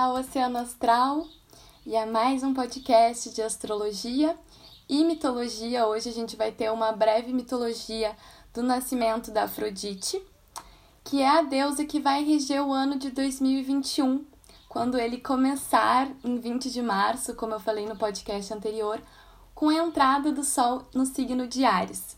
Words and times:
Ao 0.00 0.14
Oceano 0.14 0.56
Astral 0.56 1.26
e 1.84 1.94
a 1.94 2.06
mais 2.06 2.42
um 2.42 2.54
podcast 2.54 3.28
de 3.34 3.42
astrologia 3.42 4.34
e 4.88 5.04
mitologia. 5.04 5.86
Hoje 5.86 6.08
a 6.08 6.12
gente 6.12 6.36
vai 6.36 6.50
ter 6.50 6.72
uma 6.72 6.90
breve 6.90 7.34
mitologia 7.34 8.16
do 8.54 8.62
nascimento 8.62 9.30
da 9.30 9.42
Afrodite, 9.42 10.18
que 11.04 11.20
é 11.20 11.28
a 11.28 11.42
deusa 11.42 11.84
que 11.84 12.00
vai 12.00 12.24
reger 12.24 12.62
o 12.62 12.72
ano 12.72 12.96
de 12.96 13.10
2021, 13.10 14.24
quando 14.70 14.98
ele 14.98 15.18
começar 15.18 16.10
em 16.24 16.38
20 16.38 16.70
de 16.70 16.80
março, 16.80 17.34
como 17.34 17.52
eu 17.52 17.60
falei 17.60 17.84
no 17.84 17.94
podcast 17.94 18.54
anterior, 18.54 19.02
com 19.54 19.68
a 19.68 19.74
entrada 19.74 20.32
do 20.32 20.42
Sol 20.42 20.80
no 20.94 21.04
signo 21.04 21.46
de 21.46 21.66
Ares. 21.66 22.16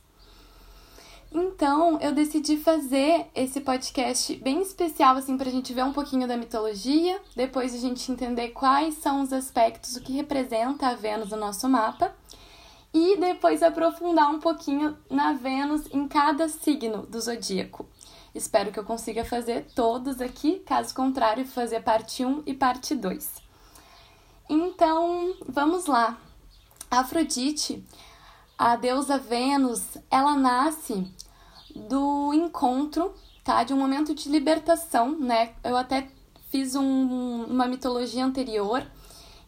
Então, 1.35 1.99
eu 2.01 2.13
decidi 2.13 2.59
fazer 2.59 3.27
esse 3.35 3.63
podcast 3.63 4.35
bem 4.37 4.61
especial, 4.61 5.17
assim, 5.17 5.39
para 5.39 5.49
a 5.49 5.53
gente 5.53 5.73
ver 5.73 5.83
um 5.83 5.93
pouquinho 5.93 6.29
da 6.29 6.37
mitologia, 6.37 7.19
depois 7.35 7.75
a 7.75 7.79
gente 7.79 8.13
entender 8.13 8.49
quais 8.49 8.97
são 8.97 9.23
os 9.23 9.33
aspectos, 9.33 9.97
o 9.97 10.03
que 10.03 10.13
representa 10.13 10.89
a 10.89 10.95
Vênus 10.95 11.31
no 11.31 11.39
nosso 11.39 11.67
mapa, 11.71 12.15
e 12.93 13.17
depois 13.17 13.63
aprofundar 13.63 14.31
um 14.31 14.41
pouquinho 14.41 14.95
na 15.09 15.33
Vênus 15.33 15.83
em 15.91 16.07
cada 16.07 16.51
signo 16.51 17.07
do 17.07 17.19
zodíaco. 17.19 17.87
Espero 18.35 18.71
que 18.71 18.79
eu 18.79 18.85
consiga 18.85 19.25
fazer 19.25 19.65
todos 19.75 20.21
aqui, 20.21 20.59
caso 20.67 20.95
contrário, 20.95 21.47
fazer 21.47 21.81
parte 21.83 22.27
1 22.27 22.43
e 22.45 22.53
parte 22.53 22.95
2. 22.95 23.43
Então, 24.51 25.35
vamos 25.49 25.87
lá. 25.87 26.19
Afrodite, 26.91 27.83
a 28.63 28.77
deusa 28.77 29.19
Vênus, 29.19 29.99
ela 30.09 30.37
nasce 30.37 31.05
do 31.75 32.33
encontro, 32.33 33.13
tá? 33.43 33.65
De 33.65 33.75
um 33.75 33.77
momento 33.77 34.15
de 34.15 34.29
libertação, 34.29 35.19
né? 35.19 35.55
Eu 35.65 35.77
até 35.77 36.07
fiz 36.49 36.77
um, 36.77 37.45
uma 37.47 37.67
mitologia 37.67 38.25
anterior 38.25 38.87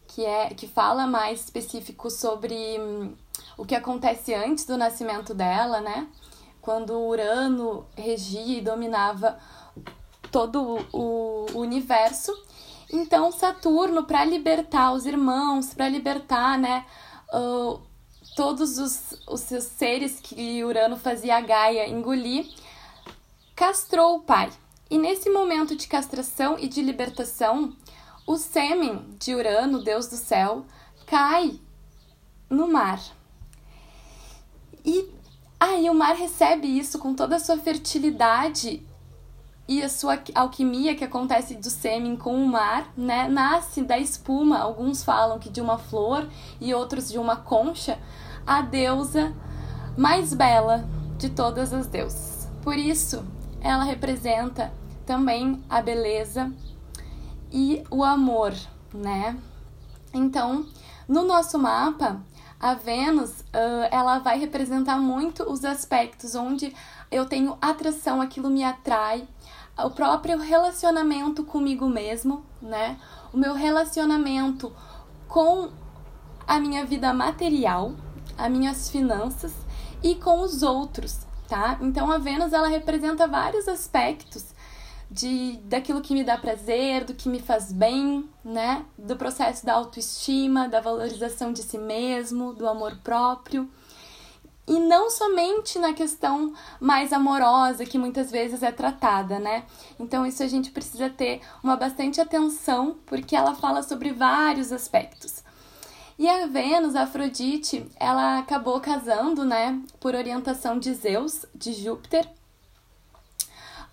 que 0.08 0.24
é 0.24 0.48
que 0.48 0.66
fala 0.66 1.06
mais 1.06 1.44
específico 1.44 2.10
sobre 2.10 2.56
hum, 2.80 3.14
o 3.56 3.64
que 3.64 3.76
acontece 3.76 4.34
antes 4.34 4.66
do 4.66 4.76
nascimento 4.76 5.32
dela, 5.32 5.80
né? 5.80 6.08
Quando 6.60 6.98
Urano 6.98 7.86
regia 7.96 8.58
e 8.58 8.62
dominava 8.62 9.38
todo 10.32 10.88
o, 10.92 11.46
universo. 11.54 12.32
Então 12.92 13.30
Saturno 13.30 14.02
para 14.02 14.24
libertar 14.24 14.92
os 14.92 15.06
irmãos, 15.06 15.72
para 15.72 15.88
libertar, 15.88 16.58
né, 16.58 16.84
todos 18.34 18.78
os, 18.78 19.14
os 19.26 19.40
seus 19.40 19.64
seres 19.64 20.18
que 20.20 20.62
Urano 20.64 20.96
fazia 20.96 21.36
a 21.36 21.40
Gaia 21.40 21.88
engolir, 21.88 22.46
castrou 23.54 24.16
o 24.16 24.20
pai. 24.20 24.50
E 24.90 24.98
nesse 24.98 25.30
momento 25.30 25.76
de 25.76 25.86
castração 25.86 26.58
e 26.58 26.68
de 26.68 26.82
libertação, 26.82 27.74
o 28.26 28.36
sêmen 28.36 29.04
de 29.18 29.34
Urano, 29.34 29.82
deus 29.82 30.08
do 30.08 30.16
céu, 30.16 30.64
cai 31.06 31.58
no 32.50 32.68
mar. 32.68 33.00
E 34.84 35.08
aí 35.58 35.88
o 35.88 35.94
mar 35.94 36.14
recebe 36.14 36.66
isso 36.66 36.98
com 36.98 37.14
toda 37.14 37.36
a 37.36 37.40
sua 37.40 37.58
fertilidade 37.58 38.86
e 39.66 39.82
a 39.82 39.88
sua 39.88 40.18
alquimia 40.34 40.94
que 40.94 41.04
acontece 41.04 41.54
do 41.54 41.70
sêmen 41.70 42.16
com 42.16 42.34
o 42.36 42.46
mar, 42.46 42.92
né? 42.96 43.28
Nasce 43.28 43.82
da 43.82 43.98
espuma, 43.98 44.58
alguns 44.58 45.02
falam 45.02 45.38
que 45.38 45.48
de 45.48 45.60
uma 45.60 45.78
flor 45.78 46.28
e 46.60 46.74
outros 46.74 47.10
de 47.10 47.18
uma 47.18 47.36
concha, 47.36 47.98
a 48.46 48.60
deusa 48.60 49.34
mais 49.96 50.34
bela 50.34 50.86
de 51.16 51.30
todas 51.30 51.72
as 51.72 51.86
deusas. 51.86 52.48
Por 52.62 52.76
isso, 52.76 53.24
ela 53.60 53.84
representa 53.84 54.72
também 55.06 55.62
a 55.68 55.80
beleza 55.80 56.52
e 57.50 57.82
o 57.90 58.04
amor, 58.04 58.52
né? 58.92 59.38
Então, 60.12 60.66
no 61.08 61.24
nosso 61.24 61.58
mapa, 61.58 62.20
a 62.60 62.74
Vênus, 62.74 63.40
uh, 63.40 63.88
ela 63.90 64.18
vai 64.18 64.38
representar 64.38 64.98
muito 64.98 65.42
os 65.42 65.64
aspectos 65.64 66.34
onde 66.34 66.74
eu 67.10 67.26
tenho 67.26 67.58
atração, 67.60 68.20
aquilo 68.20 68.48
me 68.48 68.64
atrai, 68.64 69.28
o 69.76 69.90
próprio 69.90 70.38
relacionamento 70.38 71.44
comigo 71.44 71.88
mesmo, 71.88 72.44
né? 72.62 72.98
O 73.32 73.36
meu 73.36 73.54
relacionamento 73.54 74.72
com 75.26 75.70
a 76.46 76.60
minha 76.60 76.84
vida 76.84 77.12
material, 77.12 77.92
as 78.38 78.50
minhas 78.50 78.88
finanças 78.88 79.52
e 80.02 80.14
com 80.14 80.40
os 80.40 80.62
outros, 80.62 81.20
tá? 81.48 81.78
Então 81.80 82.10
a 82.10 82.18
Vênus 82.18 82.52
ela 82.52 82.68
representa 82.68 83.26
vários 83.26 83.66
aspectos 83.66 84.54
de 85.10 85.58
daquilo 85.64 86.00
que 86.00 86.14
me 86.14 86.24
dá 86.24 86.36
prazer, 86.36 87.04
do 87.04 87.14
que 87.14 87.28
me 87.28 87.40
faz 87.40 87.72
bem, 87.72 88.28
né? 88.44 88.84
Do 88.98 89.16
processo 89.16 89.64
da 89.64 89.74
autoestima, 89.74 90.68
da 90.68 90.80
valorização 90.80 91.52
de 91.52 91.62
si 91.62 91.78
mesmo, 91.78 92.52
do 92.52 92.68
amor 92.68 92.96
próprio. 93.02 93.68
E 94.66 94.78
não 94.80 95.10
somente 95.10 95.78
na 95.78 95.92
questão 95.92 96.54
mais 96.80 97.12
amorosa 97.12 97.84
que 97.84 97.98
muitas 97.98 98.30
vezes 98.30 98.62
é 98.62 98.72
tratada, 98.72 99.38
né? 99.38 99.64
Então 100.00 100.26
isso 100.26 100.42
a 100.42 100.46
gente 100.46 100.70
precisa 100.70 101.10
ter 101.10 101.42
uma 101.62 101.76
bastante 101.76 102.20
atenção, 102.20 102.96
porque 103.04 103.36
ela 103.36 103.54
fala 103.54 103.82
sobre 103.82 104.12
vários 104.12 104.72
aspectos. 104.72 105.44
E 106.18 106.28
a 106.28 106.46
Vênus, 106.46 106.94
a 106.94 107.02
Afrodite, 107.02 107.86
ela 107.96 108.38
acabou 108.38 108.80
casando, 108.80 109.44
né, 109.44 109.82
por 109.98 110.14
orientação 110.14 110.78
de 110.78 110.94
Zeus, 110.94 111.44
de 111.54 111.72
Júpiter, 111.72 112.26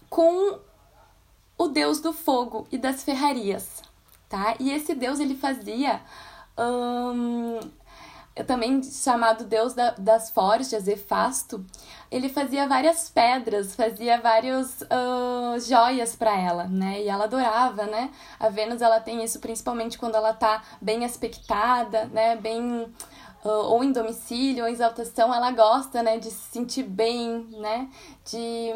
com 0.09 0.59
o 1.57 1.67
deus 1.67 1.99
do 1.99 2.13
fogo 2.13 2.67
e 2.71 2.77
das 2.77 3.03
ferrarias, 3.03 3.81
tá? 4.29 4.55
E 4.59 4.71
esse 4.71 4.93
deus 4.93 5.19
ele 5.19 5.35
fazia 5.35 6.01
também 8.46 8.81
chamado 8.84 9.44
deus 9.44 9.74
da, 9.74 9.91
das 9.91 10.29
forjas, 10.29 10.88
Hefasto, 10.88 11.66
ele 12.09 12.29
fazia 12.29 12.68
várias 12.68 13.09
pedras, 13.09 13.75
fazia 13.75 14.19
várias 14.19 14.81
uh, 14.81 15.59
joias 15.59 16.16
para 16.16 16.38
ela, 16.38 16.66
né? 16.66 17.01
E 17.01 17.07
ela 17.07 17.24
adorava, 17.24 17.84
né? 17.85 18.12
A 18.40 18.50
Vênus, 18.50 18.81
ela 18.81 19.00
tem 19.00 19.24
isso 19.24 19.40
principalmente 19.40 19.97
quando 19.97 20.16
ela 20.16 20.34
tá 20.34 20.63
bem 20.81 21.06
aspectada, 21.06 22.06
né? 22.06 22.35
Bem... 22.35 22.91
Uh, 23.44 23.50
ou 23.50 23.84
em 23.84 23.91
domicílio, 23.91 24.63
ou 24.63 24.69
em 24.69 24.74
exaltação, 24.74 25.34
ela 25.34 25.50
gosta, 25.50 26.03
né, 26.03 26.19
de 26.19 26.30
se 26.30 26.51
sentir 26.51 26.84
bem, 26.84 27.47
né, 27.59 27.90
de, 28.24 28.69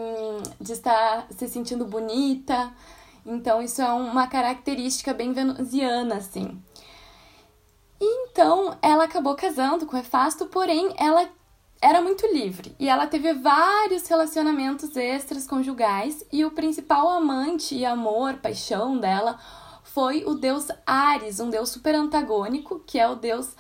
de 0.60 0.72
estar 0.74 1.28
se 1.30 1.48
sentindo 1.48 1.86
bonita. 1.86 2.74
Então, 3.24 3.62
isso 3.62 3.80
é 3.80 3.88
uma 3.88 4.26
característica 4.26 5.14
bem 5.14 5.34
venusiana, 5.34 6.16
assim. 6.16 6.60
E 8.00 8.30
então 8.30 8.78
ela 8.82 9.06
acabou 9.06 9.36
casando 9.36 9.86
com 9.86 9.98
Hefasto, 9.98 10.46
porém 10.48 10.94
ela 10.98 11.30
era 11.82 12.02
muito 12.02 12.26
livre 12.28 12.76
e 12.80 12.90
ela 12.90 13.06
teve 13.06 13.34
vários 13.34 14.08
relacionamentos 14.08 14.96
extras 14.98 15.46
conjugais 15.46 16.26
e 16.32 16.44
o 16.44 16.52
principal 16.52 17.10
amante 17.10 17.76
e 17.76 17.86
amor, 17.86 18.36
paixão 18.36 18.98
dela 18.98 19.40
foi 19.84 20.26
o 20.26 20.34
deus 20.34 20.68
Ares, 20.86 21.40
um 21.40 21.50
deus 21.50 21.70
super 21.70 21.96
antagônico, 21.96 22.82
que 22.86 23.00
é 23.00 23.08
o 23.08 23.16
deus 23.16 23.56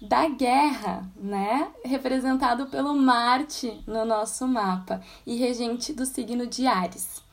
da 0.00 0.28
guerra, 0.28 1.08
né? 1.16 1.70
Representado 1.84 2.66
pelo 2.66 2.94
Marte 2.94 3.82
no 3.86 4.04
nosso 4.04 4.48
mapa 4.48 5.00
e 5.24 5.36
regente 5.36 5.92
do 5.92 6.04
signo 6.04 6.46
de 6.46 6.66
Ares 6.66 7.25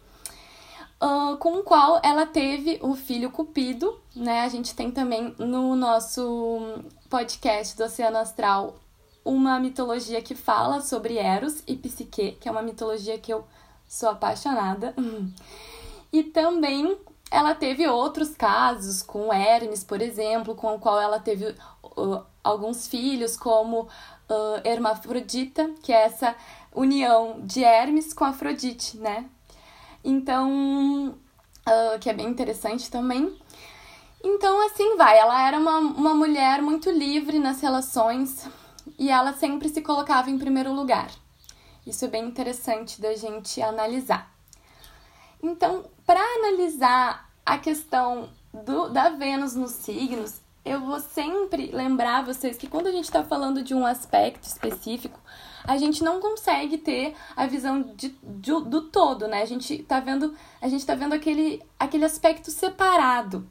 uh, 1.03 1.37
com 1.37 1.59
o 1.59 1.63
qual 1.63 1.99
ela 2.01 2.25
teve 2.25 2.79
o 2.81 2.95
filho 2.95 3.29
Cupido, 3.29 3.99
né? 4.15 4.41
A 4.41 4.49
gente 4.49 4.73
tem 4.73 4.89
também 4.89 5.35
no 5.37 5.75
nosso 5.75 6.61
podcast 7.09 7.75
do 7.75 7.83
Oceano 7.83 8.17
Astral 8.17 8.75
uma 9.25 9.59
mitologia 9.59 10.21
que 10.21 10.35
fala 10.35 10.81
sobre 10.81 11.17
Eros 11.17 11.61
e 11.67 11.75
Psique, 11.75 12.37
que 12.39 12.47
é 12.47 12.51
uma 12.51 12.61
mitologia 12.61 13.17
que 13.17 13.33
eu 13.33 13.45
sou 13.87 14.09
apaixonada. 14.09 14.95
E 16.15 16.21
também 16.21 16.95
ela 17.31 17.55
teve 17.55 17.87
outros 17.87 18.35
casos 18.35 19.01
com 19.01 19.33
Hermes, 19.33 19.83
por 19.83 19.99
exemplo, 19.99 20.53
com 20.53 20.75
o 20.75 20.79
qual 20.79 21.01
ela 21.01 21.19
teve 21.19 21.55
uh, 21.83 22.23
alguns 22.43 22.87
filhos, 22.87 23.35
como 23.35 23.87
uh, 24.29 24.61
Hermafrodita, 24.63 25.71
que 25.81 25.91
é 25.91 26.03
essa 26.03 26.35
união 26.71 27.41
de 27.41 27.63
Hermes 27.63 28.13
com 28.13 28.25
Afrodite, 28.25 28.95
né? 28.97 29.27
Então, 30.03 31.17
uh, 31.67 31.99
que 31.99 32.09
é 32.09 32.13
bem 32.13 32.27
interessante 32.27 32.89
também. 32.91 33.37
Então, 34.23 34.65
assim 34.65 34.95
vai. 34.97 35.17
Ela 35.17 35.47
era 35.47 35.57
uma, 35.57 35.77
uma 35.79 36.13
mulher 36.13 36.61
muito 36.61 36.89
livre 36.89 37.39
nas 37.39 37.61
relações 37.61 38.47
e 38.97 39.09
ela 39.09 39.33
sempre 39.33 39.69
se 39.69 39.81
colocava 39.81 40.29
em 40.29 40.37
primeiro 40.37 40.73
lugar. 40.73 41.09
Isso 41.85 42.05
é 42.05 42.07
bem 42.07 42.25
interessante 42.25 43.01
da 43.01 43.15
gente 43.15 43.61
analisar. 43.61 44.31
Então, 45.41 45.85
para 46.05 46.21
analisar 46.37 47.29
a 47.45 47.57
questão 47.57 48.29
do, 48.53 48.87
da 48.89 49.09
Vênus 49.09 49.55
nos 49.55 49.71
signos, 49.71 50.41
eu 50.63 50.79
vou 50.79 50.99
sempre 51.01 51.71
lembrar 51.71 52.23
vocês 52.23 52.57
que 52.57 52.67
quando 52.67 52.87
a 52.87 52.91
gente 52.91 53.03
está 53.03 53.23
falando 53.23 53.61
de 53.61 53.73
um 53.73 53.85
aspecto 53.85 54.43
específico, 54.43 55.19
a 55.65 55.77
gente 55.77 56.03
não 56.03 56.19
consegue 56.19 56.77
ter 56.77 57.15
a 57.35 57.45
visão 57.45 57.81
de, 57.95 58.09
de, 58.23 58.51
do 58.61 58.81
todo, 58.83 59.27
né? 59.27 59.41
A 59.41 59.45
gente 59.45 59.83
tá 59.83 59.99
vendo, 59.99 60.35
a 60.61 60.67
gente 60.67 60.85
tá 60.85 60.95
vendo 60.95 61.13
aquele, 61.13 61.61
aquele 61.79 62.05
aspecto 62.05 62.51
separado. 62.51 63.47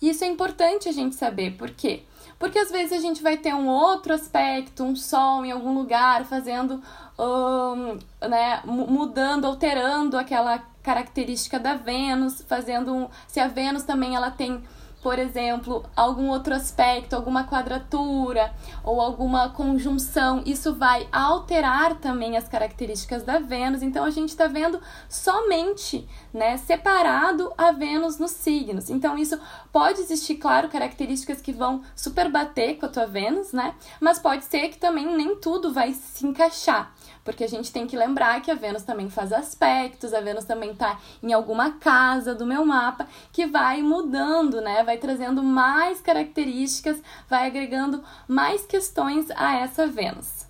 E 0.00 0.08
isso 0.08 0.24
é 0.24 0.26
importante 0.26 0.88
a 0.88 0.92
gente 0.92 1.14
saber, 1.14 1.56
por 1.56 1.70
quê? 1.70 2.04
Porque 2.38 2.58
às 2.58 2.70
vezes 2.70 2.92
a 2.94 3.00
gente 3.00 3.22
vai 3.22 3.36
ter 3.36 3.54
um 3.54 3.68
outro 3.68 4.14
aspecto, 4.14 4.82
um 4.82 4.96
sol 4.96 5.44
em 5.44 5.52
algum 5.52 5.74
lugar, 5.74 6.24
fazendo, 6.24 6.82
um, 7.18 7.98
né, 8.26 8.62
mudando, 8.64 9.44
alterando 9.44 10.16
aquela 10.16 10.58
característica 10.82 11.58
da 11.58 11.74
Vênus, 11.74 12.40
fazendo 12.48 12.94
um, 12.94 13.08
se 13.28 13.38
a 13.38 13.46
Vênus 13.46 13.82
também 13.82 14.16
ela 14.16 14.30
tem 14.30 14.62
por 15.02 15.18
exemplo, 15.18 15.84
algum 15.96 16.28
outro 16.28 16.54
aspecto, 16.54 17.14
alguma 17.14 17.44
quadratura 17.44 18.52
ou 18.84 19.00
alguma 19.00 19.48
conjunção, 19.50 20.42
isso 20.44 20.74
vai 20.74 21.08
alterar 21.10 21.96
também 21.96 22.36
as 22.36 22.48
características 22.48 23.22
da 23.22 23.38
Vênus. 23.38 23.82
Então 23.82 24.04
a 24.04 24.10
gente 24.10 24.30
está 24.30 24.46
vendo 24.46 24.80
somente, 25.08 26.06
né, 26.32 26.56
separado 26.58 27.52
a 27.56 27.72
Vênus 27.72 28.18
nos 28.18 28.32
signos. 28.32 28.90
Então 28.90 29.16
isso 29.16 29.38
pode 29.72 30.00
existir, 30.00 30.36
claro, 30.36 30.68
características 30.68 31.40
que 31.40 31.52
vão 31.52 31.82
super 31.96 32.30
bater 32.30 32.78
com 32.78 32.86
a 32.86 32.88
tua 32.88 33.06
Vênus, 33.06 33.52
né? 33.52 33.74
Mas 34.00 34.18
pode 34.18 34.44
ser 34.44 34.68
que 34.68 34.78
também 34.78 35.06
nem 35.16 35.36
tudo 35.36 35.72
vai 35.72 35.92
se 35.92 36.26
encaixar 36.26 36.92
porque 37.24 37.44
a 37.44 37.48
gente 37.48 37.72
tem 37.72 37.86
que 37.86 37.96
lembrar 37.96 38.40
que 38.40 38.50
a 38.50 38.54
Vênus 38.54 38.82
também 38.82 39.10
faz 39.10 39.32
aspectos, 39.32 40.12
a 40.12 40.20
Vênus 40.20 40.44
também 40.44 40.72
está 40.72 40.98
em 41.22 41.32
alguma 41.32 41.72
casa 41.72 42.34
do 42.34 42.46
meu 42.46 42.64
mapa 42.64 43.06
que 43.32 43.46
vai 43.46 43.82
mudando, 43.82 44.60
né? 44.60 44.82
Vai 44.82 44.98
trazendo 44.98 45.42
mais 45.42 46.00
características, 46.00 47.00
vai 47.28 47.46
agregando 47.46 48.02
mais 48.26 48.64
questões 48.64 49.30
a 49.32 49.56
essa 49.56 49.86
Vênus. 49.86 50.40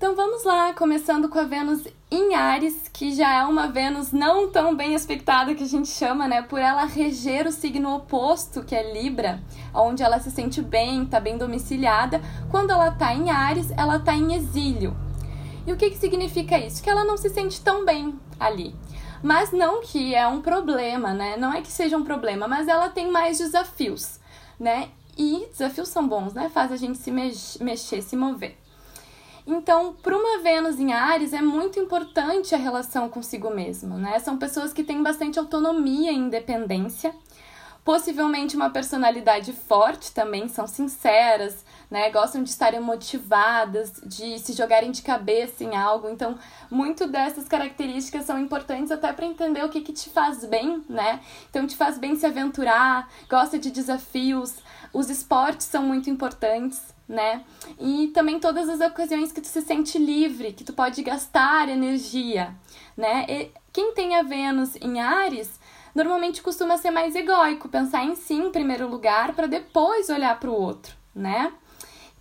Então 0.00 0.16
vamos 0.16 0.44
lá, 0.44 0.72
começando 0.72 1.28
com 1.28 1.38
a 1.38 1.44
Vênus 1.44 1.86
em 2.10 2.34
Ares, 2.34 2.88
que 2.90 3.14
já 3.14 3.34
é 3.34 3.44
uma 3.44 3.68
Vênus 3.68 4.12
não 4.12 4.50
tão 4.50 4.74
bem 4.74 4.94
aspectada 4.94 5.54
que 5.54 5.62
a 5.62 5.68
gente 5.68 5.88
chama, 5.88 6.26
né? 6.26 6.40
Por 6.40 6.58
ela 6.58 6.86
reger 6.86 7.46
o 7.46 7.52
signo 7.52 7.94
oposto, 7.94 8.64
que 8.64 8.74
é 8.74 8.94
Libra, 8.94 9.42
onde 9.74 10.02
ela 10.02 10.18
se 10.18 10.30
sente 10.30 10.62
bem, 10.62 11.04
tá 11.04 11.20
bem 11.20 11.36
domiciliada. 11.36 12.18
Quando 12.50 12.70
ela 12.70 12.90
tá 12.92 13.14
em 13.14 13.30
Ares, 13.30 13.70
ela 13.72 13.98
tá 13.98 14.14
em 14.14 14.32
exílio. 14.32 14.96
E 15.70 15.72
o 15.72 15.76
que, 15.76 15.88
que 15.88 15.98
significa 15.98 16.58
isso? 16.58 16.82
Que 16.82 16.90
ela 16.90 17.04
não 17.04 17.16
se 17.16 17.30
sente 17.30 17.60
tão 17.60 17.84
bem 17.84 18.18
ali. 18.40 18.74
Mas 19.22 19.52
não 19.52 19.80
que 19.80 20.16
é 20.16 20.26
um 20.26 20.42
problema, 20.42 21.14
né? 21.14 21.36
Não 21.36 21.54
é 21.54 21.62
que 21.62 21.70
seja 21.70 21.96
um 21.96 22.02
problema, 22.02 22.48
mas 22.48 22.66
ela 22.66 22.88
tem 22.88 23.08
mais 23.08 23.38
desafios, 23.38 24.18
né? 24.58 24.88
E 25.16 25.46
desafios 25.48 25.88
são 25.88 26.08
bons, 26.08 26.34
né? 26.34 26.48
Faz 26.48 26.72
a 26.72 26.76
gente 26.76 26.98
se 26.98 27.12
mex 27.12 27.58
mexer, 27.60 28.02
se 28.02 28.16
mover. 28.16 28.58
Então, 29.46 29.94
para 30.02 30.16
uma 30.16 30.42
Vênus 30.42 30.80
em 30.80 30.92
Ares, 30.92 31.32
é 31.32 31.40
muito 31.40 31.78
importante 31.78 32.52
a 32.52 32.58
relação 32.58 33.08
consigo 33.08 33.48
mesmo, 33.48 33.96
né? 33.96 34.18
São 34.18 34.36
pessoas 34.36 34.72
que 34.72 34.82
têm 34.82 35.04
bastante 35.04 35.38
autonomia 35.38 36.10
e 36.10 36.16
independência, 36.16 37.14
possivelmente 37.84 38.56
uma 38.56 38.70
personalidade 38.70 39.52
forte 39.52 40.10
também, 40.10 40.48
são 40.48 40.66
sinceras, 40.66 41.64
né? 41.90 42.10
Gostam 42.10 42.42
de 42.42 42.50
estarem 42.50 42.80
motivadas, 42.80 44.00
de 44.04 44.38
se 44.38 44.52
jogarem 44.52 44.92
de 44.92 45.02
cabeça 45.02 45.64
em 45.64 45.76
algo. 45.76 46.08
Então, 46.08 46.38
muito 46.70 47.06
dessas 47.06 47.48
características 47.48 48.24
são 48.24 48.38
importantes 48.38 48.92
até 48.92 49.12
para 49.12 49.26
entender 49.26 49.64
o 49.64 49.68
que, 49.68 49.80
que 49.80 49.92
te 49.92 50.08
faz 50.08 50.44
bem, 50.44 50.84
né? 50.88 51.20
Então, 51.50 51.66
te 51.66 51.76
faz 51.76 51.98
bem 51.98 52.14
se 52.14 52.24
aventurar, 52.24 53.10
gosta 53.28 53.58
de 53.58 53.70
desafios. 53.70 54.56
Os 54.92 55.10
esportes 55.10 55.66
são 55.66 55.82
muito 55.82 56.08
importantes, 56.08 56.94
né? 57.08 57.44
E 57.78 58.08
também 58.14 58.38
todas 58.38 58.68
as 58.68 58.80
ocasiões 58.80 59.32
que 59.32 59.40
tu 59.40 59.48
se 59.48 59.60
sente 59.62 59.98
livre, 59.98 60.52
que 60.52 60.64
tu 60.64 60.72
pode 60.72 61.02
gastar 61.02 61.68
energia, 61.68 62.54
né? 62.96 63.26
E 63.28 63.50
quem 63.72 63.92
tem 63.94 64.14
a 64.14 64.22
Vênus 64.22 64.76
em 64.76 65.00
Ares 65.00 65.58
normalmente 65.92 66.40
costuma 66.40 66.76
ser 66.76 66.92
mais 66.92 67.16
egóico, 67.16 67.68
pensar 67.68 68.04
em 68.04 68.14
si 68.14 68.34
em 68.34 68.52
primeiro 68.52 68.88
lugar 68.88 69.34
para 69.34 69.48
depois 69.48 70.08
olhar 70.08 70.38
para 70.38 70.50
o 70.50 70.54
outro, 70.54 70.94
né? 71.14 71.52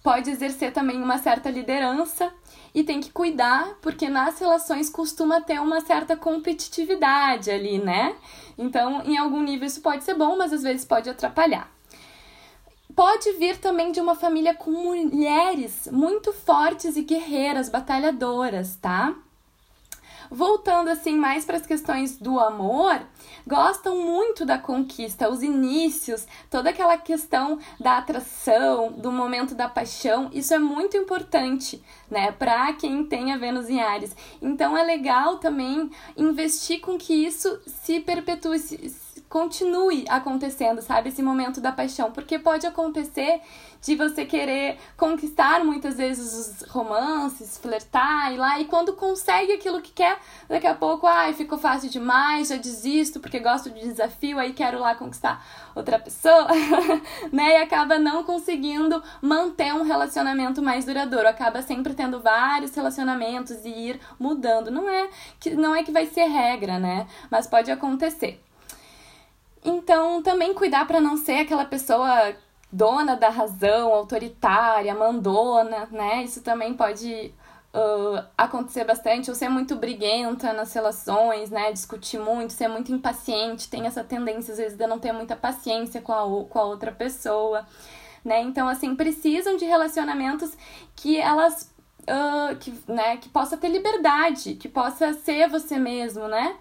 Pode 0.03 0.29
exercer 0.29 0.71
também 0.71 1.01
uma 1.01 1.17
certa 1.17 1.49
liderança 1.49 2.31
e 2.73 2.83
tem 2.83 2.99
que 3.01 3.11
cuidar, 3.11 3.77
porque 3.81 4.07
nas 4.07 4.39
relações 4.39 4.89
costuma 4.89 5.41
ter 5.41 5.59
uma 5.59 5.81
certa 5.81 6.15
competitividade 6.15 7.49
ali, 7.49 7.79
né? 7.79 8.15
Então, 8.57 9.01
em 9.03 9.17
algum 9.17 9.41
nível 9.41 9.67
isso 9.67 9.81
pode 9.81 10.03
ser 10.03 10.13
bom, 10.13 10.37
mas 10.37 10.53
às 10.53 10.63
vezes 10.63 10.85
pode 10.85 11.09
atrapalhar. 11.09 11.69
Pode 12.95 13.31
vir 13.33 13.57
também 13.57 13.91
de 13.91 14.01
uma 14.01 14.15
família 14.15 14.53
com 14.53 14.71
mulheres 14.71 15.87
muito 15.91 16.33
fortes 16.33 16.97
e 16.97 17.01
guerreiras, 17.01 17.69
batalhadoras, 17.69 18.75
tá? 18.75 19.15
Voltando 20.29 20.89
assim 20.89 21.15
mais 21.15 21.45
para 21.45 21.57
as 21.57 21.65
questões 21.65 22.17
do 22.17 22.39
amor, 22.39 23.01
gostam 23.49 23.97
muito 23.97 24.45
da 24.45 24.59
conquista, 24.59 25.27
os 25.27 25.41
inícios, 25.41 26.27
toda 26.51 26.69
aquela 26.69 26.95
questão 26.97 27.57
da 27.79 27.97
atração, 27.97 28.91
do 28.91 29.11
momento 29.11 29.55
da 29.55 29.67
paixão, 29.67 30.29
isso 30.31 30.53
é 30.53 30.59
muito 30.59 30.95
importante, 30.95 31.83
né, 32.11 32.31
para 32.31 32.71
quem 32.73 33.03
tem 33.03 33.33
a 33.33 33.37
Vênus 33.37 33.67
em 33.67 33.81
Ares. 33.81 34.15
Então 34.39 34.77
é 34.77 34.83
legal 34.83 35.39
também 35.39 35.89
investir 36.15 36.79
com 36.79 36.95
que 36.95 37.13
isso 37.13 37.59
se 37.65 37.99
perpetue, 37.99 38.59
se, 38.59 38.91
continue 39.29 40.05
acontecendo, 40.09 40.81
sabe? 40.81 41.09
Esse 41.09 41.21
momento 41.21 41.61
da 41.61 41.71
paixão. 41.71 42.11
Porque 42.11 42.39
pode 42.39 42.65
acontecer 42.65 43.41
de 43.81 43.95
você 43.95 44.25
querer 44.25 44.77
conquistar 44.97 45.63
muitas 45.63 45.95
vezes 45.95 46.61
os 46.61 46.69
romances, 46.69 47.57
flertar 47.57 48.33
e 48.33 48.37
lá, 48.37 48.59
e 48.59 48.65
quando 48.65 48.93
consegue 48.93 49.53
aquilo 49.53 49.81
que 49.81 49.91
quer, 49.91 50.19
daqui 50.49 50.67
a 50.67 50.75
pouco, 50.75 51.07
ai, 51.07 51.33
ficou 51.33 51.57
fácil 51.57 51.89
demais, 51.89 52.49
já 52.49 52.57
desisto 52.57 53.19
porque 53.21 53.39
gosto 53.39 53.69
de 53.69 53.79
desafio, 53.79 54.37
aí 54.37 54.51
quero 54.51 54.79
lá 54.79 54.95
conquistar 54.95 55.45
outra 55.73 55.97
pessoa, 55.97 56.47
né? 57.31 57.53
E 57.53 57.57
acaba 57.57 57.97
não 57.97 58.23
conseguindo 58.23 59.01
manter 59.21 59.73
um 59.73 59.83
relacionamento 59.83 60.61
mais 60.61 60.85
duradouro, 60.85 61.27
acaba 61.27 61.61
sempre 61.61 61.93
tendo 61.93 62.19
vários 62.19 62.75
relacionamentos 62.75 63.63
e 63.63 63.69
ir 63.69 63.99
mudando. 64.19 64.69
Não 64.71 64.89
é 64.89 65.09
que 65.39 65.51
não 65.51 65.73
é 65.73 65.83
que 65.83 65.91
vai 65.91 66.05
ser 66.07 66.25
regra, 66.25 66.79
né? 66.79 67.07
Mas 67.31 67.47
pode 67.47 67.71
acontecer. 67.71 68.41
Então, 69.63 70.21
também 70.23 70.53
cuidar 70.53 70.85
para 70.87 71.01
não 71.01 71.17
ser 71.17 71.41
aquela 71.41 71.65
pessoa 71.65 72.33
dona 72.71 73.15
da 73.15 73.29
razão, 73.29 73.93
autoritária, 73.93 74.93
mandona, 74.93 75.87
né? 75.91 76.23
Isso 76.23 76.41
também 76.41 76.73
pode 76.73 77.33
uh, 77.73 78.23
acontecer 78.37 78.83
bastante, 78.83 79.29
ou 79.29 79.35
ser 79.35 79.49
muito 79.49 79.75
briguenta 79.75 80.53
nas 80.53 80.73
relações, 80.73 81.49
né? 81.49 81.71
Discutir 81.71 82.19
muito, 82.19 82.53
ser 82.53 82.67
muito 82.67 82.91
impaciente, 82.91 83.69
tem 83.69 83.85
essa 83.85 84.03
tendência, 84.03 84.51
às 84.51 84.57
vezes, 84.57 84.77
de 84.77 84.87
não 84.87 84.99
ter 84.99 85.11
muita 85.11 85.35
paciência 85.35 86.01
com 86.01 86.13
a, 86.13 86.45
com 86.45 86.59
a 86.59 86.63
outra 86.63 86.91
pessoa, 86.91 87.65
né? 88.23 88.41
Então, 88.41 88.67
assim, 88.67 88.95
precisam 88.95 89.57
de 89.57 89.65
relacionamentos 89.65 90.51
que 90.95 91.17
elas. 91.17 91.73
Uh, 92.01 92.55
que, 92.55 92.73
né, 92.87 93.17
que 93.17 93.29
possa 93.29 93.55
ter 93.55 93.69
liberdade, 93.69 94.55
que 94.55 94.67
possa 94.67 95.13
ser 95.13 95.47
você 95.47 95.77
mesmo, 95.77 96.27
né? 96.27 96.55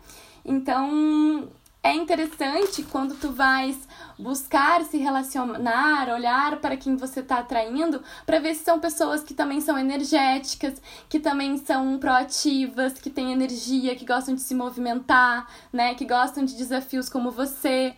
Então, 0.45 1.49
é 1.89 1.95
interessante 1.95 2.83
quando 2.83 3.15
tu 3.15 3.33
vais 3.33 3.89
buscar 4.19 4.85
se 4.85 4.99
relacionar, 4.99 6.09
olhar 6.13 6.61
para 6.61 6.77
quem 6.77 6.97
você 6.97 7.21
está 7.21 7.39
atraindo, 7.39 8.03
para 8.27 8.41
ver 8.41 8.55
se 8.55 8.65
são 8.65 8.79
pessoas 8.79 9.23
que 9.23 9.33
também 9.33 9.61
são 9.61 9.79
energéticas, 9.79 10.83
que 11.09 11.19
também 11.19 11.57
são 11.57 11.99
proativas, 11.99 12.95
que 12.95 13.09
têm 13.09 13.33
energia, 13.33 13.97
que 13.97 14.05
gostam 14.05 14.35
de 14.35 14.43
se 14.43 14.55
movimentar, 14.55 15.49
né, 15.73 15.95
que 15.95 16.05
gostam 16.05 16.45
de 16.45 16.57
desafios 16.57 17.09
como 17.09 17.31
você. 17.31 17.95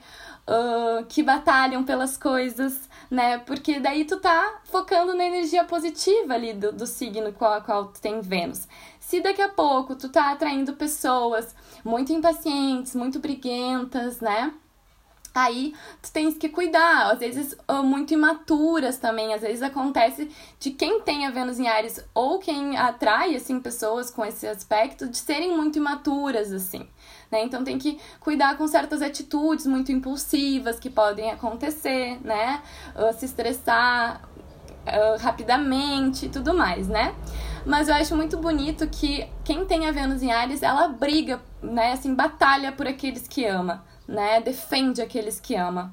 Uh, 0.48 1.04
que 1.06 1.22
batalham 1.22 1.84
pelas 1.84 2.16
coisas, 2.16 2.88
né? 3.08 3.38
Porque 3.38 3.78
daí 3.78 4.04
tu 4.04 4.18
tá 4.18 4.60
focando 4.64 5.14
na 5.14 5.24
energia 5.24 5.62
positiva 5.62 6.34
ali 6.34 6.52
do, 6.54 6.72
do 6.72 6.86
signo 6.88 7.28
a 7.28 7.60
qual 7.60 7.86
tu 7.86 8.00
tem 8.00 8.20
Vênus. 8.20 8.66
Se 9.10 9.20
daqui 9.20 9.42
a 9.42 9.48
pouco 9.48 9.96
tu 9.96 10.08
tá 10.08 10.30
atraindo 10.30 10.74
pessoas 10.74 11.52
muito 11.84 12.12
impacientes, 12.12 12.94
muito 12.94 13.18
briguentas, 13.18 14.20
né? 14.20 14.54
Aí 15.34 15.74
tu 16.00 16.12
tens 16.12 16.38
que 16.38 16.48
cuidar, 16.48 17.10
às 17.10 17.18
vezes 17.18 17.56
muito 17.82 18.14
imaturas 18.14 18.98
também, 18.98 19.34
às 19.34 19.40
vezes 19.40 19.62
acontece 19.62 20.30
de 20.60 20.70
quem 20.70 21.00
tem 21.00 21.26
a 21.26 21.30
Vênus 21.30 21.58
em 21.58 21.66
Ares 21.66 22.04
ou 22.14 22.38
quem 22.38 22.78
atrai 22.78 23.34
assim 23.34 23.58
pessoas 23.58 24.12
com 24.12 24.24
esse 24.24 24.46
aspecto 24.46 25.08
de 25.08 25.16
serem 25.16 25.56
muito 25.56 25.76
imaturas 25.76 26.52
assim, 26.52 26.88
né? 27.32 27.42
Então 27.42 27.64
tem 27.64 27.78
que 27.78 27.98
cuidar 28.20 28.56
com 28.56 28.68
certas 28.68 29.02
atitudes 29.02 29.66
muito 29.66 29.90
impulsivas 29.90 30.78
que 30.78 30.88
podem 30.88 31.32
acontecer, 31.32 32.20
né? 32.24 32.62
se 33.18 33.24
estressar 33.24 34.22
uh, 34.86 35.20
rapidamente 35.20 36.26
e 36.26 36.28
tudo 36.28 36.54
mais, 36.54 36.86
né? 36.86 37.12
Mas 37.64 37.88
eu 37.88 37.94
acho 37.94 38.16
muito 38.16 38.38
bonito 38.38 38.86
que 38.88 39.26
quem 39.44 39.64
tem 39.66 39.86
a 39.86 39.92
Vênus 39.92 40.22
em 40.22 40.32
Ares, 40.32 40.62
ela 40.62 40.88
briga, 40.88 41.40
né? 41.62 41.92
Assim, 41.92 42.14
batalha 42.14 42.72
por 42.72 42.86
aqueles 42.86 43.28
que 43.28 43.44
ama, 43.44 43.84
né? 44.08 44.40
Defende 44.40 45.02
aqueles 45.02 45.38
que 45.38 45.54
ama. 45.54 45.92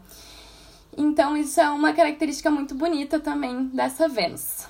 Então, 0.98 1.38
isso 1.38 1.60
é 1.62 1.70
uma 1.70 1.94
característica 1.94 2.50
muito 2.50 2.74
bonita 2.74 3.20
também 3.20 3.66
dessa 3.68 4.08
Vênus. 4.08 4.68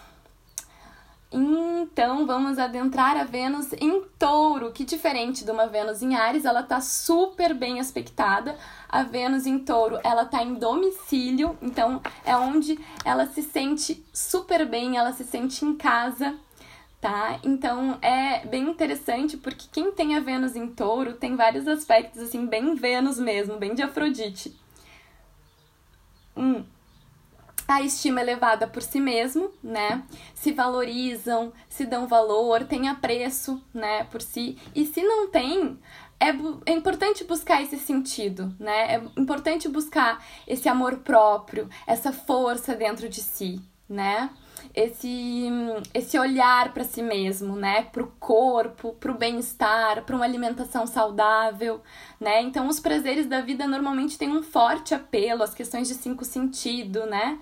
Então, 1.31 2.25
vamos 2.25 2.57
adentrar 2.57 3.17
a 3.17 3.25
Vênus 3.25 3.73
em 3.73 4.01
Touro, 4.17 4.71
que 4.71 4.85
diferente 4.85 5.43
de 5.43 5.51
uma 5.51 5.67
Vênus 5.67 6.01
em 6.01 6.15
Ares, 6.15 6.45
ela 6.45 6.63
tá 6.63 6.79
super 6.79 7.53
bem 7.53 7.79
aspectada. 7.79 8.57
A 8.87 9.03
Vênus 9.03 9.45
em 9.45 9.59
Touro, 9.59 9.99
ela 10.03 10.23
tá 10.23 10.41
em 10.41 10.53
domicílio, 10.55 11.57
então 11.61 12.01
é 12.25 12.35
onde 12.35 12.79
ela 13.03 13.25
se 13.25 13.43
sente 13.43 14.05
super 14.13 14.65
bem, 14.65 14.97
ela 14.97 15.11
se 15.11 15.25
sente 15.25 15.65
em 15.65 15.75
casa, 15.75 16.33
tá? 16.99 17.39
Então 17.43 17.97
é 18.01 18.45
bem 18.45 18.69
interessante 18.69 19.37
porque 19.37 19.67
quem 19.71 19.91
tem 19.91 20.15
a 20.15 20.19
Vênus 20.19 20.55
em 20.55 20.67
Touro 20.67 21.13
tem 21.13 21.35
vários 21.35 21.67
aspectos 21.67 22.21
assim 22.21 22.45
bem 22.45 22.75
Vênus 22.75 23.19
mesmo, 23.19 23.57
bem 23.57 23.73
de 23.75 23.81
Afrodite. 23.83 24.55
Hum 26.35 26.63
a 27.67 27.81
estima 27.81 28.21
elevada 28.21 28.65
por 28.65 28.81
si 28.81 28.99
mesmo, 28.99 29.51
né? 29.61 30.03
Se 30.33 30.53
valorizam, 30.53 31.51
se 31.67 31.85
dão 31.85 32.07
valor, 32.07 32.63
têm 32.63 32.87
apreço, 32.87 33.61
né, 33.73 34.05
por 34.05 34.21
si. 34.21 34.57
E 34.73 34.85
se 34.85 35.03
não 35.03 35.29
tem, 35.29 35.77
é, 36.19 36.29
é 36.65 36.71
importante 36.71 37.25
buscar 37.25 37.61
esse 37.61 37.77
sentido, 37.77 38.55
né? 38.57 38.95
É 38.95 39.01
importante 39.19 39.67
buscar 39.67 40.23
esse 40.47 40.69
amor 40.69 40.99
próprio, 40.99 41.69
essa 41.85 42.13
força 42.13 42.73
dentro 42.73 43.09
de 43.09 43.21
si, 43.21 43.61
né? 43.89 44.29
Esse, 44.73 45.49
esse 45.93 46.17
olhar 46.17 46.73
para 46.73 46.83
si 46.83 47.01
mesmo, 47.01 47.55
né? 47.55 47.83
Para 47.83 48.03
o 48.03 48.11
corpo, 48.19 48.93
para 48.99 49.11
o 49.11 49.17
bem-estar, 49.17 50.03
para 50.03 50.15
uma 50.15 50.25
alimentação 50.25 50.85
saudável, 50.85 51.81
né? 52.19 52.41
Então, 52.41 52.67
os 52.67 52.79
prazeres 52.79 53.25
da 53.25 53.41
vida 53.41 53.67
normalmente 53.67 54.17
têm 54.17 54.29
um 54.29 54.43
forte 54.43 54.93
apelo 54.93 55.43
às 55.43 55.53
questões 55.53 55.87
de 55.87 55.95
cinco 55.95 56.23
sentido, 56.23 57.05
né? 57.05 57.39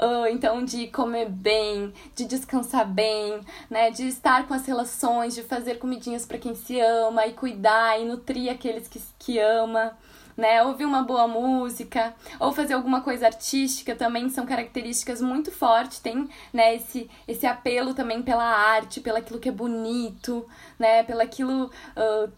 Uh, 0.00 0.26
então, 0.30 0.64
de 0.64 0.88
comer 0.88 1.28
bem, 1.28 1.92
de 2.14 2.24
descansar 2.24 2.86
bem, 2.86 3.40
né? 3.70 3.90
De 3.90 4.08
estar 4.08 4.48
com 4.48 4.54
as 4.54 4.66
relações, 4.66 5.34
de 5.34 5.42
fazer 5.42 5.76
comidinhas 5.76 6.26
para 6.26 6.38
quem 6.38 6.54
se 6.54 6.80
ama 6.80 7.26
e 7.26 7.32
cuidar 7.32 8.00
e 8.00 8.04
nutrir 8.04 8.50
aqueles 8.50 8.88
que, 8.88 9.00
que 9.18 9.38
ama 9.38 9.96
né? 10.36 10.62
Ouvir 10.62 10.84
uma 10.84 11.02
boa 11.02 11.26
música 11.28 12.14
ou 12.38 12.52
fazer 12.52 12.74
alguma 12.74 13.00
coisa 13.00 13.26
artística 13.26 13.94
também 13.94 14.28
são 14.28 14.46
características 14.46 15.20
muito 15.20 15.50
fortes. 15.50 15.98
Tem, 15.98 16.28
né, 16.52 16.76
esse, 16.76 17.10
esse 17.26 17.46
apelo 17.46 17.94
também 17.94 18.22
pela 18.22 18.44
arte, 18.44 19.00
pelo 19.00 19.18
aquilo 19.18 19.38
que 19.38 19.48
é 19.48 19.52
bonito, 19.52 20.46
né? 20.78 21.02
Pelo 21.02 21.20
aquilo. 21.20 21.70
Uh, 21.96 22.32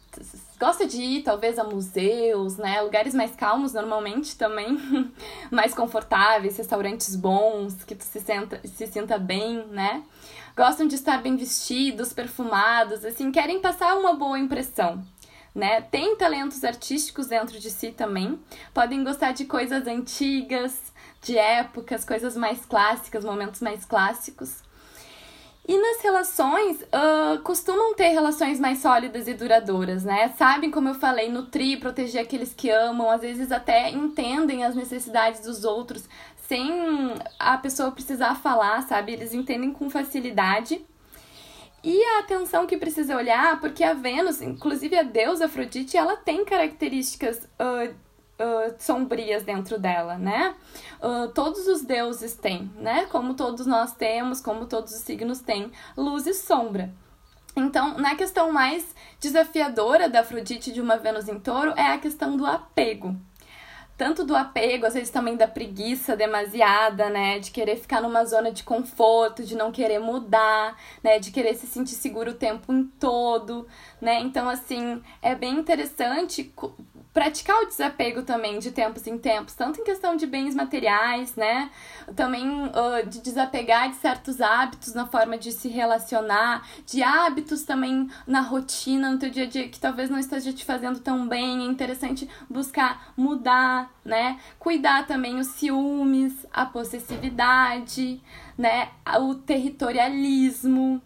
gosta 0.58 0.86
de 0.86 1.00
ir, 1.02 1.22
talvez, 1.22 1.58
a 1.58 1.64
museus, 1.64 2.56
né? 2.56 2.80
Lugares 2.80 3.14
mais 3.14 3.34
calmos, 3.34 3.72
normalmente, 3.72 4.36
também. 4.36 4.78
mais 5.50 5.74
confortáveis, 5.74 6.56
restaurantes 6.56 7.16
bons, 7.16 7.84
que 7.84 7.94
tu 7.94 8.04
se, 8.04 8.20
senta, 8.20 8.60
se 8.64 8.86
sinta 8.86 9.18
bem, 9.18 9.66
né? 9.68 10.02
Gostam 10.56 10.86
de 10.86 10.94
estar 10.94 11.20
bem 11.20 11.36
vestidos, 11.36 12.12
perfumados, 12.12 13.04
assim, 13.04 13.32
querem 13.32 13.60
passar 13.60 13.96
uma 13.96 14.14
boa 14.14 14.38
impressão, 14.38 15.04
né? 15.54 15.80
Tem 15.82 16.16
talentos 16.16 16.64
artísticos 16.64 17.26
dentro 17.26 17.58
de 17.58 17.70
si 17.70 17.92
também. 17.92 18.38
Podem 18.72 19.04
gostar 19.04 19.32
de 19.32 19.44
coisas 19.44 19.86
antigas, 19.86 20.92
de 21.22 21.38
épocas, 21.38 22.04
coisas 22.04 22.36
mais 22.36 22.64
clássicas, 22.64 23.24
momentos 23.24 23.60
mais 23.60 23.84
clássicos. 23.84 24.62
E 25.66 25.78
nas 25.78 26.02
relações, 26.02 26.82
uh, 26.82 27.40
costumam 27.42 27.94
ter 27.94 28.08
relações 28.08 28.60
mais 28.60 28.80
sólidas 28.80 29.26
e 29.26 29.32
duradouras, 29.32 30.04
né? 30.04 30.28
Sabem, 30.36 30.70
como 30.70 30.90
eu 30.90 30.94
falei, 30.94 31.30
nutrir, 31.30 31.80
proteger 31.80 32.20
aqueles 32.20 32.52
que 32.52 32.68
amam, 32.68 33.10
às 33.10 33.22
vezes 33.22 33.50
até 33.50 33.88
entendem 33.90 34.62
as 34.62 34.74
necessidades 34.74 35.40
dos 35.40 35.64
outros 35.64 36.06
sem 36.46 37.14
a 37.38 37.56
pessoa 37.56 37.90
precisar 37.90 38.34
falar, 38.34 38.82
sabe? 38.82 39.12
Eles 39.12 39.32
entendem 39.32 39.72
com 39.72 39.88
facilidade. 39.88 40.84
E 41.84 42.02
a 42.02 42.20
atenção 42.20 42.66
que 42.66 42.78
precisa 42.78 43.14
olhar, 43.14 43.60
porque 43.60 43.84
a 43.84 43.92
Vênus, 43.92 44.40
inclusive 44.40 44.96
a 44.96 45.02
deusa 45.02 45.44
Afrodite, 45.44 45.98
ela 45.98 46.16
tem 46.16 46.42
características 46.42 47.46
uh, 47.60 47.92
uh, 48.42 48.74
sombrias 48.78 49.42
dentro 49.42 49.78
dela, 49.78 50.16
né? 50.16 50.54
Uh, 50.98 51.28
todos 51.34 51.68
os 51.68 51.82
deuses 51.82 52.34
têm, 52.34 52.72
né? 52.76 53.04
Como 53.10 53.34
todos 53.34 53.66
nós 53.66 53.92
temos, 53.92 54.40
como 54.40 54.64
todos 54.64 54.94
os 54.94 55.02
signos 55.02 55.40
têm, 55.40 55.70
luz 55.94 56.26
e 56.26 56.32
sombra. 56.32 56.90
Então, 57.54 57.98
na 57.98 58.14
questão 58.14 58.50
mais 58.50 58.94
desafiadora 59.20 60.08
da 60.08 60.20
Afrodite 60.20 60.72
de 60.72 60.80
uma 60.80 60.96
Vênus 60.96 61.28
em 61.28 61.38
touro 61.38 61.74
é 61.76 61.88
a 61.88 61.98
questão 61.98 62.34
do 62.34 62.46
apego 62.46 63.14
tanto 63.96 64.24
do 64.24 64.34
apego, 64.34 64.86
às 64.86 64.94
vezes 64.94 65.10
também 65.10 65.36
da 65.36 65.46
preguiça 65.46 66.16
demasiada, 66.16 67.08
né? 67.08 67.38
De 67.38 67.50
querer 67.50 67.76
ficar 67.76 68.00
numa 68.00 68.24
zona 68.24 68.50
de 68.50 68.62
conforto, 68.64 69.44
de 69.44 69.56
não 69.56 69.70
querer 69.70 69.98
mudar, 69.98 70.76
né? 71.02 71.18
De 71.18 71.30
querer 71.30 71.54
se 71.54 71.66
sentir 71.66 71.94
seguro 71.94 72.32
o 72.32 72.34
tempo 72.34 72.72
em 72.72 72.84
todo, 72.84 73.66
né? 74.00 74.20
Então, 74.20 74.48
assim, 74.48 75.02
é 75.22 75.34
bem 75.34 75.54
interessante 75.58 76.52
praticar 77.14 77.62
o 77.62 77.66
desapego 77.66 78.22
também 78.22 78.58
de 78.58 78.72
tempos 78.72 79.06
em 79.06 79.16
tempos, 79.16 79.54
tanto 79.54 79.80
em 79.80 79.84
questão 79.84 80.16
de 80.16 80.26
bens 80.26 80.52
materiais, 80.52 81.36
né? 81.36 81.70
Também 82.16 82.44
uh, 82.50 83.08
de 83.08 83.20
desapegar 83.20 83.88
de 83.88 83.94
certos 83.96 84.40
hábitos 84.40 84.92
na 84.94 85.06
forma 85.06 85.38
de 85.38 85.52
se 85.52 85.68
relacionar, 85.68 86.68
de 86.84 87.04
hábitos 87.04 87.62
também 87.62 88.10
na 88.26 88.40
rotina, 88.40 89.10
no 89.10 89.18
teu 89.18 89.30
dia 89.30 89.44
a 89.44 89.46
dia 89.46 89.68
que 89.68 89.78
talvez 89.78 90.10
não 90.10 90.18
esteja 90.18 90.52
te 90.52 90.64
fazendo 90.64 90.98
tão 90.98 91.28
bem. 91.28 91.62
É 91.62 91.70
interessante 91.70 92.28
buscar 92.50 93.12
mudar, 93.16 93.94
né? 94.04 94.40
Cuidar 94.58 95.06
também 95.06 95.38
os 95.38 95.46
ciúmes, 95.46 96.44
a 96.52 96.66
possessividade, 96.66 98.20
né? 98.58 98.88
O 99.20 99.36
territorialismo 99.36 101.00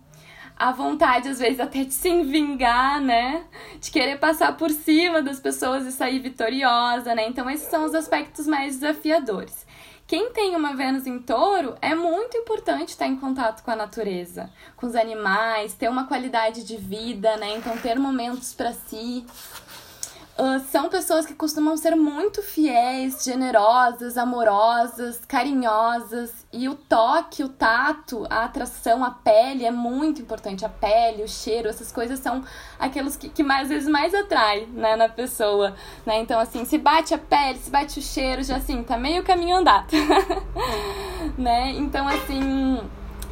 a 0.58 0.72
vontade, 0.72 1.28
às 1.28 1.38
vezes, 1.38 1.60
até 1.60 1.84
de 1.84 1.94
se 1.94 2.22
vingar, 2.24 3.00
né? 3.00 3.44
De 3.80 3.90
querer 3.90 4.18
passar 4.18 4.56
por 4.56 4.70
cima 4.70 5.22
das 5.22 5.38
pessoas 5.38 5.86
e 5.86 5.92
sair 5.92 6.18
vitoriosa, 6.18 7.14
né? 7.14 7.28
Então, 7.28 7.48
esses 7.48 7.68
são 7.68 7.84
os 7.84 7.94
aspectos 7.94 8.46
mais 8.46 8.74
desafiadores. 8.74 9.66
Quem 10.08 10.30
tem 10.32 10.56
uma 10.56 10.74
Vênus 10.74 11.06
em 11.06 11.18
touro 11.18 11.76
é 11.82 11.94
muito 11.94 12.36
importante 12.36 12.88
estar 12.88 13.06
em 13.06 13.16
contato 13.16 13.62
com 13.62 13.70
a 13.70 13.76
natureza, 13.76 14.50
com 14.74 14.86
os 14.86 14.96
animais, 14.96 15.74
ter 15.74 15.88
uma 15.88 16.06
qualidade 16.06 16.64
de 16.64 16.76
vida, 16.76 17.36
né? 17.36 17.56
Então, 17.56 17.76
ter 17.76 17.98
momentos 17.98 18.52
para 18.54 18.72
si, 18.72 19.24
Uh, 20.40 20.60
são 20.70 20.88
pessoas 20.88 21.26
que 21.26 21.34
costumam 21.34 21.76
ser 21.76 21.96
muito 21.96 22.40
fiéis, 22.44 23.24
generosas, 23.24 24.16
amorosas, 24.16 25.20
carinhosas. 25.26 26.46
E 26.52 26.68
o 26.68 26.76
toque, 26.76 27.42
o 27.42 27.48
tato, 27.48 28.24
a 28.30 28.44
atração, 28.44 29.04
a 29.04 29.10
pele 29.10 29.64
é 29.64 29.70
muito 29.72 30.22
importante. 30.22 30.64
A 30.64 30.68
pele, 30.68 31.24
o 31.24 31.28
cheiro, 31.28 31.68
essas 31.68 31.90
coisas 31.90 32.20
são 32.20 32.44
aqueles 32.78 33.16
que, 33.16 33.28
que 33.28 33.42
mais, 33.42 33.62
às 33.62 33.68
vezes 33.68 33.88
mais 33.88 34.14
atrai 34.14 34.66
né, 34.72 34.94
na 34.94 35.08
pessoa. 35.08 35.74
Né? 36.06 36.20
Então, 36.20 36.38
assim, 36.38 36.64
se 36.64 36.78
bate 36.78 37.12
a 37.12 37.18
pele, 37.18 37.58
se 37.58 37.68
bate 37.68 37.98
o 37.98 38.02
cheiro, 38.02 38.44
já 38.44 38.58
assim, 38.58 38.84
tá 38.84 38.96
meio 38.96 39.24
caminho 39.24 39.56
andado. 39.56 39.88
né? 41.36 41.72
Então, 41.72 42.06
assim 42.06 42.80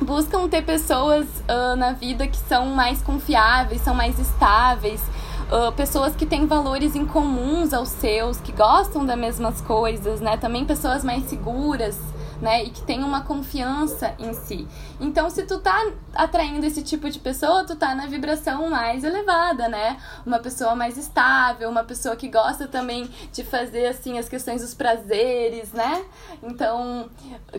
buscam 0.01 0.47
ter 0.49 0.63
pessoas 0.63 1.27
uh, 1.49 1.77
na 1.77 1.93
vida 1.93 2.27
que 2.27 2.37
são 2.37 2.67
mais 2.67 3.01
confiáveis, 3.01 3.81
são 3.81 3.95
mais 3.95 4.19
estáveis, 4.19 5.01
uh, 5.51 5.73
pessoas 5.73 6.15
que 6.15 6.27
têm 6.27 6.47
valores 6.47 6.95
incomuns 6.95 7.73
aos 7.73 7.89
seus, 7.89 8.41
que 8.41 8.53
gostam 8.53 9.05
das 9.05 9.19
mesmas 9.19 9.61
coisas, 9.61 10.21
né? 10.21 10.37
Também 10.37 10.65
pessoas 10.65 11.05
mais 11.05 11.25
seguras, 11.25 11.99
né? 12.41 12.65
E 12.65 12.71
que 12.71 12.83
tem 12.83 13.03
uma 13.03 13.23
confiança 13.23 14.15
em 14.19 14.33
si. 14.35 14.67
Então, 14.99 15.29
se 15.29 15.43
tu 15.45 15.59
tá 15.59 15.93
atraindo 16.15 16.65
esse 16.65 16.83
tipo 16.83 17.11
de 17.11 17.19
pessoa, 17.19 17.65
tu 17.65 17.77
tá 17.77 17.95
na 17.95 18.07
vibração 18.07 18.71
mais 18.71 19.05
elevada, 19.05 19.69
né? 19.69 19.99
Uma 20.25 20.39
pessoa 20.39 20.75
mais 20.75 20.97
estável, 20.97 21.69
uma 21.69 21.85
pessoa 21.85 22.17
que 22.17 22.29
gosta 22.29 22.67
também 22.67 23.11
de 23.33 23.45
fazer, 23.45 23.87
assim, 23.87 24.19
as 24.19 24.29
questões 24.29 24.63
dos 24.63 24.73
prazeres, 24.73 25.73
né? 25.73 26.05
Então, 26.43 27.11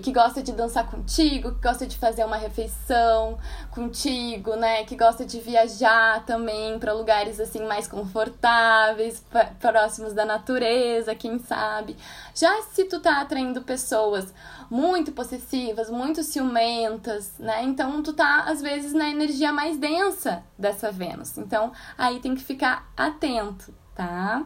que 0.01 0.11
gosta 0.11 0.41
de 0.41 0.51
dançar 0.51 0.89
contigo, 0.89 1.53
que 1.53 1.61
gosta 1.61 1.85
de 1.85 1.97
fazer 1.97 2.25
uma 2.25 2.37
refeição 2.37 3.37
contigo, 3.71 4.55
né? 4.55 4.83
Que 4.85 4.95
gosta 4.95 5.23
de 5.23 5.39
viajar 5.39 6.25
também 6.25 6.79
para 6.79 6.93
lugares, 6.93 7.39
assim, 7.39 7.65
mais 7.65 7.87
confortáveis, 7.87 9.23
próximos 9.59 10.13
da 10.13 10.25
natureza, 10.25 11.13
quem 11.13 11.37
sabe. 11.37 11.95
Já 12.33 12.63
se 12.63 12.85
tu 12.85 12.99
tá 12.99 13.21
atraindo 13.21 13.61
pessoas 13.61 14.33
muito 14.69 15.11
possessivas, 15.11 15.89
muito 15.89 16.23
ciumentas, 16.23 17.26
né? 17.39 17.63
Então 17.63 18.01
tu 18.01 18.13
tá 18.13 18.43
às 18.43 18.61
vezes 18.61 18.93
na 18.93 19.09
energia 19.09 19.51
mais 19.51 19.77
densa 19.77 20.43
dessa 20.57 20.91
Vênus. 20.91 21.37
Então 21.37 21.71
aí 21.97 22.19
tem 22.19 22.35
que 22.35 22.43
ficar 22.43 22.91
atento, 22.95 23.73
tá? 23.95 24.43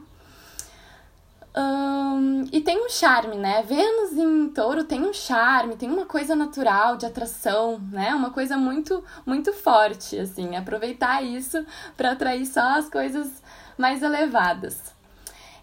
E 2.52 2.62
tem 2.62 2.86
um 2.86 2.90
charme, 2.90 3.36
né? 3.36 3.62
Vênus 3.64 4.14
em 4.14 4.50
touro 4.50 4.86
tem 4.86 5.02
um 5.02 5.12
charme, 5.14 5.76
tem 5.76 5.92
uma 5.92 6.06
coisa 6.06 6.34
natural 6.34 6.96
de 6.96 7.06
atração, 7.06 7.78
né? 7.92 8.16
Uma 8.16 8.30
coisa 8.30 8.56
muito, 8.56 9.04
muito 9.26 9.52
forte, 9.52 10.18
assim. 10.18 10.56
Aproveitar 10.56 11.22
isso 11.22 11.66
para 11.98 12.12
atrair 12.12 12.46
só 12.46 12.78
as 12.78 12.90
coisas 12.90 13.44
mais 13.78 14.02
elevadas. 14.02 14.94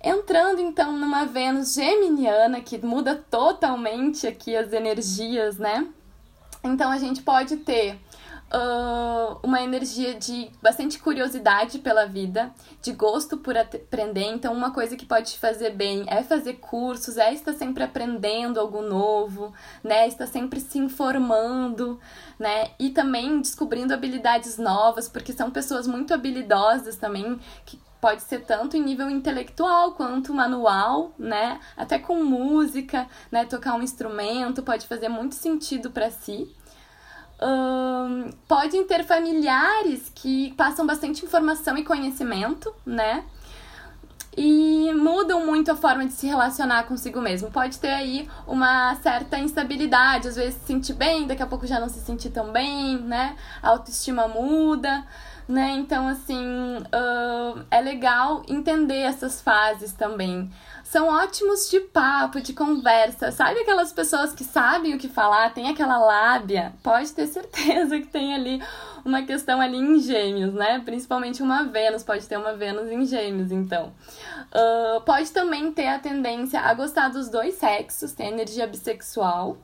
Entrando 0.02 0.60
então 0.60 0.92
numa 0.92 1.24
Vênus 1.24 1.74
geminiana 1.74 2.60
que 2.60 2.78
muda 2.84 3.16
totalmente 3.16 4.26
aqui 4.26 4.56
as 4.56 4.72
energias, 4.72 5.56
né? 5.58 5.86
Então 6.68 6.90
a 6.90 6.98
gente 6.98 7.22
pode 7.22 7.58
ter 7.58 7.98
uh, 8.52 9.38
uma 9.42 9.62
energia 9.62 10.14
de 10.14 10.50
bastante 10.62 10.98
curiosidade 10.98 11.78
pela 11.78 12.06
vida, 12.06 12.52
de 12.82 12.92
gosto 12.92 13.36
por 13.36 13.56
aprender. 13.56 14.24
Então, 14.24 14.52
uma 14.52 14.70
coisa 14.72 14.96
que 14.96 15.06
pode 15.06 15.32
te 15.32 15.38
fazer 15.38 15.70
bem 15.70 16.04
é 16.06 16.22
fazer 16.22 16.54
cursos, 16.54 17.16
é 17.16 17.32
estar 17.32 17.52
sempre 17.52 17.82
aprendendo 17.82 18.58
algo 18.58 18.82
novo, 18.82 19.52
né? 19.82 20.06
Estar 20.06 20.26
sempre 20.26 20.60
se 20.60 20.78
informando, 20.78 21.98
né? 22.38 22.70
E 22.78 22.90
também 22.90 23.40
descobrindo 23.40 23.94
habilidades 23.94 24.58
novas, 24.58 25.08
porque 25.08 25.32
são 25.32 25.50
pessoas 25.50 25.86
muito 25.86 26.14
habilidosas 26.14 26.96
também, 26.96 27.38
que 27.64 27.78
pode 28.00 28.22
ser 28.22 28.44
tanto 28.44 28.76
em 28.76 28.82
nível 28.82 29.10
intelectual 29.10 29.92
quanto 29.92 30.32
manual, 30.32 31.12
né? 31.18 31.60
Até 31.76 31.98
com 31.98 32.22
música, 32.22 33.08
né? 33.30 33.44
Tocar 33.44 33.74
um 33.74 33.82
instrumento 33.82 34.62
pode 34.62 34.86
fazer 34.86 35.08
muito 35.08 35.34
sentido 35.34 35.90
para 35.90 36.10
si 36.10 36.48
um, 37.40 38.30
podem 38.46 38.84
ter 38.84 39.04
familiares 39.04 40.10
que 40.14 40.52
passam 40.54 40.86
bastante 40.86 41.24
informação 41.24 41.76
e 41.78 41.84
conhecimento, 41.84 42.74
né? 42.84 43.24
E 44.36 44.92
mudam 44.94 45.44
muito 45.44 45.72
a 45.72 45.76
forma 45.76 46.06
de 46.06 46.12
se 46.12 46.26
relacionar 46.26 46.84
consigo 46.84 47.20
mesmo. 47.20 47.50
Pode 47.50 47.78
ter 47.78 47.90
aí 47.90 48.28
uma 48.46 48.94
certa 48.96 49.38
instabilidade, 49.38 50.28
às 50.28 50.36
vezes 50.36 50.54
se 50.54 50.66
sentir 50.66 50.92
bem, 50.92 51.26
daqui 51.26 51.42
a 51.42 51.46
pouco 51.46 51.66
já 51.66 51.80
não 51.80 51.88
se 51.88 51.98
sentir 52.00 52.30
tão 52.30 52.52
bem, 52.52 52.98
né? 52.98 53.36
A 53.60 53.70
autoestima 53.70 54.28
muda, 54.28 55.04
né? 55.48 55.72
Então, 55.72 56.06
assim, 56.06 56.44
é 57.70 57.80
legal 57.80 58.42
entender 58.46 59.00
essas 59.00 59.40
fases 59.40 59.92
também 59.92 60.48
são 60.90 61.08
ótimos 61.08 61.68
de 61.68 61.80
papo, 61.80 62.40
de 62.40 62.54
conversa. 62.54 63.30
Sabe 63.30 63.60
aquelas 63.60 63.92
pessoas 63.92 64.32
que 64.32 64.42
sabem 64.42 64.94
o 64.94 64.98
que 64.98 65.06
falar, 65.06 65.52
tem 65.52 65.68
aquela 65.68 65.98
lábia? 65.98 66.72
Pode 66.82 67.12
ter 67.12 67.26
certeza 67.26 68.00
que 68.00 68.06
tem 68.06 68.34
ali 68.34 68.62
uma 69.04 69.22
questão 69.22 69.60
ali 69.60 69.76
em 69.76 70.00
gêmeos, 70.00 70.54
né? 70.54 70.80
Principalmente 70.82 71.42
uma 71.42 71.64
Vênus, 71.64 72.02
pode 72.02 72.26
ter 72.26 72.38
uma 72.38 72.54
Vênus 72.54 72.90
em 72.90 73.04
gêmeos, 73.04 73.52
então. 73.52 73.92
Uh, 74.48 75.02
pode 75.02 75.30
também 75.30 75.70
ter 75.72 75.88
a 75.88 75.98
tendência 75.98 76.58
a 76.58 76.72
gostar 76.72 77.10
dos 77.10 77.28
dois 77.28 77.56
sexos, 77.56 78.12
tem 78.12 78.28
energia 78.28 78.66
bissexual, 78.66 79.58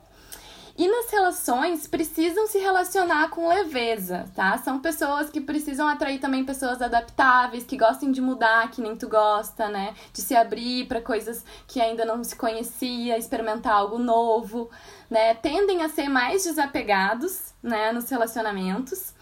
e 0.77 0.89
nas 0.89 1.09
relações 1.09 1.87
precisam 1.87 2.47
se 2.47 2.57
relacionar 2.57 3.29
com 3.29 3.47
leveza, 3.47 4.25
tá? 4.35 4.57
São 4.57 4.79
pessoas 4.79 5.29
que 5.29 5.39
precisam 5.39 5.87
atrair 5.87 6.19
também 6.19 6.43
pessoas 6.43 6.81
adaptáveis, 6.81 7.63
que 7.63 7.77
gostem 7.77 8.11
de 8.11 8.19
mudar, 8.19 8.69
que 8.69 8.81
nem 8.81 8.95
tu 8.95 9.07
gosta, 9.07 9.69
né? 9.69 9.95
De 10.11 10.21
se 10.21 10.35
abrir 10.35 10.85
para 10.87 10.99
coisas 10.99 11.45
que 11.65 11.79
ainda 11.79 12.03
não 12.03 12.21
se 12.25 12.35
conhecia, 12.35 13.17
experimentar 13.17 13.73
algo 13.73 13.97
novo, 13.97 14.69
né? 15.09 15.33
Tendem 15.35 15.81
a 15.81 15.87
ser 15.87 16.09
mais 16.09 16.43
desapegados, 16.43 17.53
né, 17.63 17.93
nos 17.93 18.09
relacionamentos. 18.09 19.13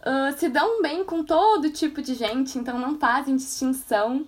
Uh, 0.00 0.38
se 0.38 0.48
dão 0.48 0.80
bem 0.80 1.04
com 1.04 1.24
todo 1.24 1.70
tipo 1.70 2.00
de 2.00 2.14
gente, 2.14 2.56
então 2.56 2.78
não 2.78 2.98
fazem 2.98 3.36
distinção 3.36 4.26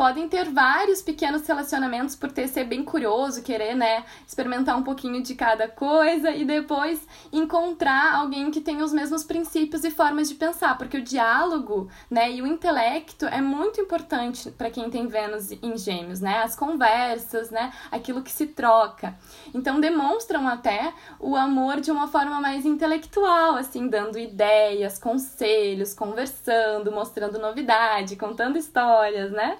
podem 0.00 0.30
ter 0.30 0.48
vários 0.48 1.02
pequenos 1.02 1.46
relacionamentos 1.46 2.16
por 2.16 2.32
ter 2.32 2.48
ser 2.48 2.64
bem 2.64 2.82
curioso, 2.82 3.42
querer, 3.42 3.74
né, 3.74 4.02
experimentar 4.26 4.74
um 4.74 4.82
pouquinho 4.82 5.22
de 5.22 5.34
cada 5.34 5.68
coisa 5.68 6.30
e 6.30 6.42
depois 6.42 7.06
encontrar 7.30 8.14
alguém 8.14 8.50
que 8.50 8.62
tenha 8.62 8.82
os 8.82 8.94
mesmos 8.94 9.24
princípios 9.24 9.84
e 9.84 9.90
formas 9.90 10.30
de 10.30 10.36
pensar, 10.36 10.78
porque 10.78 10.96
o 10.96 11.02
diálogo, 11.02 11.90
né, 12.10 12.32
e 12.32 12.40
o 12.40 12.46
intelecto 12.46 13.26
é 13.26 13.42
muito 13.42 13.78
importante 13.78 14.50
para 14.50 14.70
quem 14.70 14.88
tem 14.88 15.06
Vênus 15.06 15.52
em 15.52 15.76
Gêmeos, 15.76 16.22
né? 16.22 16.44
As 16.44 16.56
conversas, 16.56 17.50
né, 17.50 17.70
aquilo 17.92 18.22
que 18.22 18.32
se 18.32 18.46
troca. 18.46 19.14
Então 19.52 19.82
demonstram 19.82 20.48
até 20.48 20.94
o 21.18 21.36
amor 21.36 21.78
de 21.78 21.90
uma 21.90 22.08
forma 22.08 22.40
mais 22.40 22.64
intelectual, 22.64 23.56
assim, 23.56 23.86
dando 23.86 24.18
ideias, 24.18 24.98
conselhos, 24.98 25.92
conversando, 25.92 26.90
mostrando 26.90 27.38
novidade, 27.38 28.16
contando 28.16 28.56
histórias, 28.56 29.30
né? 29.30 29.58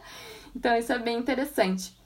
Então 0.55 0.77
isso 0.77 0.93
é 0.93 0.99
bem 0.99 1.19
interessante. 1.19 1.99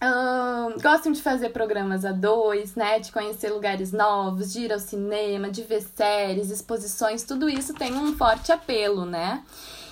Uh, 0.00 0.80
gostam 0.80 1.10
de 1.10 1.20
fazer 1.20 1.48
programas 1.48 2.04
a 2.04 2.12
dois, 2.12 2.76
né? 2.76 3.00
De 3.00 3.10
conhecer 3.10 3.50
lugares 3.50 3.90
novos, 3.90 4.52
de 4.52 4.60
ir 4.60 4.72
ao 4.72 4.78
cinema, 4.78 5.50
de 5.50 5.62
ver 5.64 5.82
séries, 5.82 6.50
exposições, 6.50 7.24
tudo 7.24 7.48
isso 7.48 7.74
tem 7.74 7.94
um 7.94 8.16
forte 8.16 8.52
apelo, 8.52 9.04
né? 9.04 9.42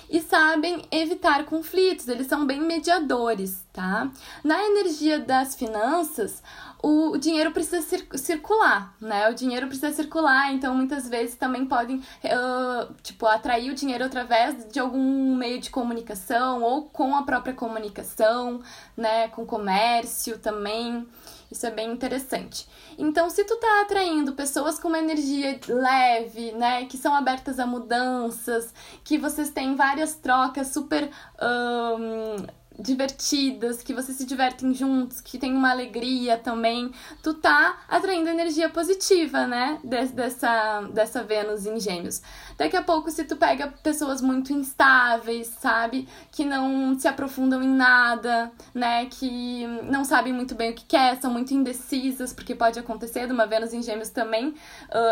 E 0.09 0.21
sabem 0.21 0.85
evitar 0.89 1.43
conflitos, 1.43 2.07
eles 2.07 2.27
são 2.27 2.45
bem 2.45 2.61
mediadores, 2.61 3.59
tá? 3.73 4.09
Na 4.41 4.63
energia 4.63 5.19
das 5.19 5.53
finanças, 5.55 6.41
o 6.81 7.17
dinheiro 7.17 7.51
precisa 7.51 7.81
cir 7.81 8.07
circular, 8.15 8.95
né? 9.01 9.29
O 9.29 9.33
dinheiro 9.33 9.67
precisa 9.67 9.91
circular, 9.91 10.53
então 10.53 10.75
muitas 10.75 11.09
vezes 11.09 11.35
também 11.35 11.65
podem, 11.65 11.97
uh, 11.97 12.93
tipo, 13.01 13.25
atrair 13.25 13.71
o 13.71 13.75
dinheiro 13.75 14.05
através 14.05 14.67
de 14.71 14.79
algum 14.79 15.35
meio 15.35 15.59
de 15.59 15.69
comunicação 15.69 16.61
ou 16.61 16.83
com 16.83 17.15
a 17.15 17.23
própria 17.23 17.53
comunicação, 17.53 18.61
né? 18.95 19.27
Com 19.29 19.45
comércio 19.45 20.37
também. 20.37 21.07
Isso 21.49 21.65
é 21.65 21.71
bem 21.71 21.91
interessante. 21.91 22.67
Então, 22.97 23.29
se 23.29 23.43
tu 23.45 23.55
tá 23.55 23.81
atraindo 23.81 24.33
pessoas 24.33 24.77
com 24.77 24.89
uma 24.89 24.99
energia 24.99 25.57
leve, 25.67 26.51
né, 26.51 26.85
que 26.85 26.97
são 26.97 27.15
abertas 27.15 27.57
a 27.57 27.65
mudanças, 27.65 28.73
que 29.03 29.17
vocês 29.17 29.49
têm 29.49 29.75
várias 29.75 30.15
trocas 30.15 30.67
super 30.67 31.09
um, 31.41 32.45
divertidas, 32.79 33.81
que 33.81 33.93
vocês 33.93 34.17
se 34.17 34.25
divertem 34.25 34.73
juntos, 34.73 35.21
que 35.21 35.37
tem 35.37 35.53
uma 35.53 35.71
alegria 35.71 36.37
também, 36.37 36.91
tu 37.23 37.33
tá 37.33 37.79
atraindo 37.87 38.29
energia 38.29 38.69
positiva, 38.69 39.47
né? 39.47 39.79
dessa, 39.83 40.81
dessa 40.93 41.23
Vênus 41.23 41.65
em 41.65 41.79
Gêmeos. 41.79 42.21
Daqui 42.57 42.75
a 42.75 42.81
pouco, 42.81 43.09
se 43.11 43.23
tu 43.23 43.35
pega 43.35 43.67
pessoas 43.83 44.21
muito 44.21 44.51
instáveis, 44.51 45.47
sabe? 45.59 46.07
Que 46.31 46.43
não 46.43 46.97
se 46.97 47.07
aprofundam 47.07 47.61
em 47.61 47.69
nada, 47.69 48.51
né? 48.73 49.05
Que 49.05 49.65
não 49.83 50.03
sabem 50.03 50.33
muito 50.33 50.55
bem 50.55 50.71
o 50.71 50.75
que 50.75 50.85
quer, 50.85 51.19
são 51.21 51.31
muito 51.31 51.53
indecisas, 51.53 52.33
porque 52.33 52.55
pode 52.55 52.79
acontecer 52.79 53.27
de 53.27 53.33
uma 53.33 53.45
Vênus 53.45 53.73
em 53.73 53.81
Gêmeos 53.81 54.09
também 54.09 54.49
uh, 54.49 54.55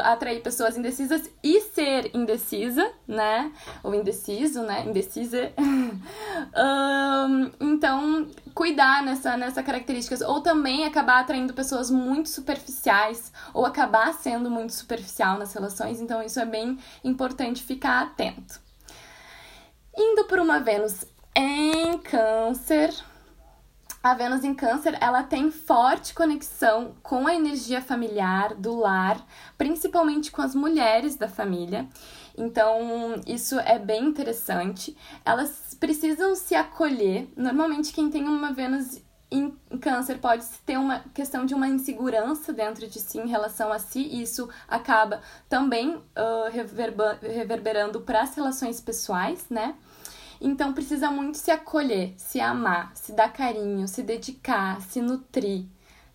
atrair 0.04 0.42
pessoas 0.42 0.78
indecisas 0.78 1.30
e 1.44 1.62
ser 1.62 2.12
indecisa, 2.14 2.92
né? 3.08 3.52
Ou 3.84 3.94
indeciso, 3.94 4.62
né? 4.64 4.84
Indecisa. 4.86 5.52
um, 5.58 7.52
então, 7.60 8.28
cuidar 8.54 9.04
nessa, 9.04 9.38
nessa 9.38 9.64
características. 9.64 10.22
Ou 10.22 10.42
também 10.42 10.86
acabar 10.86 11.20
atraindo 11.20 11.54
pessoas 11.54 11.90
muito 11.90 12.30
superficiais, 12.30 13.32
ou 13.54 13.66
acabar 13.66 14.14
sendo 14.14 14.50
muito 14.50 14.74
superficial 14.74 15.38
nas 15.38 15.54
relações. 15.54 16.00
Então, 16.02 16.22
isso 16.22 16.40
é 16.40 16.46
bem 16.46 16.78
importante 17.04 17.64
ficar 17.64 18.02
atento. 18.02 18.60
Indo 19.98 20.26
por 20.26 20.40
uma 20.40 20.60
Vênus 20.60 21.06
em 21.36 21.98
Câncer. 22.00 22.94
A 24.04 24.14
Vênus 24.14 24.44
em 24.44 24.54
Câncer, 24.54 24.96
ela 25.02 25.24
tem 25.24 25.50
forte 25.50 26.14
conexão 26.14 26.94
com 27.02 27.26
a 27.26 27.34
energia 27.34 27.82
familiar 27.82 28.54
do 28.54 28.76
lar, 28.76 29.26
principalmente 29.58 30.32
com 30.32 30.44
as 30.44 30.54
mulheres 30.54 31.16
da 31.16 31.28
família. 31.28 31.88
Então, 32.38 33.16
isso 33.26 33.60
é 33.60 33.80
bem 33.80 34.06
interessante. 34.06 34.96
Elas 35.26 35.65
precisam 35.76 36.36
se 36.36 36.56
acolher. 36.56 37.28
Normalmente, 37.36 37.94
quem 37.94 38.10
tem 38.10 38.28
uma 38.28 38.54
Vênus 38.54 39.02
em 39.32 39.52
câncer 39.82 40.20
pode 40.20 40.46
ter 40.66 40.78
uma 40.78 41.00
questão 41.14 41.46
de 41.46 41.54
uma 41.54 41.68
insegurança 41.68 42.54
dentro 42.54 42.88
de 42.88 43.00
si 43.00 43.18
em 43.20 43.28
relação 43.28 43.72
a 43.72 43.80
si, 43.80 44.00
e 44.00 44.22
isso 44.22 44.50
acaba 44.68 45.22
também 45.50 45.96
uh, 45.96 46.02
reverberando 47.22 48.02
para 48.02 48.22
as 48.22 48.36
relações 48.36 48.80
pessoais, 48.80 49.46
né? 49.50 49.76
Então 50.40 50.74
precisa 50.74 51.10
muito 51.10 51.38
se 51.38 51.50
acolher, 51.50 52.14
se 52.18 52.40
amar, 52.40 52.92
se 52.94 53.14
dar 53.14 53.32
carinho, 53.32 53.88
se 53.88 54.04
dedicar, 54.04 54.82
se 54.82 55.02
nutrir, 55.02 55.66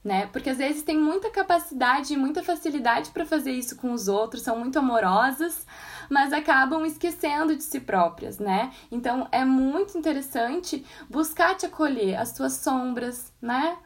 né? 0.04 0.26
Porque 0.26 0.50
às 0.50 0.58
vezes 0.58 0.82
tem 0.82 0.98
muita 0.98 1.30
capacidade 1.30 2.14
e 2.14 2.16
muita 2.16 2.42
facilidade 2.42 3.10
para 3.10 3.26
fazer 3.26 3.52
isso 3.52 3.76
com 3.76 3.92
os 3.92 4.08
outros, 4.08 4.42
são 4.42 4.58
muito 4.58 4.78
amorosas, 4.78 5.66
mas 6.10 6.32
acabam 6.32 6.84
esquecendo 6.84 7.54
de 7.56 7.62
si 7.62 7.80
próprias, 7.80 8.38
né? 8.38 8.72
Então 8.90 9.28
é 9.30 9.44
muito 9.44 9.96
interessante 9.96 10.84
buscar 11.08 11.54
te 11.54 11.64
acolher 11.64 12.16
as 12.16 12.32
tuas 12.32 12.54
sombras, 12.54 13.32
né? 13.40 13.78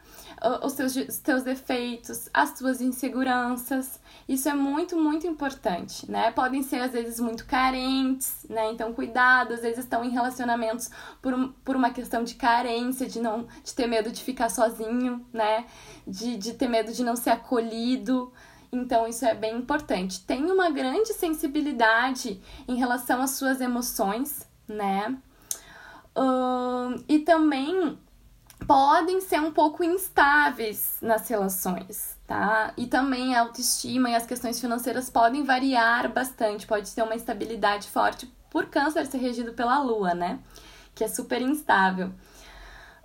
Os 0.62 0.72
teus, 0.72 0.96
os 0.96 1.18
teus 1.18 1.42
defeitos, 1.42 2.28
as 2.32 2.52
tuas 2.58 2.80
inseguranças. 2.80 4.00
Isso 4.28 4.48
é 4.48 4.54
muito, 4.54 4.96
muito 4.96 5.26
importante, 5.26 6.10
né? 6.10 6.30
Podem 6.32 6.62
ser, 6.62 6.80
às 6.80 6.92
vezes, 6.92 7.20
muito 7.20 7.46
carentes, 7.46 8.44
né? 8.48 8.70
Então, 8.72 8.92
cuidado, 8.92 9.54
às 9.54 9.60
vezes 9.60 9.80
estão 9.80 10.04
em 10.04 10.10
relacionamentos 10.10 10.90
por, 11.20 11.52
por 11.64 11.76
uma 11.76 11.90
questão 11.90 12.24
de 12.24 12.34
carência, 12.34 13.06
de 13.06 13.20
não 13.20 13.46
de 13.62 13.74
ter 13.74 13.86
medo 13.86 14.10
de 14.10 14.22
ficar 14.22 14.50
sozinho, 14.50 15.24
né? 15.32 15.66
De, 16.06 16.36
de 16.36 16.54
ter 16.54 16.68
medo 16.68 16.92
de 16.92 17.04
não 17.04 17.16
ser 17.16 17.30
acolhido. 17.30 18.32
Então, 18.74 19.06
isso 19.06 19.24
é 19.24 19.34
bem 19.34 19.56
importante. 19.56 20.20
Tem 20.20 20.44
uma 20.50 20.68
grande 20.70 21.12
sensibilidade 21.12 22.40
em 22.66 22.74
relação 22.74 23.22
às 23.22 23.30
suas 23.30 23.60
emoções, 23.60 24.48
né? 24.66 25.16
Uh, 26.16 27.02
e 27.08 27.20
também 27.20 27.96
podem 28.66 29.20
ser 29.20 29.40
um 29.40 29.52
pouco 29.52 29.84
instáveis 29.84 30.96
nas 31.00 31.28
relações, 31.28 32.16
tá? 32.26 32.72
E 32.76 32.86
também 32.86 33.36
a 33.36 33.42
autoestima 33.42 34.10
e 34.10 34.14
as 34.14 34.26
questões 34.26 34.60
financeiras 34.60 35.08
podem 35.08 35.44
variar 35.44 36.12
bastante, 36.12 36.66
pode 36.66 36.90
ter 36.92 37.02
uma 37.02 37.14
instabilidade 37.14 37.88
forte 37.88 38.26
por 38.50 38.66
câncer 38.66 39.06
ser 39.06 39.18
regido 39.18 39.52
pela 39.52 39.78
lua, 39.80 40.14
né? 40.14 40.40
Que 40.94 41.04
é 41.04 41.08
super 41.08 41.40
instável. 41.42 42.12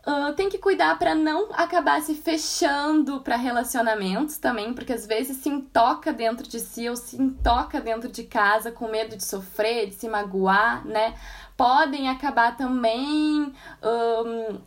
Uh, 0.09 0.33
tem 0.33 0.49
que 0.49 0.57
cuidar 0.57 0.97
para 0.97 1.13
não 1.13 1.49
acabar 1.53 2.01
se 2.01 2.15
fechando 2.15 3.21
para 3.21 3.35
relacionamentos 3.35 4.39
também, 4.39 4.73
porque 4.73 4.91
às 4.91 5.05
vezes 5.05 5.37
se 5.37 5.49
intoca 5.49 6.11
dentro 6.11 6.49
de 6.49 6.59
si 6.59 6.89
ou 6.89 6.95
se 6.95 7.21
intoca 7.21 7.79
dentro 7.79 8.09
de 8.09 8.23
casa 8.23 8.71
com 8.71 8.87
medo 8.87 9.15
de 9.15 9.23
sofrer, 9.23 9.89
de 9.89 9.93
se 9.93 10.09
magoar, 10.09 10.83
né? 10.83 11.13
Podem 11.55 12.09
acabar 12.09 12.57
também 12.57 13.53
um, 13.83 14.59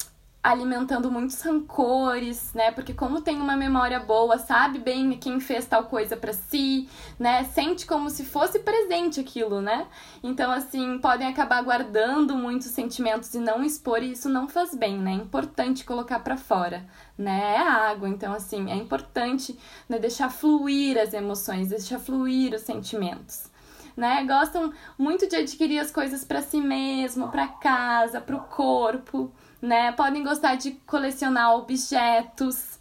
alimentando 0.43 1.09
muitos 1.09 1.41
rancores, 1.41 2.53
né? 2.53 2.73
Porque 2.73 2.93
como 2.93 3.21
tem 3.21 3.41
uma 3.41 3.57
memória 3.57 4.01
boa, 4.01 4.39
sabe 4.39 4.81
bem 4.81 5.13
quem 5.17 5.39
fez 5.39 5.67
tal 5.67 5.85
coisa 5.85 6.17
para 6.17 6.33
si, 6.33 6.89
né? 7.17 7.45
Sente 7.45 7.87
como 7.87 8.11
se 8.11 8.25
fosse 8.25 8.59
presente 8.59 9.21
aquilo, 9.21 9.61
né? 9.61 9.87
Então 10.21 10.51
assim, 10.51 10.99
podem 10.99 11.29
acabar 11.29 11.63
guardando 11.63 12.35
muitos 12.35 12.73
sentimentos 12.73 13.33
e 13.35 13.39
não 13.39 13.63
expor, 13.63 14.03
e 14.03 14.13
isso 14.13 14.29
não 14.29 14.49
faz 14.49 14.75
bem, 14.75 14.99
né? 14.99 15.13
É 15.13 15.15
importante 15.15 15.85
colocar 15.85 16.19
para 16.19 16.37
fora, 16.37 16.85
né? 17.17 17.55
É 17.55 17.59
água, 17.59 18.09
então 18.09 18.33
assim, 18.33 18.69
é 18.69 18.75
importante 18.75 19.57
né, 19.89 19.99
deixar 20.01 20.29
fluir 20.29 20.99
as 20.99 21.15
emoções, 21.15 21.69
deixar 21.69 22.01
fluir 22.01 22.53
os 22.53 22.63
sentimentos. 22.63 23.51
Né? 23.97 24.25
Gostam 24.25 24.73
muito 24.97 25.29
de 25.29 25.37
adquirir 25.37 25.79
as 25.79 25.91
coisas 25.91 26.25
para 26.25 26.41
si 26.41 26.63
mesmo, 26.63 27.29
para 27.29 27.47
casa, 27.47 28.23
para 28.23 28.35
o 28.35 28.41
corpo, 28.41 29.31
né? 29.63 29.93
Podem 29.93 30.25
gostar 30.25 30.57
de 30.57 30.73
colecionar 30.73 31.55
objetos, 31.55 32.81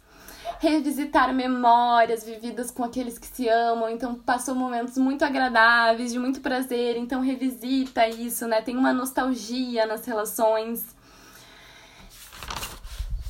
revisitar 0.58 1.32
memórias 1.32 2.24
vividas 2.24 2.70
com 2.70 2.82
aqueles 2.82 3.18
que 3.18 3.26
se 3.26 3.48
amam, 3.48 3.88
então 3.88 4.16
passou 4.16 4.54
momentos 4.54 4.98
muito 4.98 5.24
agradáveis, 5.24 6.12
de 6.12 6.18
muito 6.18 6.40
prazer, 6.40 6.96
então 6.96 7.20
revisita 7.20 8.08
isso, 8.08 8.46
né? 8.48 8.60
Tem 8.60 8.76
uma 8.76 8.92
nostalgia 8.92 9.86
nas 9.86 10.04
relações. 10.04 10.94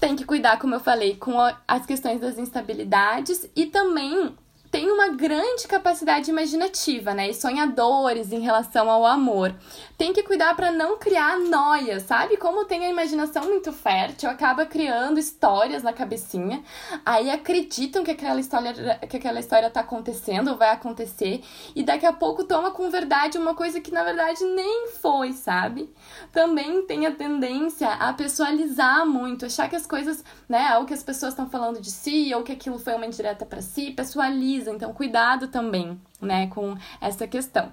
Tem 0.00 0.16
que 0.16 0.24
cuidar, 0.24 0.58
como 0.58 0.74
eu 0.74 0.80
falei, 0.80 1.16
com 1.16 1.36
as 1.68 1.86
questões 1.86 2.20
das 2.20 2.38
instabilidades 2.38 3.48
e 3.54 3.66
também 3.66 4.34
têm 4.72 4.90
uma 4.90 5.10
grande 5.10 5.68
capacidade 5.68 6.30
imaginativa, 6.30 7.12
né? 7.12 7.28
E 7.28 7.34
sonhadores 7.34 8.32
em 8.32 8.40
relação 8.40 8.90
ao 8.90 9.04
amor. 9.04 9.54
Tem 9.98 10.14
que 10.14 10.22
cuidar 10.22 10.56
para 10.56 10.72
não 10.72 10.98
criar 10.98 11.38
noia, 11.38 12.00
sabe? 12.00 12.38
Como 12.38 12.64
tem 12.64 12.86
a 12.86 12.88
imaginação 12.88 13.44
muito 13.44 13.70
fértil, 13.70 14.30
acaba 14.30 14.64
criando 14.64 15.20
histórias 15.20 15.82
na 15.82 15.92
cabecinha. 15.92 16.64
Aí 17.04 17.30
acreditam 17.30 18.02
que 18.02 18.10
aquela 18.10 18.40
história 18.40 18.72
que 19.06 19.18
aquela 19.18 19.40
história 19.40 19.68
tá 19.68 19.80
acontecendo 19.80 20.56
vai 20.56 20.70
acontecer 20.70 21.44
e 21.76 21.82
daqui 21.82 22.06
a 22.06 22.12
pouco 22.12 22.44
toma 22.44 22.70
com 22.70 22.88
verdade 22.88 23.36
uma 23.36 23.54
coisa 23.54 23.78
que 23.78 23.92
na 23.92 24.02
verdade 24.02 24.42
nem 24.42 24.88
foi, 24.88 25.34
sabe? 25.34 25.92
Também 26.32 26.86
tem 26.86 27.04
a 27.04 27.12
tendência 27.14 27.92
a 27.92 28.10
pessoalizar 28.14 29.04
muito, 29.04 29.44
achar 29.44 29.68
que 29.68 29.76
as 29.76 29.86
coisas, 29.86 30.24
né, 30.48 30.78
ou 30.78 30.86
que 30.86 30.94
as 30.94 31.02
pessoas 31.02 31.34
estão 31.34 31.50
falando 31.50 31.78
de 31.78 31.90
si 31.90 32.34
ou 32.34 32.42
que 32.42 32.52
aquilo 32.52 32.78
foi 32.78 32.94
uma 32.94 33.04
indireta 33.04 33.44
para 33.44 33.60
si, 33.60 33.90
pessoaliza 33.90 34.61
precisa, 34.62 34.70
então 34.70 34.92
cuidado 34.92 35.48
também, 35.48 36.00
né, 36.20 36.46
com 36.48 36.76
essa 37.00 37.26
questão. 37.26 37.72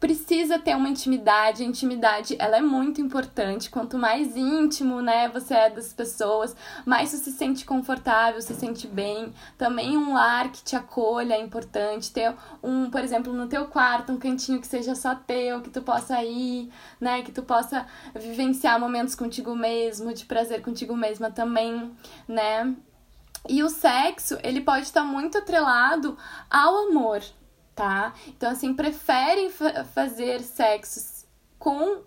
Precisa 0.00 0.60
ter 0.60 0.76
uma 0.76 0.88
intimidade, 0.88 1.64
a 1.64 1.66
intimidade 1.66 2.36
ela 2.38 2.58
é 2.58 2.60
muito 2.60 3.00
importante. 3.00 3.68
Quanto 3.68 3.98
mais 3.98 4.36
íntimo, 4.36 5.02
né, 5.02 5.28
você 5.28 5.54
é 5.54 5.70
das 5.70 5.92
pessoas, 5.92 6.54
mais 6.86 7.08
você 7.08 7.16
se 7.16 7.32
sente 7.32 7.64
confortável, 7.64 8.40
se 8.40 8.54
sente 8.54 8.86
bem. 8.86 9.32
Também 9.56 9.96
um 9.96 10.14
lar 10.14 10.52
que 10.52 10.62
te 10.62 10.76
acolha 10.76 11.34
é 11.34 11.40
importante. 11.40 12.12
Ter 12.12 12.32
um, 12.62 12.88
por 12.88 13.00
exemplo, 13.00 13.32
no 13.32 13.48
teu 13.48 13.66
quarto, 13.66 14.12
um 14.12 14.18
cantinho 14.18 14.60
que 14.60 14.68
seja 14.68 14.94
só 14.94 15.16
teu, 15.16 15.62
que 15.62 15.70
tu 15.70 15.82
possa 15.82 16.22
ir, 16.22 16.70
né, 17.00 17.22
que 17.22 17.32
tu 17.32 17.42
possa 17.42 17.84
vivenciar 18.14 18.78
momentos 18.78 19.16
contigo 19.16 19.56
mesmo, 19.56 20.14
de 20.14 20.24
prazer 20.24 20.62
contigo 20.62 20.94
mesma 20.94 21.28
também, 21.28 21.90
né? 22.28 22.72
E 23.48 23.62
o 23.62 23.68
sexo, 23.68 24.38
ele 24.42 24.60
pode 24.60 24.84
estar 24.84 25.04
muito 25.04 25.38
atrelado 25.38 26.16
ao 26.50 26.88
amor, 26.88 27.22
tá? 27.74 28.12
Então, 28.26 28.50
assim, 28.50 28.74
preferem 28.74 29.50
fazer 29.94 30.40
sexos 30.40 31.26
com 31.58 32.02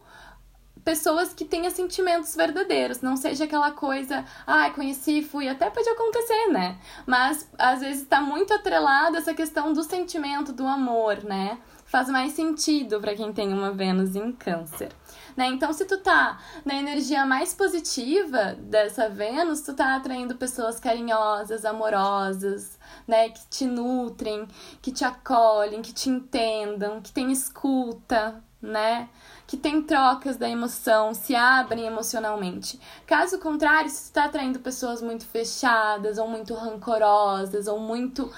pessoas 0.83 1.33
que 1.33 1.45
tenham 1.45 1.69
sentimentos 1.69 2.35
verdadeiros, 2.35 3.01
não 3.01 3.15
seja 3.15 3.43
aquela 3.43 3.71
coisa, 3.71 4.25
ai, 4.47 4.69
ah, 4.69 4.73
conheci, 4.73 5.21
fui, 5.21 5.47
até 5.47 5.69
pode 5.69 5.87
acontecer, 5.87 6.47
né? 6.47 6.79
Mas 7.05 7.47
às 7.57 7.81
vezes 7.81 8.01
está 8.01 8.19
muito 8.19 8.53
atrelado 8.53 9.17
essa 9.17 9.33
questão 9.33 9.73
do 9.73 9.83
sentimento, 9.83 10.51
do 10.51 10.65
amor, 10.65 11.23
né? 11.23 11.59
Faz 11.85 12.09
mais 12.09 12.33
sentido 12.33 12.99
para 12.99 13.15
quem 13.15 13.31
tem 13.31 13.53
uma 13.53 13.71
Vênus 13.71 14.15
em 14.15 14.31
Câncer 14.31 14.91
né? 15.35 15.47
Então, 15.47 15.71
se 15.73 15.85
tu 15.85 15.97
tá 15.97 16.39
na 16.65 16.75
energia 16.75 17.25
mais 17.25 17.53
positiva 17.53 18.55
dessa 18.59 19.09
Vênus, 19.09 19.61
tu 19.61 19.73
tá 19.73 19.95
atraindo 19.95 20.35
pessoas 20.35 20.79
carinhosas, 20.79 21.65
amorosas, 21.65 22.77
né? 23.07 23.29
Que 23.29 23.45
te 23.49 23.65
nutrem, 23.65 24.47
que 24.81 24.91
te 24.91 25.03
acolhem, 25.03 25.81
que 25.81 25.93
te 25.93 26.09
entendam, 26.09 27.01
que 27.01 27.11
tem 27.11 27.31
escuta, 27.31 28.43
né? 28.61 29.09
Que 29.47 29.57
tem 29.57 29.81
trocas 29.81 30.37
da 30.37 30.49
emoção, 30.49 31.13
se 31.13 31.35
abrem 31.35 31.85
emocionalmente. 31.85 32.79
Caso 33.05 33.39
contrário, 33.39 33.89
se 33.89 34.11
tu 34.11 34.13
tá 34.13 34.25
atraindo 34.25 34.59
pessoas 34.59 35.01
muito 35.01 35.25
fechadas, 35.25 36.17
ou 36.17 36.27
muito 36.27 36.53
rancorosas, 36.53 37.67
ou 37.67 37.79
muito. 37.79 38.31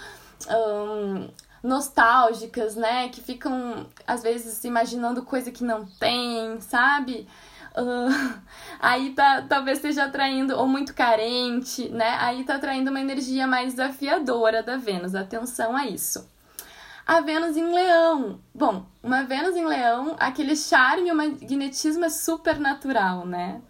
Um, 0.50 1.30
nostálgicas, 1.64 2.76
né? 2.76 3.08
Que 3.08 3.22
ficam, 3.22 3.88
às 4.06 4.22
vezes, 4.22 4.64
imaginando 4.66 5.24
coisa 5.24 5.50
que 5.50 5.64
não 5.64 5.86
tem, 5.86 6.60
sabe? 6.60 7.28
Uh, 7.76 8.42
aí 8.80 9.12
tá, 9.12 9.44
talvez 9.48 9.78
esteja 9.78 10.04
atraindo, 10.04 10.56
ou 10.58 10.68
muito 10.68 10.94
carente, 10.94 11.90
né? 11.90 12.18
Aí 12.20 12.44
tá 12.44 12.56
atraindo 12.56 12.92
uma 12.92 13.00
energia 13.00 13.48
mais 13.48 13.74
desafiadora 13.74 14.62
da 14.62 14.76
Vênus. 14.76 15.16
Atenção 15.16 15.76
a 15.76 15.88
isso. 15.88 16.30
A 17.06 17.22
Vênus 17.22 17.58
em 17.58 17.74
Leão. 17.74 18.40
Bom, 18.54 18.86
uma 19.02 19.24
Vênus 19.24 19.56
em 19.56 19.66
Leão, 19.66 20.16
aquele 20.20 20.56
charme, 20.56 21.12
o 21.12 21.16
magnetismo 21.16 22.06
é 22.06 22.10
super 22.10 22.60
natural, 22.60 23.26
né? 23.26 23.62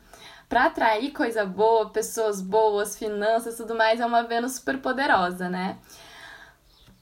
Para 0.50 0.66
atrair 0.66 1.12
coisa 1.12 1.44
boa, 1.46 1.90
pessoas 1.90 2.40
boas, 2.42 2.96
finanças, 2.96 3.58
tudo 3.58 3.74
mais, 3.74 4.00
é 4.00 4.06
uma 4.06 4.22
Vênus 4.22 4.54
super 4.54 4.78
poderosa, 4.80 5.50
né? 5.50 5.78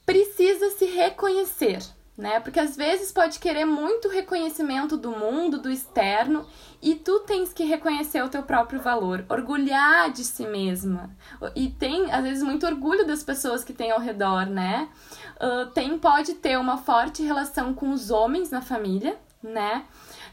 Precisa 0.04 0.70
se 0.70 0.84
reconhecer, 0.84 1.82
né? 2.16 2.40
Porque 2.40 2.60
às 2.60 2.76
vezes 2.76 3.12
pode 3.12 3.38
querer 3.38 3.64
muito 3.64 4.08
reconhecimento 4.08 4.96
do 4.96 5.10
mundo, 5.10 5.58
do 5.58 5.70
externo, 5.70 6.46
e 6.80 6.94
tu 6.94 7.20
tens 7.20 7.52
que 7.52 7.64
reconhecer 7.64 8.22
o 8.22 8.28
teu 8.28 8.42
próprio 8.42 8.80
valor, 8.80 9.24
orgulhar 9.28 10.10
de 10.10 10.24
si 10.24 10.44
mesma. 10.46 11.10
E 11.54 11.68
tem, 11.68 12.10
às 12.10 12.22
vezes, 12.22 12.42
muito 12.42 12.66
orgulho 12.66 13.06
das 13.06 13.22
pessoas 13.22 13.62
que 13.62 13.72
tem 13.72 13.90
ao 13.90 14.00
redor, 14.00 14.46
né? 14.46 14.88
Uh, 15.36 15.70
tem, 15.70 15.98
pode 15.98 16.34
ter 16.34 16.58
uma 16.58 16.78
forte 16.78 17.22
relação 17.22 17.72
com 17.72 17.90
os 17.90 18.10
homens 18.10 18.50
na 18.50 18.60
família, 18.60 19.16
né? 19.42 19.84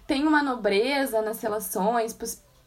Tem 0.07 0.25
uma 0.25 0.41
nobreza 0.41 1.21
nas 1.21 1.41
relações, 1.41 2.13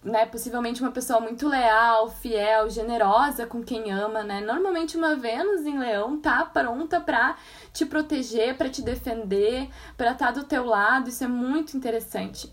né, 0.05 0.27
possivelmente 0.27 0.83
uma 0.83 0.91
pessoa 0.91 1.21
muito 1.21 1.49
leal, 1.49 2.11
fiel, 2.11 2.69
generosa 2.69 3.47
com 3.47 3.63
quem 3.63 3.93
ama, 3.93 4.23
né? 4.25 4.41
Normalmente 4.41 4.97
uma 4.97 5.15
Vênus 5.15 5.65
em 5.65 5.79
Leão 5.79 6.19
tá 6.19 6.45
pronta 6.45 7.01
para 7.01 7.37
te 7.73 7.87
proteger, 7.87 8.57
para 8.57 8.69
te 8.69 8.83
defender, 8.83 9.69
para 9.97 10.13
estar 10.13 10.27
tá 10.27 10.33
do 10.33 10.45
teu 10.45 10.65
lado. 10.65 11.09
Isso 11.09 11.23
é 11.23 11.29
muito 11.29 11.77
interessante. 11.77 12.53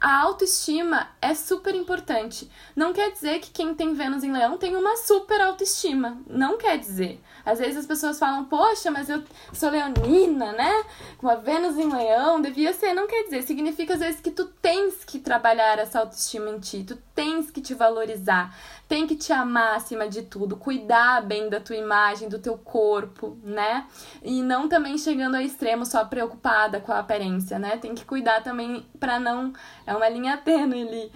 A 0.00 0.18
autoestima 0.20 1.08
é 1.20 1.34
super 1.34 1.74
importante. 1.74 2.50
Não 2.74 2.92
quer 2.92 3.12
dizer 3.12 3.38
que 3.40 3.50
quem 3.50 3.74
tem 3.74 3.92
Vênus 3.92 4.24
em 4.24 4.32
Leão 4.32 4.56
tem 4.56 4.76
uma 4.76 4.96
super 4.96 5.40
autoestima. 5.40 6.18
Não 6.26 6.56
quer 6.56 6.78
dizer. 6.78 7.22
Às 7.44 7.58
vezes 7.58 7.78
as 7.78 7.86
pessoas 7.86 8.18
falam, 8.18 8.44
poxa, 8.44 8.90
mas 8.90 9.08
eu 9.08 9.22
sou 9.52 9.70
leonina, 9.70 10.52
né? 10.52 10.84
Com 11.18 11.28
a 11.28 11.36
Vênus 11.36 11.78
em 11.78 11.88
Leão, 11.88 12.40
devia 12.40 12.72
ser. 12.72 12.94
Não 12.94 13.06
quer 13.06 13.24
dizer. 13.24 13.42
Significa 13.42 13.94
às 13.94 14.00
vezes 14.00 14.20
que 14.20 14.30
tu 14.30 14.46
tens 14.46 15.04
que 15.04 15.18
trabalhar 15.18 15.78
essa 15.78 16.00
autoestima 16.00 16.50
em 16.50 16.58
ti, 16.58 16.84
tu 16.84 16.96
tens 17.14 17.50
que 17.50 17.60
te 17.60 17.74
valorizar, 17.74 18.54
tem 18.88 19.06
que 19.06 19.14
te 19.14 19.32
amar 19.32 19.76
acima 19.76 20.08
de 20.08 20.22
tudo, 20.22 20.56
cuidar 20.56 21.22
bem 21.22 21.48
da 21.48 21.60
tua 21.60 21.76
imagem, 21.76 22.28
do 22.28 22.38
teu 22.38 22.56
corpo, 22.58 23.38
né? 23.42 23.86
E 24.22 24.42
não 24.42 24.68
também 24.68 24.98
chegando 24.98 25.36
ao 25.36 25.42
extremo 25.42 25.84
só 25.86 26.04
preocupada 26.04 26.80
com 26.80 26.92
a 26.92 26.98
aparência, 26.98 27.58
né? 27.58 27.76
Tem 27.76 27.94
que 27.94 28.04
cuidar 28.04 28.42
também 28.42 28.86
para 28.98 29.18
não. 29.18 29.52
É 29.86 29.94
uma 29.94 30.08
linha 30.08 30.36
tênue 30.36 30.82
ali. 30.82 31.12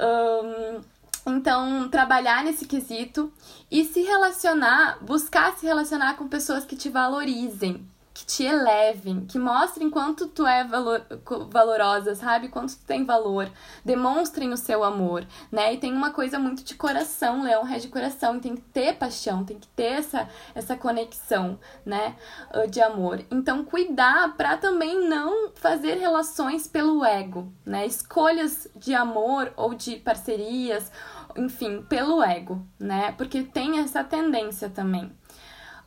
Um, 0.00 0.80
então, 1.26 1.88
trabalhar 1.88 2.42
nesse 2.42 2.66
quesito 2.66 3.32
e 3.70 3.84
se 3.84 4.02
relacionar, 4.02 4.98
buscar 5.02 5.56
se 5.56 5.64
relacionar 5.64 6.14
com 6.14 6.28
pessoas 6.28 6.64
que 6.64 6.76
te 6.76 6.88
valorizem, 6.88 7.86
que 8.14 8.26
te 8.26 8.44
elevem, 8.44 9.24
que 9.24 9.38
mostrem 9.38 9.88
quanto 9.88 10.26
tu 10.28 10.46
é 10.46 10.64
valor, 10.64 11.02
valorosa, 11.50 12.14
sabe? 12.14 12.48
Quanto 12.48 12.76
tu 12.76 12.84
tem 12.84 13.04
valor, 13.04 13.50
demonstrem 13.84 14.52
o 14.52 14.56
seu 14.56 14.84
amor, 14.84 15.26
né? 15.50 15.72
E 15.72 15.78
tem 15.78 15.92
uma 15.92 16.10
coisa 16.10 16.38
muito 16.38 16.62
de 16.62 16.74
coração, 16.74 17.42
leão 17.42 17.64
rege 17.64 17.88
coração, 17.88 18.38
tem 18.38 18.54
que 18.54 18.60
ter 18.60 18.96
paixão, 18.96 19.44
tem 19.44 19.58
que 19.58 19.68
ter 19.68 19.92
essa, 19.92 20.28
essa 20.54 20.76
conexão, 20.76 21.58
né? 21.86 22.16
Ah, 22.50 22.66
de 22.66 22.80
amor. 22.82 23.24
Então, 23.30 23.64
cuidar 23.64 24.36
para 24.36 24.58
também 24.58 25.08
não 25.08 25.50
fazer 25.54 25.94
relações 25.94 26.66
pelo 26.66 27.04
ego, 27.04 27.50
né? 27.64 27.86
Escolhas 27.86 28.68
de 28.76 28.94
amor 28.94 29.52
ou 29.56 29.74
de 29.74 29.96
parcerias, 29.96 30.92
enfim, 31.36 31.82
pelo 31.82 32.22
ego, 32.22 32.66
né? 32.78 33.12
Porque 33.12 33.42
tem 33.42 33.78
essa 33.78 34.04
tendência 34.04 34.68
também. 34.68 35.10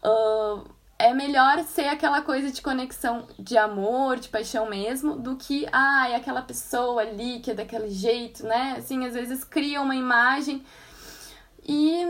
Uh, 0.04 0.75
é 0.98 1.14
melhor 1.14 1.62
ser 1.64 1.88
aquela 1.88 2.22
coisa 2.22 2.52
de 2.52 2.62
conexão 2.62 3.28
de 3.38 3.58
amor, 3.58 4.18
de 4.18 4.30
paixão 4.30 4.70
mesmo, 4.70 5.18
do 5.18 5.36
que, 5.36 5.68
ah, 5.72 6.16
aquela 6.16 6.42
pessoa 6.42 7.02
ali 7.02 7.40
que 7.40 7.52
é 7.52 7.54
daquele 7.54 7.90
jeito, 7.90 8.46
né? 8.46 8.76
Assim, 8.78 9.06
às 9.06 9.14
vezes 9.14 9.44
cria 9.44 9.82
uma 9.82 9.96
imagem 9.96 10.64
e 11.68 12.06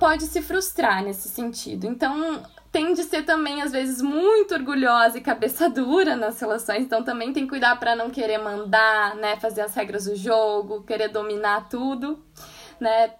pode 0.00 0.24
se 0.24 0.40
frustrar 0.40 1.04
nesse 1.04 1.28
sentido. 1.28 1.86
Então, 1.86 2.42
tem 2.72 2.94
de 2.94 3.04
ser 3.04 3.22
também, 3.24 3.60
às 3.60 3.72
vezes, 3.72 4.00
muito 4.00 4.54
orgulhosa 4.54 5.18
e 5.18 5.20
cabeça 5.20 5.68
dura 5.70 6.16
nas 6.16 6.40
relações, 6.40 6.84
então 6.84 7.02
também 7.02 7.34
tem 7.34 7.44
que 7.44 7.50
cuidar 7.50 7.76
para 7.78 7.94
não 7.94 8.08
querer 8.08 8.38
mandar, 8.38 9.14
né? 9.16 9.36
Fazer 9.36 9.60
as 9.60 9.74
regras 9.74 10.06
do 10.06 10.16
jogo, 10.16 10.84
querer 10.84 11.08
dominar 11.08 11.68
tudo, 11.68 12.24
né? 12.80 13.12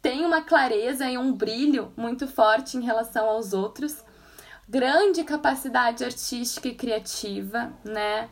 Tem 0.00 0.24
uma 0.24 0.40
clareza 0.40 1.04
e 1.10 1.18
um 1.18 1.32
brilho 1.32 1.92
muito 1.96 2.26
forte 2.26 2.78
em 2.78 2.80
relação 2.80 3.28
aos 3.28 3.52
outros 3.52 4.07
grande 4.68 5.24
capacidade 5.24 6.04
artística 6.04 6.68
e 6.68 6.74
criativa, 6.74 7.72
né? 7.84 8.28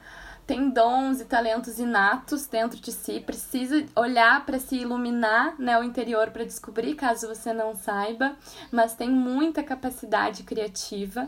Tem 0.46 0.70
dons 0.70 1.20
e 1.20 1.24
talentos 1.24 1.78
inatos 1.80 2.46
dentro 2.46 2.78
de 2.78 2.92
si, 2.92 3.18
precisa 3.18 3.84
olhar 3.96 4.46
para 4.46 4.60
se 4.60 4.76
iluminar, 4.76 5.58
né, 5.58 5.76
o 5.76 5.82
interior 5.82 6.30
para 6.30 6.44
descobrir, 6.44 6.94
caso 6.94 7.26
você 7.26 7.52
não 7.52 7.74
saiba, 7.74 8.36
mas 8.70 8.94
tem 8.94 9.10
muita 9.10 9.64
capacidade 9.64 10.44
criativa, 10.44 11.26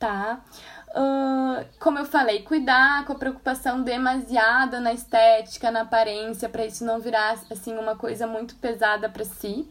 tá? 0.00 0.40
Uh, 0.88 1.64
como 1.78 2.00
eu 2.00 2.04
falei, 2.04 2.42
cuidar 2.42 3.04
com 3.04 3.12
a 3.12 3.18
preocupação 3.18 3.84
demasiada 3.84 4.80
na 4.80 4.92
estética, 4.92 5.70
na 5.70 5.82
aparência, 5.82 6.48
para 6.48 6.66
isso 6.66 6.84
não 6.84 6.98
virar 6.98 7.38
assim 7.48 7.78
uma 7.78 7.94
coisa 7.94 8.26
muito 8.26 8.56
pesada 8.56 9.08
para 9.08 9.24
si, 9.24 9.68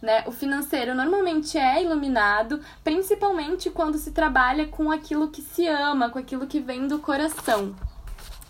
né? 0.00 0.24
O 0.26 0.32
financeiro 0.32 0.94
normalmente 0.94 1.58
é 1.58 1.82
iluminado, 1.82 2.60
principalmente 2.84 3.70
quando 3.70 3.98
se 3.98 4.12
trabalha 4.12 4.68
com 4.68 4.90
aquilo 4.90 5.28
que 5.28 5.42
se 5.42 5.66
ama, 5.66 6.10
com 6.10 6.18
aquilo 6.18 6.46
que 6.46 6.60
vem 6.60 6.86
do 6.86 6.98
coração, 6.98 7.74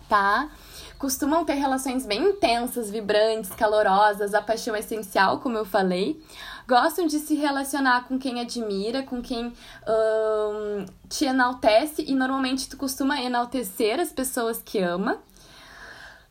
tá? 0.08 0.50
Costumam 0.98 1.44
ter 1.44 1.54
relações 1.54 2.04
bem 2.04 2.30
intensas, 2.30 2.90
vibrantes, 2.90 3.50
calorosas, 3.50 4.34
a 4.34 4.42
paixão 4.42 4.74
é 4.74 4.80
essencial, 4.80 5.38
como 5.38 5.56
eu 5.56 5.64
falei. 5.64 6.20
Gostam 6.66 7.06
de 7.06 7.20
se 7.20 7.36
relacionar 7.36 8.08
com 8.08 8.18
quem 8.18 8.40
admira, 8.40 9.02
com 9.04 9.22
quem 9.22 9.52
te 11.08 11.24
enaltece 11.24 12.04
e 12.06 12.14
normalmente 12.14 12.68
tu 12.68 12.76
costuma 12.76 13.22
enaltecer 13.22 14.00
as 14.00 14.12
pessoas 14.12 14.60
que 14.60 14.80
ama. 14.80 15.18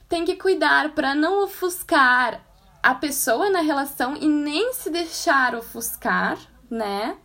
Tem 0.09 0.25
que 0.25 0.35
cuidar 0.35 0.93
para 0.93 1.15
não 1.15 1.43
ofuscar 1.43 2.41
a 2.87 2.95
pessoa 2.95 3.49
na 3.49 3.59
relação 3.59 4.15
e 4.15 4.29
nem 4.29 4.71
se 4.71 4.89
deixar 4.89 5.53
ofuscar, 5.53 6.39
né? 6.69 7.17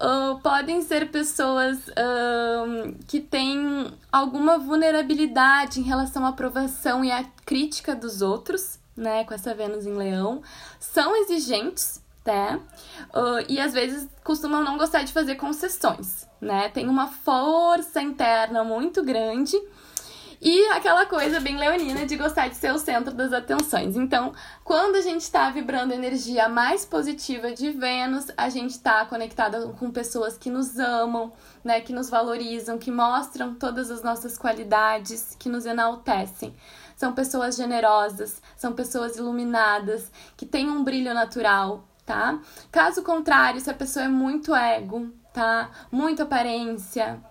Uh, 0.00 0.38
podem 0.38 0.80
ser 0.80 1.10
pessoas 1.10 1.78
que 3.08 3.18
têm 3.20 3.92
alguma 4.12 4.58
vulnerabilidade 4.58 5.80
em 5.80 5.82
relação 5.82 6.24
à 6.24 6.28
aprovação 6.28 7.04
e 7.04 7.10
à 7.10 7.24
crítica 7.44 7.96
dos 7.96 8.22
outros, 8.22 8.78
né? 8.96 9.24
Com 9.24 9.34
essa 9.34 9.52
Vênus 9.52 9.86
em 9.86 9.96
Leão. 9.96 10.40
São 10.78 11.16
exigentes, 11.16 12.00
né? 12.24 12.60
Uh, 13.12 13.44
e 13.48 13.58
às 13.58 13.72
vezes 13.72 14.08
costumam 14.22 14.62
não 14.62 14.78
gostar 14.78 15.02
de 15.02 15.12
fazer 15.12 15.34
concessões, 15.34 16.28
né? 16.40 16.68
Tem 16.68 16.88
uma 16.88 17.08
força 17.08 18.00
interna 18.00 18.62
muito 18.62 19.02
grande 19.02 19.60
e 20.44 20.66
aquela 20.70 21.06
coisa 21.06 21.38
bem 21.38 21.56
leonina 21.56 22.04
de 22.04 22.16
gostar 22.16 22.48
de 22.48 22.56
ser 22.56 22.72
o 22.72 22.78
centro 22.78 23.14
das 23.14 23.32
atenções. 23.32 23.94
Então, 23.96 24.32
quando 24.64 24.96
a 24.96 25.00
gente 25.00 25.20
está 25.20 25.48
vibrando 25.50 25.94
energia 25.94 26.48
mais 26.48 26.84
positiva 26.84 27.52
de 27.52 27.70
Vênus, 27.70 28.26
a 28.36 28.48
gente 28.48 28.70
está 28.70 29.06
conectada 29.06 29.68
com 29.68 29.92
pessoas 29.92 30.36
que 30.36 30.50
nos 30.50 30.80
amam, 30.80 31.32
né, 31.62 31.80
que 31.80 31.92
nos 31.92 32.10
valorizam, 32.10 32.76
que 32.76 32.90
mostram 32.90 33.54
todas 33.54 33.88
as 33.88 34.02
nossas 34.02 34.36
qualidades, 34.36 35.36
que 35.38 35.48
nos 35.48 35.64
enaltecem. 35.64 36.52
São 36.96 37.12
pessoas 37.12 37.54
generosas, 37.54 38.42
são 38.56 38.72
pessoas 38.72 39.16
iluminadas, 39.16 40.10
que 40.36 40.44
têm 40.44 40.68
um 40.68 40.82
brilho 40.82 41.14
natural, 41.14 41.84
tá? 42.04 42.40
Caso 42.72 43.04
contrário, 43.04 43.60
se 43.60 43.70
a 43.70 43.74
pessoa 43.74 44.06
é 44.06 44.08
muito 44.08 44.52
ego, 44.52 45.08
tá? 45.32 45.70
Muito 45.88 46.24
aparência, 46.24 47.22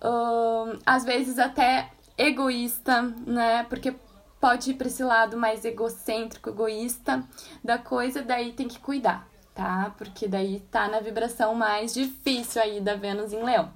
uh, 0.00 0.78
às 0.86 1.04
vezes 1.04 1.36
até 1.36 1.90
egoísta, 2.20 3.02
né? 3.26 3.64
Porque 3.64 3.94
pode 4.40 4.70
ir 4.70 4.74
para 4.74 4.86
esse 4.86 5.02
lado 5.02 5.36
mais 5.36 5.64
egocêntrico, 5.64 6.50
egoísta 6.50 7.24
da 7.62 7.78
coisa, 7.78 8.22
daí 8.22 8.52
tem 8.52 8.68
que 8.68 8.78
cuidar, 8.78 9.26
tá? 9.54 9.94
Porque 9.96 10.28
daí 10.28 10.60
tá 10.70 10.88
na 10.88 11.00
vibração 11.00 11.54
mais 11.54 11.94
difícil 11.94 12.60
aí 12.62 12.80
da 12.80 12.94
Vênus 12.94 13.32
em 13.32 13.42
Leão. 13.42 13.72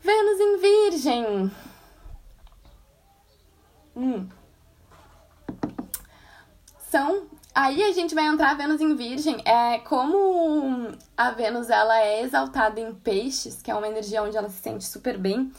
Vênus 0.00 0.40
em 0.40 0.56
Virgem. 0.58 1.50
Hum. 3.96 4.28
São 6.90 7.26
Aí 7.54 7.84
a 7.84 7.92
gente 7.92 8.14
vai 8.14 8.24
entrar 8.24 8.52
a 8.52 8.54
Vênus 8.54 8.80
em 8.80 8.96
Virgem. 8.96 9.42
É 9.44 9.78
como 9.80 10.88
a 11.14 11.30
Vênus 11.32 11.68
ela 11.68 12.00
é 12.00 12.22
exaltada 12.22 12.80
em 12.80 12.94
Peixes, 12.94 13.60
que 13.60 13.70
é 13.70 13.74
uma 13.74 13.86
energia 13.86 14.22
onde 14.22 14.36
ela 14.38 14.48
se 14.48 14.62
sente 14.62 14.84
super 14.84 15.18
bem 15.18 15.52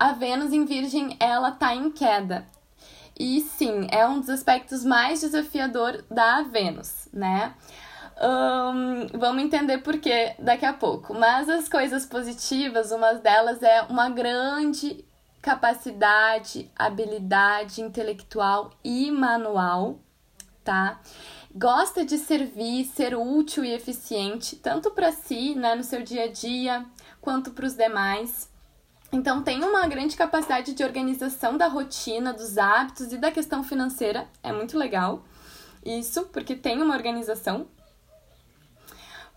a 0.00 0.12
Vênus 0.14 0.50
em 0.50 0.64
Virgem 0.64 1.14
ela 1.20 1.50
tá 1.52 1.74
em 1.74 1.90
queda. 1.90 2.48
E 3.18 3.42
sim, 3.42 3.86
é 3.90 4.06
um 4.08 4.18
dos 4.18 4.30
aspectos 4.30 4.82
mais 4.82 5.20
desafiador 5.20 6.02
da 6.10 6.40
Vênus, 6.40 7.06
né? 7.12 7.54
Um, 8.18 9.18
vamos 9.18 9.42
entender 9.42 9.78
por 9.78 9.98
que 9.98 10.34
daqui 10.38 10.64
a 10.64 10.72
pouco. 10.72 11.12
Mas 11.12 11.50
as 11.50 11.68
coisas 11.68 12.06
positivas, 12.06 12.90
uma 12.92 13.12
delas 13.12 13.62
é 13.62 13.82
uma 13.82 14.08
grande 14.08 15.04
capacidade, 15.42 16.70
habilidade 16.74 17.82
intelectual 17.82 18.70
e 18.82 19.10
manual, 19.10 19.98
tá? 20.64 20.98
Gosta 21.54 22.06
de 22.06 22.16
servir, 22.16 22.84
ser 22.86 23.14
útil 23.14 23.64
e 23.64 23.72
eficiente, 23.72 24.56
tanto 24.56 24.90
para 24.92 25.12
si, 25.12 25.54
né, 25.54 25.74
no 25.74 25.84
seu 25.84 26.02
dia 26.02 26.24
a 26.24 26.32
dia, 26.32 26.86
quanto 27.20 27.50
para 27.50 27.66
os 27.66 27.74
demais. 27.74 28.49
Então, 29.12 29.42
tem 29.42 29.64
uma 29.64 29.86
grande 29.88 30.16
capacidade 30.16 30.72
de 30.72 30.84
organização 30.84 31.56
da 31.56 31.66
rotina, 31.66 32.32
dos 32.32 32.56
hábitos 32.56 33.12
e 33.12 33.18
da 33.18 33.30
questão 33.30 33.64
financeira. 33.64 34.28
É 34.42 34.52
muito 34.52 34.78
legal 34.78 35.24
isso, 35.84 36.26
porque 36.26 36.54
tem 36.54 36.80
uma 36.80 36.94
organização. 36.94 37.66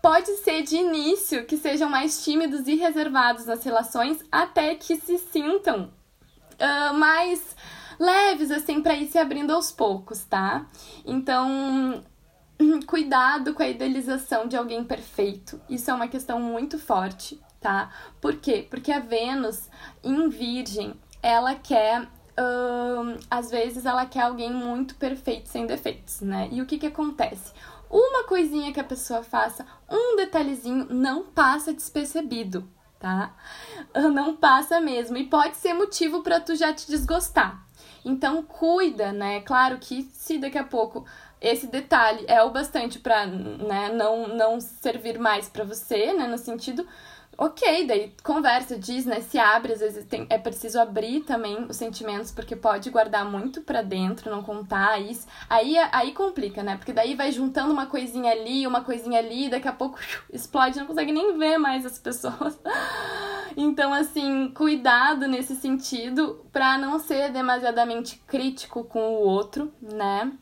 Pode 0.00 0.30
ser 0.38 0.62
de 0.62 0.76
início 0.76 1.44
que 1.46 1.56
sejam 1.56 1.88
mais 1.88 2.22
tímidos 2.22 2.68
e 2.68 2.74
reservados 2.74 3.46
nas 3.46 3.64
relações, 3.64 4.22
até 4.30 4.74
que 4.74 4.96
se 4.96 5.18
sintam 5.18 5.90
uh, 6.54 6.94
mais 6.94 7.56
leves, 7.98 8.50
assim, 8.50 8.82
para 8.82 8.94
ir 8.94 9.06
se 9.08 9.18
abrindo 9.18 9.50
aos 9.50 9.72
poucos, 9.72 10.22
tá? 10.24 10.66
Então, 11.04 12.04
cuidado 12.86 13.54
com 13.54 13.62
a 13.62 13.68
idealização 13.68 14.46
de 14.46 14.56
alguém 14.56 14.84
perfeito. 14.84 15.60
Isso 15.68 15.90
é 15.90 15.94
uma 15.94 16.06
questão 16.06 16.38
muito 16.38 16.78
forte 16.78 17.40
tá? 17.64 17.90
Por 18.20 18.36
quê? 18.36 18.66
Porque 18.68 18.92
a 18.92 19.00
Vênus 19.00 19.70
em 20.02 20.28
Virgem, 20.28 20.94
ela 21.22 21.54
quer 21.54 22.06
às 23.30 23.48
vezes 23.48 23.86
ela 23.86 24.04
quer 24.06 24.22
alguém 24.22 24.52
muito 24.52 24.96
perfeito, 24.96 25.48
sem 25.48 25.66
defeitos, 25.66 26.20
né? 26.20 26.48
E 26.50 26.60
o 26.60 26.66
que 26.66 26.78
que 26.78 26.86
acontece? 26.88 27.52
Uma 27.88 28.24
coisinha 28.24 28.72
que 28.72 28.80
a 28.80 28.84
pessoa 28.84 29.22
faça, 29.22 29.64
um 29.88 30.16
detalhezinho, 30.16 30.88
não 30.90 31.22
passa 31.22 31.72
despercebido, 31.72 32.68
tá? 32.98 33.32
Não 34.12 34.34
passa 34.34 34.80
mesmo. 34.80 35.16
E 35.16 35.26
pode 35.26 35.56
ser 35.56 35.74
motivo 35.74 36.24
para 36.24 36.40
tu 36.40 36.56
já 36.56 36.72
te 36.72 36.88
desgostar. 36.88 37.64
Então, 38.04 38.42
cuida, 38.42 39.12
né? 39.12 39.40
Claro 39.42 39.78
que 39.78 40.02
se 40.12 40.36
daqui 40.36 40.58
a 40.58 40.64
pouco 40.64 41.06
esse 41.40 41.66
detalhe 41.66 42.24
é 42.26 42.42
o 42.42 42.50
bastante 42.50 42.98
para 42.98 43.26
né, 43.26 43.92
não, 43.92 44.26
não 44.28 44.60
servir 44.60 45.18
mais 45.18 45.48
para 45.48 45.62
você, 45.62 46.12
né? 46.12 46.26
No 46.26 46.38
sentido 46.38 46.84
ok, 47.36 47.86
daí 47.86 48.12
conversa, 48.22 48.78
diz, 48.78 49.04
né? 49.04 49.20
Se 49.20 49.38
abre, 49.38 49.72
às 49.72 49.80
vezes 49.80 50.04
tem, 50.06 50.26
é 50.30 50.38
preciso 50.38 50.80
abrir 50.80 51.20
também 51.20 51.64
os 51.68 51.76
sentimentos, 51.76 52.30
porque 52.30 52.56
pode 52.56 52.90
guardar 52.90 53.24
muito 53.24 53.62
para 53.62 53.82
dentro, 53.82 54.30
não 54.30 54.42
contar 54.42 55.00
isso. 55.00 55.26
Aí, 55.48 55.76
aí 55.92 56.12
complica, 56.12 56.62
né? 56.62 56.76
Porque 56.76 56.92
daí 56.92 57.14
vai 57.14 57.32
juntando 57.32 57.72
uma 57.72 57.86
coisinha 57.86 58.32
ali, 58.32 58.66
uma 58.66 58.82
coisinha 58.82 59.18
ali, 59.18 59.48
daqui 59.48 59.68
a 59.68 59.72
pouco 59.72 59.98
explode, 60.32 60.78
não 60.78 60.86
consegue 60.86 61.12
nem 61.12 61.36
ver 61.38 61.58
mais 61.58 61.84
as 61.84 61.98
pessoas. 61.98 62.58
Então, 63.56 63.94
assim, 63.94 64.50
cuidado 64.52 65.28
nesse 65.28 65.54
sentido 65.54 66.44
para 66.52 66.76
não 66.76 66.98
ser 66.98 67.30
demasiadamente 67.30 68.20
crítico 68.26 68.82
com 68.82 69.14
o 69.14 69.20
outro, 69.20 69.72
né? 69.80 70.32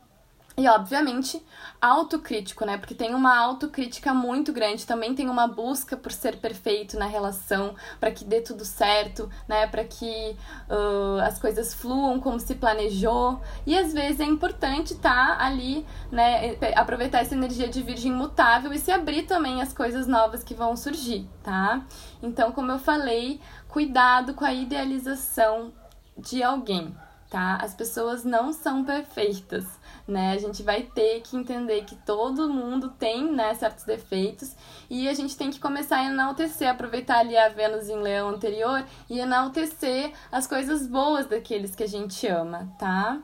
E, 0.56 0.68
obviamente, 0.68 1.42
autocrítico, 1.80 2.64
né? 2.64 2.76
Porque 2.76 2.94
tem 2.94 3.14
uma 3.14 3.36
autocrítica 3.38 4.12
muito 4.12 4.52
grande, 4.52 4.86
também 4.86 5.14
tem 5.14 5.28
uma 5.28 5.46
busca 5.46 5.96
por 5.96 6.12
ser 6.12 6.36
perfeito 6.36 6.98
na 6.98 7.06
relação, 7.06 7.74
para 7.98 8.10
que 8.10 8.24
dê 8.24 8.40
tudo 8.40 8.64
certo, 8.64 9.30
né? 9.48 9.66
Para 9.66 9.84
que 9.84 10.36
uh, 10.68 11.20
as 11.22 11.38
coisas 11.38 11.72
fluam 11.72 12.20
como 12.20 12.38
se 12.38 12.54
planejou. 12.54 13.40
E 13.66 13.76
às 13.76 13.94
vezes 13.94 14.20
é 14.20 14.24
importante 14.24 14.92
estar 14.92 15.38
tá 15.38 15.44
ali, 15.44 15.86
né? 16.10 16.56
Aproveitar 16.76 17.20
essa 17.20 17.34
energia 17.34 17.68
de 17.68 17.82
virgem 17.82 18.12
mutável 18.12 18.72
e 18.72 18.78
se 18.78 18.92
abrir 18.92 19.22
também 19.22 19.62
às 19.62 19.72
coisas 19.72 20.06
novas 20.06 20.44
que 20.44 20.54
vão 20.54 20.76
surgir, 20.76 21.26
tá? 21.42 21.82
Então, 22.22 22.52
como 22.52 22.70
eu 22.70 22.78
falei, 22.78 23.40
cuidado 23.68 24.34
com 24.34 24.44
a 24.44 24.52
idealização 24.52 25.72
de 26.16 26.42
alguém, 26.42 26.94
tá? 27.30 27.56
As 27.56 27.74
pessoas 27.74 28.22
não 28.22 28.52
são 28.52 28.84
perfeitas 28.84 29.64
né? 30.06 30.32
A 30.32 30.38
gente 30.38 30.62
vai 30.62 30.82
ter 30.82 31.20
que 31.20 31.36
entender 31.36 31.84
que 31.84 31.96
todo 31.96 32.48
mundo 32.48 32.90
tem, 32.98 33.30
né, 33.30 33.54
certos 33.54 33.84
defeitos 33.84 34.54
e 34.90 35.08
a 35.08 35.14
gente 35.14 35.36
tem 35.36 35.50
que 35.50 35.60
começar 35.60 35.98
a 35.98 36.04
enaltecer, 36.04 36.68
aproveitar 36.68 37.18
ali 37.18 37.36
a 37.36 37.48
Vênus 37.48 37.88
em 37.88 38.00
Leão 38.00 38.28
anterior 38.28 38.84
e 39.08 39.18
enaltecer 39.18 40.12
as 40.30 40.46
coisas 40.46 40.86
boas 40.86 41.26
daqueles 41.26 41.74
que 41.74 41.82
a 41.82 41.88
gente 41.88 42.26
ama, 42.26 42.72
tá? 42.78 43.20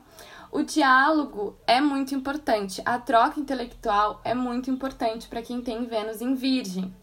O 0.51 0.63
diálogo 0.63 1.55
é 1.67 1.79
muito 1.79 2.15
importante, 2.15 2.81
a 2.83 2.97
troca 2.97 3.39
intelectual 3.39 4.19
é 4.23 4.33
muito 4.33 4.71
importante 4.71 5.27
para 5.27 5.43
quem 5.43 5.61
tem 5.61 5.85
Vênus 5.85 6.21
em 6.21 6.33
Virgem, 6.33 6.93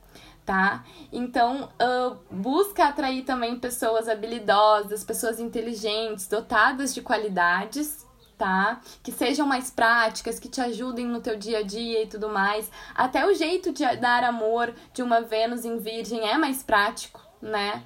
tá? 0.45 0.85
Então, 1.13 1.69
uh, 1.81 2.17
busca 2.29 2.87
atrair 2.87 3.25
também 3.25 3.59
pessoas 3.59 4.09
habilidosas, 4.09 5.05
pessoas 5.05 5.39
inteligentes, 5.39 6.27
dotadas 6.27 6.93
de 6.93 7.03
qualidades 7.03 8.06
tá? 8.37 8.81
Que 9.03 9.13
sejam 9.13 9.47
mais 9.47 9.71
práticas, 9.71 10.39
que 10.39 10.49
te 10.49 10.61
ajudem 10.61 11.07
no 11.07 11.21
teu 11.21 11.37
dia 11.37 11.59
a 11.59 11.63
dia 11.63 12.03
e 12.03 12.07
tudo 12.07 12.29
mais. 12.29 12.71
Até 12.95 13.27
o 13.27 13.35
jeito 13.35 13.73
de 13.73 13.85
dar 13.97 14.25
amor 14.25 14.75
de 14.93 15.03
uma 15.03 15.21
Vênus 15.21 15.65
em 15.65 15.79
Virgem 15.79 16.29
é 16.29 16.37
mais 16.37 16.63
prático, 16.63 17.21
né? 17.41 17.83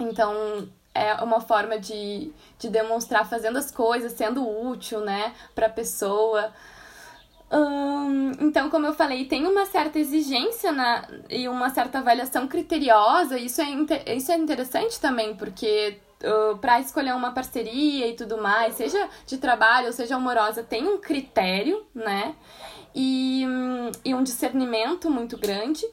Então, 0.00 0.68
é 0.94 1.14
uma 1.22 1.40
forma 1.40 1.78
de, 1.78 2.32
de 2.58 2.68
demonstrar 2.68 3.28
fazendo 3.28 3.58
as 3.58 3.70
coisas, 3.70 4.12
sendo 4.12 4.48
útil, 4.48 5.00
né, 5.00 5.34
pra 5.54 5.68
pessoa. 5.68 6.52
Hum, 7.52 8.32
então, 8.40 8.68
como 8.70 8.86
eu 8.86 8.94
falei, 8.94 9.26
tem 9.26 9.46
uma 9.46 9.66
certa 9.66 9.98
exigência 9.98 10.72
na, 10.72 11.06
e 11.30 11.48
uma 11.48 11.70
certa 11.70 11.98
avaliação 11.98 12.48
criteriosa. 12.48 13.38
Isso 13.38 13.60
é, 13.60 14.14
isso 14.16 14.32
é 14.32 14.36
interessante 14.36 15.00
também, 15.00 15.36
porque 15.36 16.00
uh, 16.22 16.56
para 16.58 16.80
escolher 16.80 17.14
uma 17.14 17.32
parceria 17.32 18.08
e 18.08 18.14
tudo 18.14 18.38
mais, 18.38 18.74
seja 18.74 19.08
de 19.26 19.38
trabalho 19.38 19.86
ou 19.86 19.92
seja 19.92 20.16
amorosa, 20.16 20.62
tem 20.62 20.86
um 20.86 20.98
critério, 20.98 21.84
né? 21.94 22.34
E, 22.94 23.44
e 24.04 24.14
um 24.14 24.22
discernimento 24.22 25.10
muito 25.10 25.36
grande. 25.36 25.84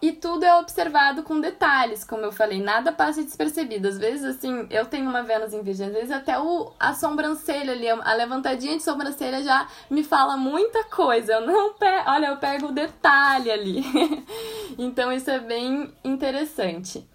E 0.00 0.12
tudo 0.12 0.44
é 0.44 0.54
observado 0.56 1.22
com 1.22 1.40
detalhes, 1.40 2.04
como 2.04 2.22
eu 2.22 2.30
falei, 2.30 2.60
nada 2.62 2.92
passa 2.92 3.24
despercebido. 3.24 3.88
Às 3.88 3.98
vezes, 3.98 4.24
assim, 4.24 4.66
eu 4.70 4.86
tenho 4.86 5.08
uma 5.08 5.22
Vênus 5.22 5.52
em 5.52 5.62
Virgem, 5.62 5.86
às 5.86 5.92
vezes 5.92 6.10
até 6.12 6.38
o, 6.38 6.72
a 6.78 6.94
sobrancelha 6.94 7.72
ali, 7.72 7.88
a 7.88 8.14
levantadinha 8.14 8.76
de 8.76 8.82
sobrancelha 8.82 9.42
já 9.42 9.66
me 9.90 10.04
fala 10.04 10.36
muita 10.36 10.84
coisa. 10.84 11.32
Eu 11.32 11.46
não 11.46 11.74
pego, 11.74 12.08
olha, 12.08 12.26
eu 12.26 12.36
pego 12.36 12.66
o 12.66 12.72
detalhe 12.72 13.50
ali. 13.50 13.82
então, 14.78 15.10
isso 15.10 15.30
é 15.30 15.40
bem 15.40 15.92
interessante 16.04 17.08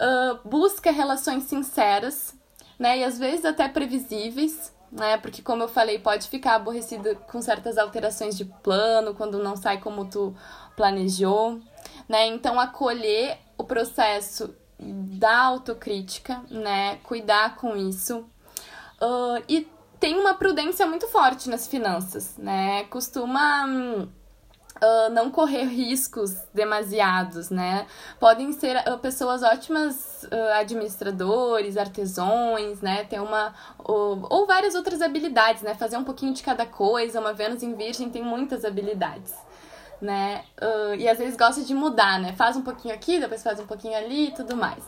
uh, 0.00 0.48
busca 0.48 0.90
relações 0.90 1.44
sinceras, 1.44 2.34
né? 2.78 2.98
E 2.98 3.04
às 3.04 3.18
vezes 3.18 3.44
até 3.44 3.68
previsíveis, 3.68 4.72
né? 4.90 5.16
Porque 5.18 5.42
como 5.42 5.62
eu 5.62 5.68
falei, 5.68 5.98
pode 5.98 6.28
ficar 6.28 6.54
aborrecido 6.54 7.16
com 7.30 7.40
certas 7.42 7.78
alterações 7.78 8.36
de 8.36 8.44
plano, 8.44 9.14
quando 9.14 9.42
não 9.42 9.56
sai 9.56 9.80
como 9.80 10.04
tu 10.04 10.34
planejou, 10.76 11.60
né? 12.08 12.26
Então 12.26 12.58
acolher 12.58 13.38
o 13.56 13.64
processo 13.64 14.54
da 14.78 15.38
autocrítica, 15.38 16.42
né? 16.50 16.96
Cuidar 17.02 17.56
com 17.56 17.76
isso. 17.76 18.26
Uh, 19.00 19.42
e 19.48 19.68
tem 19.98 20.18
uma 20.18 20.34
prudência 20.34 20.86
muito 20.86 21.06
forte 21.08 21.48
nas 21.48 21.66
finanças, 21.66 22.36
né? 22.36 22.84
Costuma 22.84 23.64
hum, 23.66 24.08
uh, 24.76 25.10
não 25.12 25.30
correr 25.30 25.64
riscos 25.64 26.34
demasiados, 26.52 27.50
né? 27.50 27.86
Podem 28.18 28.52
ser 28.52 28.76
uh, 28.88 28.98
pessoas 28.98 29.42
ótimas 29.42 30.24
uh, 30.24 30.60
administradores, 30.60 31.76
artesões, 31.76 32.80
né? 32.80 33.04
Ter 33.04 33.20
uma. 33.20 33.54
Ou, 33.78 34.46
várias 34.46 34.74
outras 34.74 35.00
habilidades, 35.02 35.62
né? 35.62 35.74
Fazer 35.74 35.96
um 35.96 36.04
pouquinho 36.04 36.32
de 36.32 36.42
cada 36.42 36.66
coisa. 36.66 37.20
Uma 37.20 37.32
Vênus 37.32 37.62
em 37.62 37.74
Virgem 37.74 38.10
tem 38.10 38.22
muitas 38.22 38.64
habilidades. 38.64 39.32
Né? 40.00 40.44
e 40.98 41.08
às 41.08 41.16
vezes 41.16 41.34
gosta 41.34 41.62
de 41.62 41.72
mudar, 41.72 42.20
né? 42.20 42.34
Faz 42.34 42.56
um 42.56 42.62
pouquinho 42.62 42.94
aqui, 42.94 43.18
depois 43.18 43.42
faz 43.42 43.58
um 43.58 43.66
pouquinho 43.66 43.96
ali 43.96 44.28
e 44.28 44.30
tudo 44.32 44.54
mais. 44.54 44.84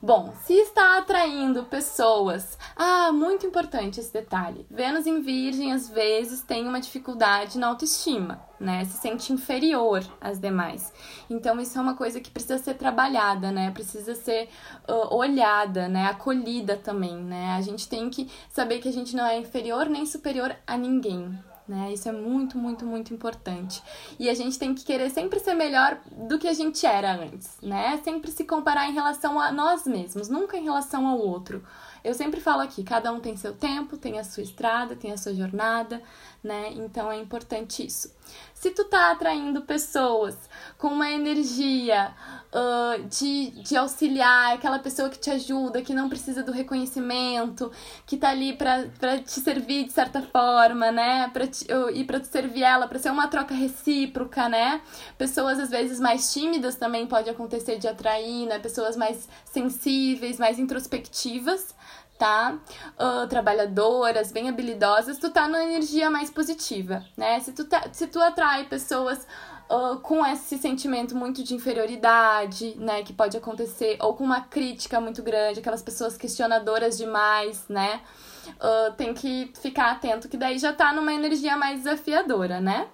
Bom, 0.00 0.32
se 0.44 0.52
está 0.52 0.98
atraindo 0.98 1.64
pessoas. 1.64 2.56
Ah, 2.76 3.10
muito 3.10 3.44
importante 3.44 3.98
esse 3.98 4.12
detalhe. 4.12 4.64
Vênus 4.70 5.08
em 5.08 5.20
Virgem 5.20 5.72
às 5.72 5.88
vezes 5.88 6.40
tem 6.40 6.68
uma 6.68 6.80
dificuldade 6.80 7.58
na 7.58 7.66
autoestima, 7.66 8.40
né? 8.60 8.84
Se 8.84 8.98
sente 8.98 9.32
inferior 9.32 10.04
às 10.20 10.38
demais. 10.38 10.92
Então 11.28 11.60
isso 11.60 11.76
é 11.76 11.80
uma 11.80 11.96
coisa 11.96 12.20
que 12.20 12.30
precisa 12.30 12.58
ser 12.58 12.74
trabalhada, 12.74 13.50
né? 13.50 13.72
Precisa 13.72 14.14
ser 14.14 14.48
uh, 14.88 15.16
olhada, 15.16 15.88
né? 15.88 16.06
Acolhida 16.06 16.76
também, 16.76 17.16
né? 17.16 17.56
A 17.56 17.60
gente 17.60 17.88
tem 17.88 18.08
que 18.08 18.30
saber 18.48 18.78
que 18.78 18.88
a 18.88 18.92
gente 18.92 19.16
não 19.16 19.26
é 19.26 19.36
inferior 19.36 19.88
nem 19.88 20.06
superior 20.06 20.54
a 20.64 20.76
ninguém, 20.76 21.36
né? 21.68 21.92
Isso 21.92 22.08
é 22.08 22.12
muito, 22.12 22.56
muito, 22.56 22.84
muito 22.84 23.12
importante. 23.12 23.82
E 24.18 24.28
a 24.28 24.34
gente 24.34 24.58
tem 24.58 24.74
que 24.74 24.84
querer 24.84 25.10
sempre 25.10 25.38
ser 25.38 25.54
melhor 25.54 26.00
do 26.10 26.38
que 26.38 26.48
a 26.48 26.54
gente 26.54 26.86
era 26.86 27.14
antes, 27.14 27.56
né? 27.62 28.00
Sempre 28.02 28.30
se 28.30 28.44
comparar 28.44 28.88
em 28.88 28.94
relação 28.94 29.38
a 29.38 29.52
nós 29.52 29.86
mesmos, 29.86 30.28
nunca 30.28 30.56
em 30.56 30.64
relação 30.64 31.06
ao 31.06 31.18
outro. 31.18 31.62
Eu 32.02 32.14
sempre 32.14 32.40
falo 32.40 32.62
aqui, 32.62 32.82
cada 32.82 33.12
um 33.12 33.20
tem 33.20 33.36
seu 33.36 33.52
tempo, 33.52 33.96
tem 33.96 34.18
a 34.18 34.24
sua 34.24 34.42
estrada, 34.42 34.96
tem 34.96 35.12
a 35.12 35.18
sua 35.18 35.34
jornada, 35.34 36.02
né? 36.42 36.72
Então 36.72 37.10
é 37.10 37.18
importante 37.18 37.84
isso. 37.84 38.12
Se 38.60 38.70
tu 38.72 38.84
tá 38.86 39.12
atraindo 39.12 39.62
pessoas 39.62 40.36
com 40.76 40.88
uma 40.88 41.08
energia 41.08 42.12
uh, 42.52 43.04
de, 43.04 43.50
de 43.62 43.76
auxiliar, 43.76 44.54
aquela 44.54 44.80
pessoa 44.80 45.08
que 45.08 45.16
te 45.16 45.30
ajuda, 45.30 45.80
que 45.80 45.94
não 45.94 46.08
precisa 46.08 46.42
do 46.42 46.50
reconhecimento, 46.50 47.70
que 48.04 48.16
tá 48.16 48.30
ali 48.30 48.56
pra, 48.56 48.86
pra 48.98 49.18
te 49.18 49.38
servir 49.38 49.84
de 49.84 49.92
certa 49.92 50.22
forma, 50.22 50.90
né? 50.90 51.30
Pra 51.32 51.46
te, 51.46 51.68
e 51.94 52.02
pra 52.02 52.18
te 52.18 52.26
servir 52.26 52.64
ela, 52.64 52.88
pra 52.88 52.98
ser 52.98 53.12
uma 53.12 53.28
troca 53.28 53.54
recíproca, 53.54 54.48
né? 54.48 54.80
Pessoas 55.16 55.60
às 55.60 55.70
vezes 55.70 56.00
mais 56.00 56.32
tímidas 56.32 56.74
também 56.74 57.06
pode 57.06 57.30
acontecer 57.30 57.78
de 57.78 57.86
atrair, 57.86 58.48
né? 58.48 58.58
Pessoas 58.58 58.96
mais 58.96 59.28
sensíveis, 59.44 60.36
mais 60.36 60.58
introspectivas 60.58 61.77
tá? 62.18 62.58
Uh, 62.98 63.26
trabalhadoras, 63.28 64.32
bem 64.32 64.48
habilidosas, 64.48 65.18
tu 65.18 65.30
tá 65.30 65.46
na 65.46 65.62
energia 65.62 66.10
mais 66.10 66.30
positiva, 66.30 67.04
né? 67.16 67.38
Se 67.40 67.52
tu, 67.52 67.64
tá, 67.64 67.84
se 67.92 68.08
tu 68.08 68.20
atrai 68.20 68.64
pessoas 68.64 69.24
uh, 69.70 69.98
com 70.00 70.26
esse 70.26 70.58
sentimento 70.58 71.14
muito 71.14 71.44
de 71.44 71.54
inferioridade, 71.54 72.74
né? 72.76 73.04
Que 73.04 73.12
pode 73.12 73.36
acontecer, 73.36 73.96
ou 74.00 74.14
com 74.14 74.24
uma 74.24 74.40
crítica 74.40 75.00
muito 75.00 75.22
grande, 75.22 75.60
aquelas 75.60 75.80
pessoas 75.80 76.16
questionadoras 76.16 76.98
demais, 76.98 77.64
né? 77.68 78.00
Uh, 78.48 78.92
tem 78.94 79.14
que 79.14 79.52
ficar 79.60 79.92
atento, 79.92 80.28
que 80.28 80.36
daí 80.36 80.58
já 80.58 80.72
tá 80.72 80.92
numa 80.92 81.12
energia 81.12 81.56
mais 81.56 81.84
desafiadora, 81.84 82.60
né? 82.60 82.88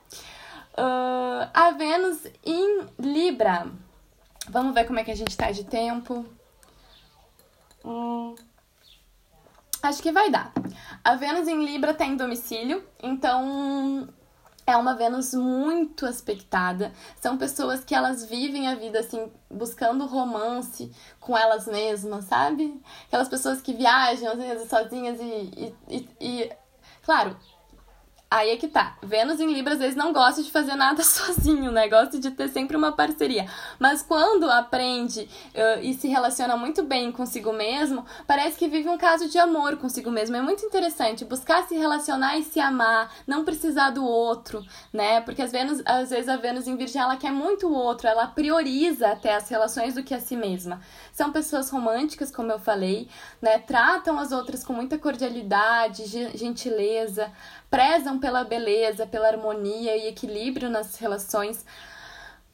a 1.53 1.71
Vênus 1.71 2.27
em 2.45 2.85
Libra. 2.99 3.69
Vamos 4.49 4.75
ver 4.75 4.85
como 4.89 4.99
é 4.99 5.05
que 5.05 5.11
a 5.13 5.15
gente 5.15 5.37
tá 5.37 5.53
de 5.53 5.63
tempo. 5.63 6.27
Hum. 7.85 8.35
Acho 9.85 10.03
que 10.03 10.11
vai 10.11 10.31
dar. 10.31 10.51
A 11.05 11.15
Vênus 11.15 11.47
em 11.47 11.63
Libra 11.63 11.93
tem 11.93 12.17
domicílio, 12.17 12.83
então 13.03 14.09
é 14.67 14.75
uma 14.79 14.95
Vênus 14.95 15.35
muito 15.35 16.07
aspectada. 16.07 16.91
São 17.21 17.37
pessoas 17.37 17.85
que 17.85 17.95
elas 17.95 18.25
vivem 18.25 18.67
a 18.67 18.75
vida 18.77 19.01
assim, 19.01 19.31
buscando 19.51 20.07
romance 20.07 20.91
com 21.21 21.37
elas 21.37 21.67
mesmas, 21.67 22.25
sabe? 22.25 22.81
Aquelas 23.07 23.29
pessoas 23.29 23.61
que 23.61 23.75
viajam 23.75 24.33
às 24.33 24.39
vezes 24.39 24.71
sozinhas 24.71 25.21
e, 25.21 25.51
e, 25.55 25.75
e, 25.91 26.09
e 26.19 26.53
claro, 27.03 27.37
aí 28.35 28.51
é 28.51 28.57
que 28.57 28.67
tá. 28.67 28.97
Vênus 29.01 29.39
em 29.39 29.53
Libra 29.53 29.75
às 29.75 29.79
vezes 29.79 29.95
não 29.95 30.13
gosta 30.13 30.43
de 30.43 30.51
fazer 30.51 30.75
nada 30.75 31.03
sozinho, 31.05 31.71
né? 31.71 31.89
Gosta 31.89 32.19
de 32.19 32.33
ter 32.33 32.49
sempre 32.49 32.77
uma 32.77 32.91
parceria. 32.91 33.47
Mas 33.79 34.03
quando 34.03 34.51
aprende 34.51 35.29
uh, 35.55 35.81
e 35.81 35.95
se 35.95 36.09
relaciona 36.09 36.57
muito 36.57 36.83
bem 36.83 37.13
consigo 37.13 37.53
mesmo, 37.53 38.05
parece 38.27 38.59
que 38.59 38.67
vive 38.67 38.89
um 38.89 38.99
caso 38.99 39.29
de 39.29 39.39
amor 39.39 39.77
consigo 39.77 40.11
mesmo. 40.11 40.37
É 40.37 40.43
muito 40.43 40.65
interessante 40.67 41.25
buscar 41.25 41.67
se 41.69 41.77
relacionar 41.77 42.37
e 42.37 42.43
se 42.43 42.59
amar, 42.59 43.13
não 43.25 43.45
precisar 43.45 43.91
do 43.91 44.05
outro, 44.05 44.65
né? 44.93 45.21
Porque 45.21 45.43
às 45.43 45.53
vezes, 45.53 45.81
às 45.87 46.11
vezes 46.11 46.29
a 46.29 46.37
Vênus 46.37 46.67
em 46.67 46.77
Virgem 46.77 47.01
ela 47.01 47.17
quer 47.17 47.31
muito 47.31 47.69
o 47.69 47.73
outro, 47.73 48.09
ela 48.09 48.27
prioriza 48.27 49.09
até 49.09 49.35
as 49.35 49.49
relações 49.49 49.95
do 49.95 50.03
que 50.03 50.13
a 50.13 50.21
si 50.21 50.37
mesma. 50.37 50.81
São 51.13 51.31
pessoas 51.31 51.71
românticas, 51.71 52.33
como 52.33 52.51
eu 52.51 52.59
falei, 52.59 53.09
né? 53.41 53.59
Tratam 53.59 54.19
as 54.19 54.33
outras 54.33 54.65
com 54.65 54.73
muita 54.73 54.99
cordialidade, 54.99 56.05
gentileza, 56.37 57.33
prezam 57.75 58.21
pela 58.21 58.45
beleza, 58.45 59.05
pela 59.05 59.27
harmonia 59.27 59.97
e 59.97 60.07
equilíbrio 60.07 60.71
nas 60.71 60.95
relações, 60.97 61.67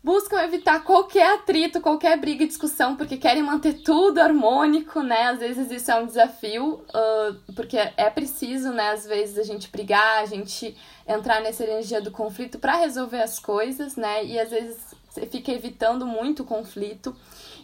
buscam 0.02 0.42
evitar 0.42 0.82
qualquer 0.82 1.34
atrito, 1.34 1.78
qualquer 1.78 2.18
briga 2.18 2.44
e 2.44 2.46
discussão, 2.46 2.96
porque 2.96 3.18
querem 3.18 3.42
manter 3.42 3.82
tudo 3.82 4.18
harmônico, 4.18 5.02
né? 5.02 5.24
Às 5.24 5.40
vezes 5.40 5.70
isso 5.70 5.90
é 5.90 5.96
um 5.96 6.06
desafio, 6.06 6.82
uh, 6.88 7.52
porque 7.54 7.76
é 7.76 8.08
preciso, 8.08 8.70
né? 8.70 8.92
Às 8.92 9.04
vezes 9.04 9.36
a 9.36 9.42
gente 9.42 9.68
brigar, 9.68 10.22
a 10.22 10.24
gente 10.24 10.74
entrar 11.06 11.42
nessa 11.42 11.64
energia 11.64 12.00
do 12.00 12.10
conflito 12.10 12.58
para 12.58 12.76
resolver 12.76 13.20
as 13.20 13.38
coisas, 13.38 13.96
né? 13.96 14.24
E 14.24 14.40
às 14.40 14.48
vezes 14.48 14.78
você 15.10 15.26
fica 15.26 15.52
evitando 15.52 16.06
muito 16.06 16.44
conflito. 16.44 17.14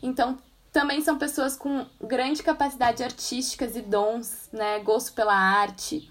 Então, 0.02 0.36
também 0.70 1.00
são 1.00 1.16
pessoas 1.16 1.56
com 1.56 1.86
grande 2.02 2.42
capacidade 2.42 3.02
artísticas 3.02 3.76
e 3.76 3.80
dons, 3.80 4.50
né? 4.52 4.78
Gosto 4.80 5.14
pela 5.14 5.34
arte. 5.34 6.06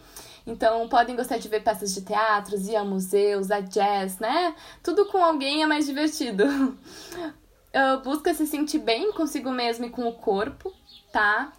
Então, 0.46 0.88
podem 0.88 1.16
gostar 1.16 1.38
de 1.38 1.48
ver 1.48 1.64
peças 1.64 1.94
de 1.94 2.02
teatro, 2.02 2.56
ir 2.56 2.76
a 2.76 2.84
museus, 2.84 3.50
a 3.50 3.62
jazz, 3.62 4.20
né? 4.20 4.56
Tudo 4.84 5.06
com 5.08 5.18
alguém 5.18 5.64
é 5.64 5.66
mais 5.66 5.88
divertido. 5.88 6.44
Busca 8.04 8.34
se 8.34 8.46
sentir 8.46 8.80
bem 8.80 9.12
consigo 9.12 9.52
mesmo 9.52 9.86
e 9.86 9.90
com 9.90 10.08
o 10.08 10.14
corpo, 10.14 10.72
tá? 11.12 11.52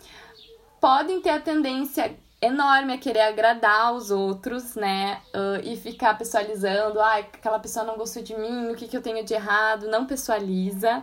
Podem 0.80 1.20
ter 1.20 1.30
a 1.30 1.40
tendência 1.40 2.16
enorme 2.46 2.94
a 2.94 2.98
querer 2.98 3.22
agradar 3.22 3.94
os 3.94 4.10
outros, 4.10 4.74
né? 4.74 5.20
Uh, 5.34 5.60
e 5.64 5.76
ficar 5.76 6.16
pessoalizando, 6.16 7.00
ah, 7.00 7.16
aquela 7.16 7.58
pessoa 7.58 7.84
não 7.84 7.96
gostou 7.96 8.22
de 8.22 8.36
mim, 8.36 8.70
o 8.70 8.74
que, 8.74 8.88
que 8.88 8.96
eu 8.96 9.02
tenho 9.02 9.24
de 9.24 9.34
errado? 9.34 9.88
Não 9.88 10.06
pessoaliza, 10.06 11.02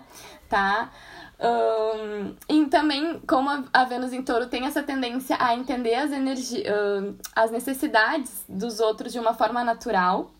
tá? 0.50 0.92
Um, 1.40 2.36
e 2.48 2.66
também, 2.68 3.20
como 3.28 3.50
a 3.74 3.84
Vênus 3.84 4.14
em 4.14 4.22
Touro 4.22 4.48
tem 4.48 4.66
essa 4.66 4.82
tendência 4.82 5.36
a 5.40 5.54
entender 5.54 5.96
as, 5.96 6.12
energi 6.12 6.62
uh, 6.62 7.16
as 7.36 7.52
necessidades 7.52 8.46
dos 8.48 8.80
outros 8.80 9.12
de 9.12 9.20
uma 9.20 9.34
forma 9.34 9.64
natural. 9.64 10.32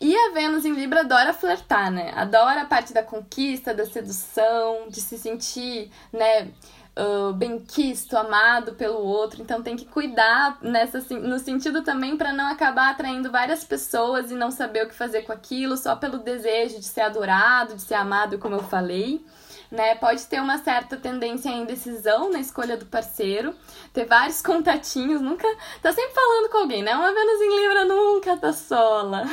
E 0.00 0.16
a 0.16 0.30
Vênus 0.32 0.64
em 0.64 0.72
Libra 0.72 1.00
adora 1.00 1.32
flertar, 1.32 1.90
né? 1.90 2.12
Adora 2.14 2.62
a 2.62 2.66
parte 2.66 2.92
da 2.92 3.02
conquista, 3.02 3.74
da 3.74 3.84
sedução, 3.84 4.88
de 4.88 5.00
se 5.00 5.18
sentir, 5.18 5.90
né? 6.12 6.52
Uh, 7.00 7.32
bem 7.32 7.60
quisto, 7.60 8.16
amado 8.16 8.72
pelo 8.72 8.98
outro, 8.98 9.40
então 9.40 9.62
tem 9.62 9.76
que 9.76 9.84
cuidar 9.84 10.58
nessa, 10.60 10.98
no 11.14 11.38
sentido 11.38 11.84
também 11.84 12.16
para 12.16 12.32
não 12.32 12.48
acabar 12.48 12.90
atraindo 12.90 13.30
várias 13.30 13.62
pessoas 13.62 14.32
e 14.32 14.34
não 14.34 14.50
saber 14.50 14.84
o 14.84 14.88
que 14.88 14.94
fazer 14.96 15.22
com 15.22 15.30
aquilo 15.30 15.76
só 15.76 15.94
pelo 15.94 16.18
desejo 16.18 16.80
de 16.80 16.84
ser 16.84 17.02
adorado, 17.02 17.76
de 17.76 17.82
ser 17.82 17.94
amado, 17.94 18.36
como 18.38 18.56
eu 18.56 18.64
falei 18.64 19.24
né? 19.70 19.94
Pode 19.96 20.24
ter 20.26 20.40
uma 20.40 20.58
certa 20.58 20.96
tendência 20.96 21.50
à 21.50 21.54
indecisão 21.54 22.30
na 22.30 22.40
escolha 22.40 22.76
do 22.76 22.86
parceiro, 22.86 23.54
ter 23.92 24.06
vários 24.06 24.40
contatinhos, 24.42 25.20
nunca 25.20 25.46
tá 25.82 25.92
sempre 25.92 26.14
falando 26.14 26.50
com 26.50 26.58
alguém, 26.58 26.82
né? 26.82 26.94
Uma 26.94 27.12
Vênus 27.12 27.40
em 27.40 27.60
Libra 27.60 27.84
nunca 27.84 28.36
tá 28.36 28.52
sola. 28.52 29.24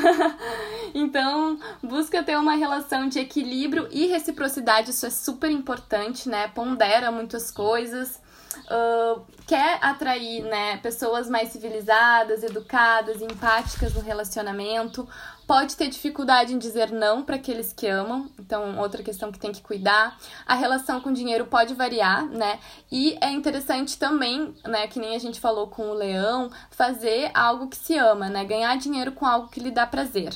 então, 0.93 1.59
busca 1.81 2.23
ter 2.23 2.37
uma 2.37 2.55
relação 2.55 3.07
de 3.07 3.19
equilíbrio 3.19 3.87
e 3.91 4.07
reciprocidade, 4.07 4.91
isso 4.91 5.05
é 5.05 5.09
super 5.09 5.49
importante, 5.49 6.29
né? 6.29 6.47
Pondera 6.49 7.11
muitas 7.11 7.51
coisas. 7.51 8.23
Uh, 8.55 9.21
quer 9.45 9.77
atrair 9.81 10.41
né, 10.43 10.77
pessoas 10.77 11.29
mais 11.29 11.49
civilizadas, 11.49 12.41
educadas, 12.41 13.21
empáticas 13.21 13.93
no 13.93 14.01
relacionamento, 14.01 15.07
pode 15.47 15.75
ter 15.75 15.87
dificuldade 15.87 16.53
em 16.53 16.57
dizer 16.57 16.91
não 16.91 17.23
para 17.23 17.35
aqueles 17.35 17.71
que 17.71 17.87
amam, 17.87 18.29
então 18.39 18.77
outra 18.79 19.03
questão 19.03 19.31
que 19.31 19.39
tem 19.39 19.51
que 19.51 19.61
cuidar. 19.61 20.17
A 20.45 20.55
relação 20.55 20.99
com 20.99 21.09
o 21.09 21.13
dinheiro 21.13 21.45
pode 21.45 21.73
variar, 21.73 22.25
né? 22.25 22.59
E 22.91 23.17
é 23.21 23.31
interessante 23.31 23.97
também, 23.97 24.53
né, 24.65 24.87
que 24.87 24.99
nem 24.99 25.15
a 25.15 25.19
gente 25.19 25.39
falou 25.39 25.67
com 25.67 25.89
o 25.89 25.93
leão, 25.93 26.49
fazer 26.71 27.31
algo 27.33 27.67
que 27.67 27.77
se 27.77 27.97
ama, 27.97 28.29
né? 28.29 28.43
Ganhar 28.43 28.75
dinheiro 28.77 29.11
com 29.11 29.25
algo 29.25 29.49
que 29.49 29.59
lhe 29.59 29.71
dá 29.71 29.85
prazer. 29.85 30.33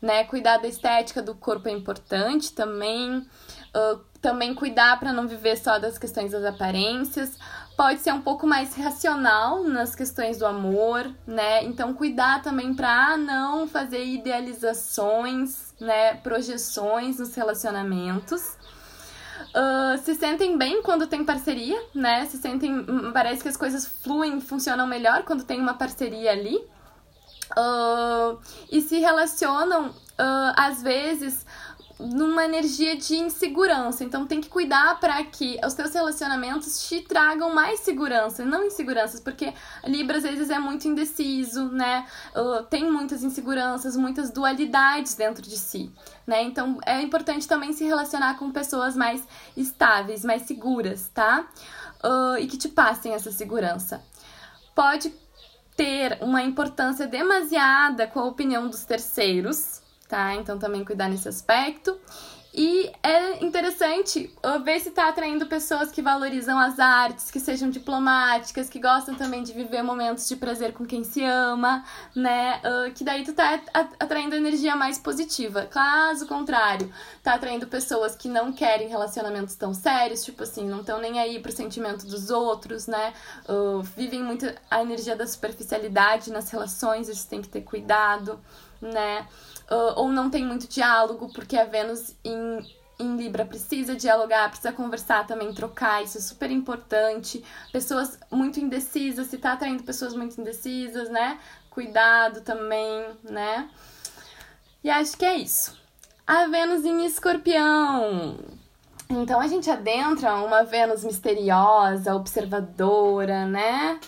Né, 0.00 0.22
cuidar 0.24 0.58
da 0.58 0.68
estética 0.68 1.20
do 1.20 1.34
corpo 1.34 1.68
é 1.68 1.72
importante 1.72 2.52
também. 2.52 3.18
Uh, 3.18 4.00
também 4.20 4.54
cuidar 4.54 4.98
para 4.98 5.12
não 5.12 5.28
viver 5.28 5.56
só 5.56 5.78
das 5.78 5.98
questões 5.98 6.32
das 6.32 6.44
aparências 6.44 7.38
pode 7.78 8.00
ser 8.00 8.12
um 8.12 8.20
pouco 8.20 8.44
mais 8.44 8.74
racional 8.74 9.62
nas 9.62 9.94
questões 9.94 10.36
do 10.38 10.44
amor, 10.44 11.08
né? 11.24 11.62
Então 11.62 11.94
cuidar 11.94 12.42
também 12.42 12.74
para 12.74 13.16
não 13.16 13.68
fazer 13.68 14.04
idealizações, 14.04 15.72
né, 15.78 16.14
projeções 16.14 17.20
nos 17.20 17.32
relacionamentos. 17.36 18.56
Uh, 19.54 19.96
se 20.02 20.16
sentem 20.16 20.58
bem 20.58 20.82
quando 20.82 21.06
tem 21.06 21.24
parceria, 21.24 21.80
né? 21.94 22.26
Se 22.26 22.36
sentem. 22.38 22.80
Hum, 22.80 23.12
parece 23.12 23.42
que 23.42 23.48
as 23.48 23.56
coisas 23.56 23.86
fluem, 23.86 24.40
funcionam 24.40 24.84
melhor 24.84 25.22
quando 25.22 25.44
tem 25.44 25.60
uma 25.60 25.74
parceria 25.74 26.32
ali. 26.32 26.56
Uh, 27.56 28.38
e 28.72 28.80
se 28.80 28.98
relacionam, 28.98 29.90
uh, 29.90 30.52
às 30.56 30.82
vezes, 30.82 31.46
numa 31.98 32.44
energia 32.44 32.96
de 32.96 33.16
insegurança. 33.16 34.04
Então 34.04 34.26
tem 34.26 34.40
que 34.40 34.48
cuidar 34.48 35.00
para 35.00 35.22
que 35.24 35.58
os 35.64 35.74
teus 35.74 35.92
relacionamentos 35.92 36.88
te 36.88 37.00
tragam 37.00 37.52
mais 37.52 37.80
segurança, 37.80 38.44
não 38.44 38.64
inseguranças, 38.64 39.20
porque 39.20 39.52
Libra 39.84 40.18
às 40.18 40.22
vezes 40.22 40.50
é 40.50 40.58
muito 40.58 40.86
indeciso, 40.86 41.68
né? 41.70 42.06
Tem 42.70 42.90
muitas 42.90 43.22
inseguranças, 43.22 43.96
muitas 43.96 44.30
dualidades 44.30 45.14
dentro 45.14 45.42
de 45.42 45.56
si, 45.56 45.92
né? 46.26 46.42
Então 46.42 46.78
é 46.86 47.02
importante 47.02 47.48
também 47.48 47.72
se 47.72 47.84
relacionar 47.84 48.38
com 48.38 48.50
pessoas 48.50 48.96
mais 48.96 49.26
estáveis, 49.56 50.24
mais 50.24 50.42
seguras, 50.42 51.10
tá? 51.12 51.48
Uh, 52.04 52.38
e 52.38 52.46
que 52.46 52.56
te 52.56 52.68
passem 52.68 53.12
essa 53.12 53.32
segurança. 53.32 54.00
Pode 54.72 55.12
ter 55.76 56.18
uma 56.20 56.42
importância 56.42 57.06
demasiada 57.06 58.06
com 58.06 58.20
a 58.20 58.24
opinião 58.24 58.68
dos 58.68 58.84
terceiros, 58.84 59.77
tá? 60.08 60.34
Então 60.34 60.58
também 60.58 60.84
cuidar 60.84 61.08
nesse 61.08 61.28
aspecto. 61.28 62.00
E 62.60 62.90
é 63.04 63.44
interessante 63.44 64.34
ver 64.64 64.80
se 64.80 64.88
está 64.88 65.10
atraindo 65.10 65.46
pessoas 65.46 65.92
que 65.92 66.02
valorizam 66.02 66.58
as 66.58 66.80
artes, 66.80 67.30
que 67.30 67.38
sejam 67.38 67.70
diplomáticas, 67.70 68.68
que 68.68 68.80
gostam 68.80 69.14
também 69.14 69.44
de 69.44 69.52
viver 69.52 69.82
momentos 69.82 70.26
de 70.26 70.34
prazer 70.34 70.72
com 70.72 70.84
quem 70.84 71.04
se 71.04 71.22
ama, 71.22 71.84
né? 72.16 72.60
Que 72.96 73.04
daí 73.04 73.22
tu 73.22 73.32
tá 73.32 73.60
atraindo 74.00 74.34
energia 74.34 74.74
mais 74.74 74.98
positiva. 74.98 75.66
Caso 75.66 76.26
contrário, 76.26 76.92
tá 77.22 77.34
atraindo 77.34 77.68
pessoas 77.68 78.16
que 78.16 78.28
não 78.28 78.50
querem 78.50 78.88
relacionamentos 78.88 79.54
tão 79.54 79.72
sérios, 79.72 80.24
tipo 80.24 80.42
assim, 80.42 80.66
não 80.66 80.80
estão 80.80 80.98
nem 80.98 81.20
aí 81.20 81.38
pro 81.38 81.52
sentimento 81.52 82.06
dos 82.06 82.28
outros, 82.28 82.88
né? 82.88 83.12
Vivem 83.94 84.22
muito 84.22 84.52
a 84.68 84.82
energia 84.82 85.14
da 85.14 85.26
superficialidade 85.28 86.32
nas 86.32 86.50
relações, 86.50 87.08
isso 87.08 87.28
tem 87.28 87.40
que 87.40 87.48
ter 87.48 87.60
cuidado, 87.60 88.40
né? 88.80 89.28
Uh, 89.70 90.00
ou 90.00 90.08
não 90.08 90.30
tem 90.30 90.44
muito 90.44 90.66
diálogo, 90.68 91.30
porque 91.32 91.56
a 91.56 91.64
Vênus 91.64 92.14
em, 92.24 92.58
em 92.98 93.16
Libra 93.16 93.44
precisa 93.44 93.94
dialogar, 93.94 94.48
precisa 94.48 94.72
conversar 94.72 95.26
também, 95.26 95.52
trocar, 95.52 96.02
isso 96.02 96.18
é 96.18 96.20
super 96.20 96.50
importante. 96.50 97.44
Pessoas 97.72 98.18
muito 98.30 98.60
indecisas, 98.60 99.28
se 99.28 99.38
tá 99.38 99.52
atraindo 99.52 99.82
pessoas 99.82 100.14
muito 100.14 100.40
indecisas, 100.40 101.08
né? 101.08 101.38
Cuidado 101.70 102.40
também, 102.40 103.06
né? 103.22 103.68
E 104.82 104.90
acho 104.90 105.16
que 105.16 105.24
é 105.24 105.36
isso. 105.36 105.76
A 106.26 106.46
Vênus 106.46 106.84
em 106.84 107.04
Escorpião. 107.06 108.36
Então 109.10 109.40
a 109.40 109.46
gente 109.46 109.70
adentra 109.70 110.34
uma 110.34 110.64
Vênus 110.64 111.02
misteriosa, 111.02 112.14
observadora, 112.14 113.46
né? 113.46 113.98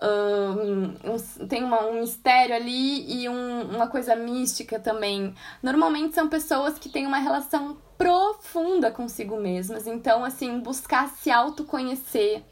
Um, 0.00 1.46
tem 1.48 1.64
uma, 1.64 1.86
um 1.86 2.00
mistério 2.00 2.54
ali 2.54 3.22
e 3.22 3.28
um, 3.28 3.62
uma 3.74 3.88
coisa 3.88 4.14
mística 4.14 4.78
também. 4.78 5.34
Normalmente 5.62 6.14
são 6.14 6.28
pessoas 6.28 6.78
que 6.78 6.88
têm 6.88 7.06
uma 7.06 7.18
relação 7.18 7.76
profunda 7.96 8.90
consigo 8.90 9.36
mesmas. 9.36 9.86
Então, 9.86 10.24
assim, 10.24 10.60
buscar 10.60 11.08
se 11.08 11.30
autoconhecer, 11.30 12.44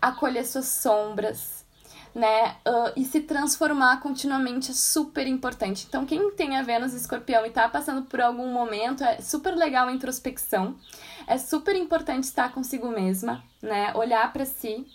acolher 0.00 0.46
suas 0.46 0.66
sombras, 0.66 1.62
né? 2.14 2.56
Uh, 2.66 2.92
e 2.96 3.04
se 3.04 3.20
transformar 3.20 4.00
continuamente 4.00 4.70
é 4.70 4.74
super 4.74 5.26
importante. 5.26 5.86
Então, 5.86 6.06
quem 6.06 6.30
tem 6.32 6.56
a 6.56 6.62
Vênus 6.62 6.94
escorpião 6.94 7.44
e 7.44 7.50
tá 7.50 7.68
passando 7.68 8.02
por 8.02 8.20
algum 8.20 8.50
momento, 8.50 9.04
é 9.04 9.20
super 9.20 9.54
legal 9.54 9.88
a 9.88 9.92
introspecção. 9.92 10.76
É 11.26 11.36
super 11.36 11.76
importante 11.76 12.24
estar 12.24 12.52
consigo 12.52 12.88
mesma, 12.88 13.42
né? 13.60 13.92
Olhar 13.94 14.32
para 14.32 14.46
si 14.46 14.86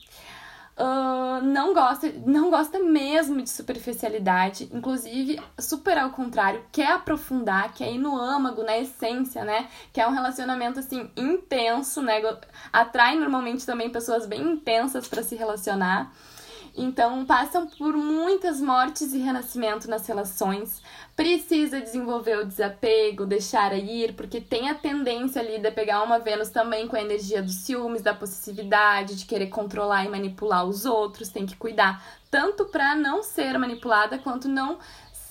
não 1.44 1.74
gosta, 1.74 2.12
não 2.26 2.50
gosta 2.50 2.80
mesmo 2.80 3.42
de 3.42 3.50
superficialidade, 3.50 4.70
inclusive 4.72 5.42
super 5.60 5.98
ao 5.98 6.12
contrário, 6.12 6.64
quer 6.72 6.92
aprofundar, 6.92 7.74
quer 7.74 7.92
ir 7.92 7.98
no 7.98 8.16
âmago, 8.16 8.64
na 8.64 8.78
essência, 8.78 9.44
né? 9.44 9.68
Quer 9.92 10.08
um 10.08 10.12
relacionamento 10.12 10.80
assim 10.80 11.10
intenso, 11.18 12.02
né? 12.02 12.22
Atrai 12.72 13.18
normalmente 13.18 13.66
também 13.66 13.90
pessoas 13.90 14.26
bem 14.26 14.42
intensas 14.42 15.08
para 15.08 15.24
se 15.24 15.36
relacionar. 15.36 16.12
Então, 16.76 17.26
passam 17.26 17.66
por 17.66 17.98
muitas 17.98 18.62
mortes 18.62 19.12
e 19.12 19.18
renascimento 19.18 19.90
nas 19.90 20.06
relações. 20.06 20.80
Precisa 21.18 21.82
desenvolver 21.82 22.38
o 22.38 22.46
desapego, 22.46 23.26
deixar 23.26 23.76
ir, 23.76 24.14
porque 24.14 24.40
tem 24.40 24.70
a 24.70 24.76
tendência 24.76 25.42
ali 25.42 25.58
de 25.58 25.72
pegar 25.72 26.04
uma 26.04 26.20
Vênus 26.20 26.52
também 26.52 26.88
com 26.88 26.96
a 26.96 27.02
energia 27.02 27.42
dos 27.42 27.56
ciúmes, 27.56 28.04
da 28.04 28.14
possessividade, 28.14 29.16
de 29.16 29.26
querer 29.26 29.48
controlar 29.48 30.06
e 30.06 30.10
manipular 30.10 30.64
os 30.64 30.86
outros. 30.86 31.30
Tem 31.30 31.44
que 31.44 31.58
cuidar 31.58 32.06
tanto 32.30 32.66
para 32.66 32.94
não 32.94 33.24
ser 33.24 33.58
manipulada 33.58 34.20
quanto 34.20 34.48
não 34.48 34.78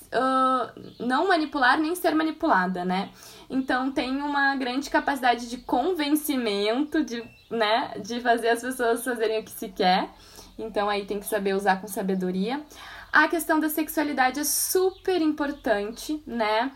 Uh, 0.07 1.05
não 1.05 1.27
manipular 1.27 1.77
nem 1.77 1.93
ser 1.93 2.15
manipulada, 2.15 2.85
né? 2.85 3.09
Então 3.49 3.91
tem 3.91 4.21
uma 4.21 4.55
grande 4.55 4.89
capacidade 4.89 5.49
de 5.49 5.57
convencimento, 5.57 7.03
de, 7.03 7.21
né, 7.51 7.91
de 7.99 8.21
fazer 8.21 8.47
as 8.51 8.61
pessoas 8.61 9.03
fazerem 9.03 9.41
o 9.41 9.43
que 9.43 9.51
se 9.51 9.67
quer. 9.67 10.09
Então 10.57 10.87
aí 10.89 11.05
tem 11.05 11.19
que 11.19 11.25
saber 11.25 11.53
usar 11.53 11.81
com 11.81 11.89
sabedoria. 11.89 12.63
A 13.11 13.27
questão 13.27 13.59
da 13.59 13.69
sexualidade 13.69 14.39
é 14.39 14.43
super 14.43 15.21
importante, 15.21 16.21
né? 16.25 16.71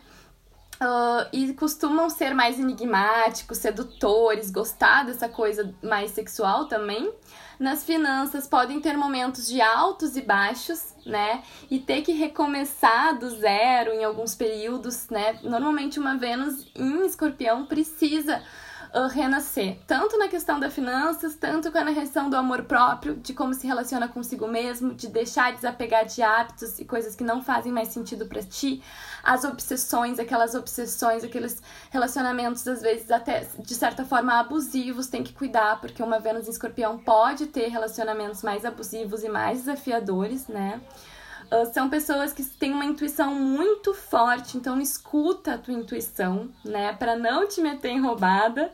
Uh, 0.82 1.30
e 1.32 1.54
costumam 1.54 2.10
ser 2.10 2.34
mais 2.34 2.58
enigmáticos, 2.58 3.60
sedutores, 3.60 4.50
gostar 4.50 5.06
dessa 5.06 5.30
coisa 5.30 5.76
mais 5.84 6.10
sexual 6.10 6.66
também. 6.66 7.14
Nas 7.60 7.84
finanças 7.84 8.48
podem 8.48 8.82
ter 8.82 8.98
momentos 8.98 9.48
de 9.48 9.62
altos 9.62 10.18
e 10.18 10.22
baixos, 10.24 10.96
né? 11.06 11.44
E 11.70 11.78
ter 11.78 12.02
que 12.02 12.14
recomeçar 12.14 13.20
do 13.20 13.30
zero 13.30 13.92
em 13.92 14.04
alguns 14.04 14.34
períodos, 14.34 15.08
né? 15.10 15.38
Normalmente 15.44 16.00
uma 16.00 16.18
Vênus 16.18 16.66
em 16.76 17.06
escorpião 17.06 17.68
precisa 17.68 18.42
uh, 18.94 19.08
renascer, 19.08 19.78
tanto 19.88 20.18
na 20.18 20.28
questão 20.28 20.60
das 20.60 20.74
finanças, 20.74 21.36
tanto 21.36 21.72
na 21.72 21.94
questão 21.94 22.30
do 22.30 22.36
amor 22.36 22.64
próprio, 22.64 23.16
de 23.16 23.34
como 23.34 23.54
se 23.54 23.66
relaciona 23.66 24.08
consigo 24.08 24.48
mesmo, 24.48 24.94
de 24.94 25.08
deixar 25.08 25.54
desapegar 25.54 26.06
de 26.06 26.22
hábitos 26.22 26.80
e 26.80 26.86
coisas 26.86 27.16
que 27.16 27.24
não 27.24 27.42
fazem 27.42 27.72
mais 27.72 27.90
sentido 27.90 28.26
para 28.26 28.42
ti, 28.44 28.82
as 29.24 29.44
obsessões, 29.44 30.20
aquelas 30.20 30.56
obsessões, 30.56 31.24
aqueles 31.24 31.62
relacionamentos 31.90 32.68
às 32.68 32.82
vezes 32.82 33.12
até 33.12 33.48
de 33.60 33.76
certa 33.76 34.04
forma 34.04 34.40
abusivos, 34.40 35.08
tem 35.08 35.24
que 35.24 35.34
cuidar, 35.34 35.80
porque 35.80 36.02
uma 36.02 36.20
Vênus 36.20 36.48
em 36.48 36.52
Escorpião 36.52 36.98
pode 36.98 37.48
ter 37.48 37.68
relacionamentos 37.68 38.42
mais 38.42 38.66
abusivos 38.66 39.24
e 39.24 39.30
mais 39.30 39.60
desafiadores, 39.60 40.48
né? 40.48 40.82
Uh, 41.52 41.74
são 41.74 41.90
pessoas 41.90 42.32
que 42.32 42.44
têm 42.46 42.72
uma 42.72 42.86
intuição 42.86 43.36
muito 43.36 43.94
forte, 43.94 44.58
então 44.58 44.80
escuta 44.80 45.56
a 45.56 45.58
tua 45.58 45.74
intuição, 45.74 46.50
né, 46.64 46.94
para 46.94 47.18
não 47.18 47.46
te 47.46 47.60
meter 47.60 47.90
em 47.90 48.00
roubada. 48.00 48.72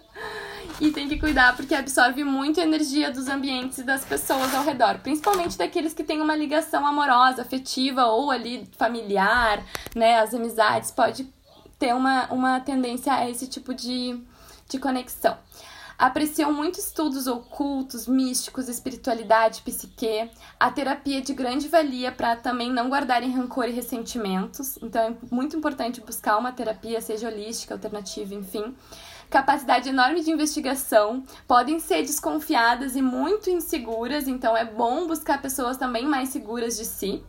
E 0.80 0.92
tem 0.92 1.08
que 1.08 1.18
cuidar 1.18 1.56
porque 1.56 1.74
absorve 1.74 2.24
muito 2.24 2.60
energia 2.60 3.10
dos 3.10 3.28
ambientes 3.28 3.80
e 3.80 3.84
das 3.84 4.06
pessoas 4.06 4.54
ao 4.54 4.64
redor, 4.64 5.00
principalmente 5.00 5.58
daqueles 5.58 5.94
que 5.94 6.04
têm 6.04 6.22
uma 6.22 6.36
ligação 6.36 6.86
amorosa, 6.86 7.42
afetiva 7.42 8.06
ou 8.06 8.30
ali 8.30 8.70
familiar, 8.78 9.64
né, 9.96 10.20
as 10.20 10.36
amizades 10.36 10.92
pode 10.92 11.28
ter 11.80 11.96
uma, 11.96 12.32
uma 12.32 12.60
tendência 12.60 13.12
a 13.12 13.28
esse 13.28 13.48
tipo 13.48 13.74
de, 13.74 14.22
de 14.70 14.78
conexão 14.78 15.36
apreciam 15.98 16.54
muito 16.54 16.80
estudos 16.80 17.26
ocultos, 17.26 18.08
místicos, 18.08 18.70
espiritualidade, 18.70 19.62
psique, 19.62 20.30
a 20.60 20.70
terapia 20.70 21.22
de 21.22 21.34
grande 21.34 21.68
valia 21.68 22.12
para 22.12 22.36
também 22.36 22.72
não 22.72 22.90
guardarem 22.90 23.32
rancor 23.32 23.66
e 23.66 23.72
ressentimentos. 23.72 24.78
Então 24.82 25.02
é 25.02 25.16
muito 25.32 25.58
importante 25.58 26.02
buscar 26.02 26.38
uma 26.38 26.52
terapia, 26.52 27.02
seja 27.02 27.28
holística, 27.28 27.74
alternativa, 27.74 28.36
enfim. 28.36 28.76
Capacidade 29.30 29.90
enorme 29.90 30.24
de 30.24 30.32
investigação, 30.32 31.24
podem 31.46 31.80
ser 31.80 32.02
desconfiadas 32.04 32.96
e 32.96 33.02
muito 33.02 33.50
inseguras, 33.50 34.26
então 34.26 34.56
é 34.56 34.64
bom 34.64 35.06
buscar 35.06 35.42
pessoas 35.42 35.76
também 35.76 36.06
mais 36.06 36.30
seguras 36.30 36.78
de 36.78 36.86
si 36.86 37.22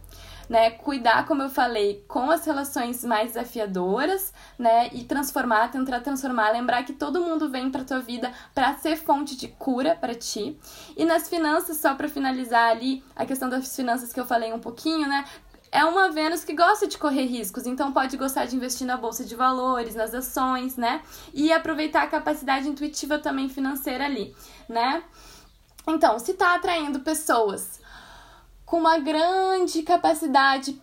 né? 0.48 0.70
Cuidar, 0.70 1.26
como 1.26 1.42
eu 1.42 1.50
falei, 1.50 2.04
com 2.08 2.30
as 2.30 2.44
relações 2.44 3.04
mais 3.04 3.32
desafiadoras, 3.32 4.32
né? 4.58 4.88
E 4.92 5.04
transformar, 5.04 5.68
tentar 5.68 6.00
transformar, 6.00 6.50
lembrar 6.50 6.84
que 6.84 6.92
todo 6.92 7.20
mundo 7.20 7.50
vem 7.50 7.70
para 7.70 7.84
tua 7.84 8.00
vida 8.00 8.32
para 8.54 8.74
ser 8.78 8.96
fonte 8.96 9.36
de 9.36 9.48
cura 9.48 9.94
para 9.94 10.14
ti. 10.14 10.58
E 10.96 11.04
nas 11.04 11.28
finanças, 11.28 11.76
só 11.76 11.94
para 11.94 12.08
finalizar 12.08 12.70
ali, 12.70 13.04
a 13.14 13.26
questão 13.26 13.48
das 13.48 13.74
finanças 13.74 14.12
que 14.12 14.20
eu 14.20 14.26
falei 14.26 14.52
um 14.52 14.60
pouquinho, 14.60 15.06
né? 15.06 15.24
é 15.70 15.84
uma 15.84 16.10
Vênus 16.10 16.44
que 16.44 16.54
gosta 16.54 16.86
de 16.86 16.96
correr 16.96 17.26
riscos, 17.26 17.66
então 17.66 17.92
pode 17.92 18.16
gostar 18.16 18.46
de 18.46 18.56
investir 18.56 18.86
na 18.86 18.96
bolsa 18.96 19.24
de 19.24 19.34
valores, 19.34 19.94
nas 19.94 20.14
ações, 20.14 20.76
né? 20.76 21.02
E 21.34 21.52
aproveitar 21.52 22.02
a 22.02 22.06
capacidade 22.06 22.68
intuitiva 22.68 23.18
também 23.18 23.48
financeira 23.48 24.04
ali, 24.04 24.34
né? 24.68 25.02
Então, 25.86 26.18
se 26.18 26.34
tá 26.34 26.54
atraindo 26.54 27.00
pessoas 27.00 27.80
com 28.68 28.76
uma 28.76 28.98
grande 28.98 29.82
capacidade 29.82 30.74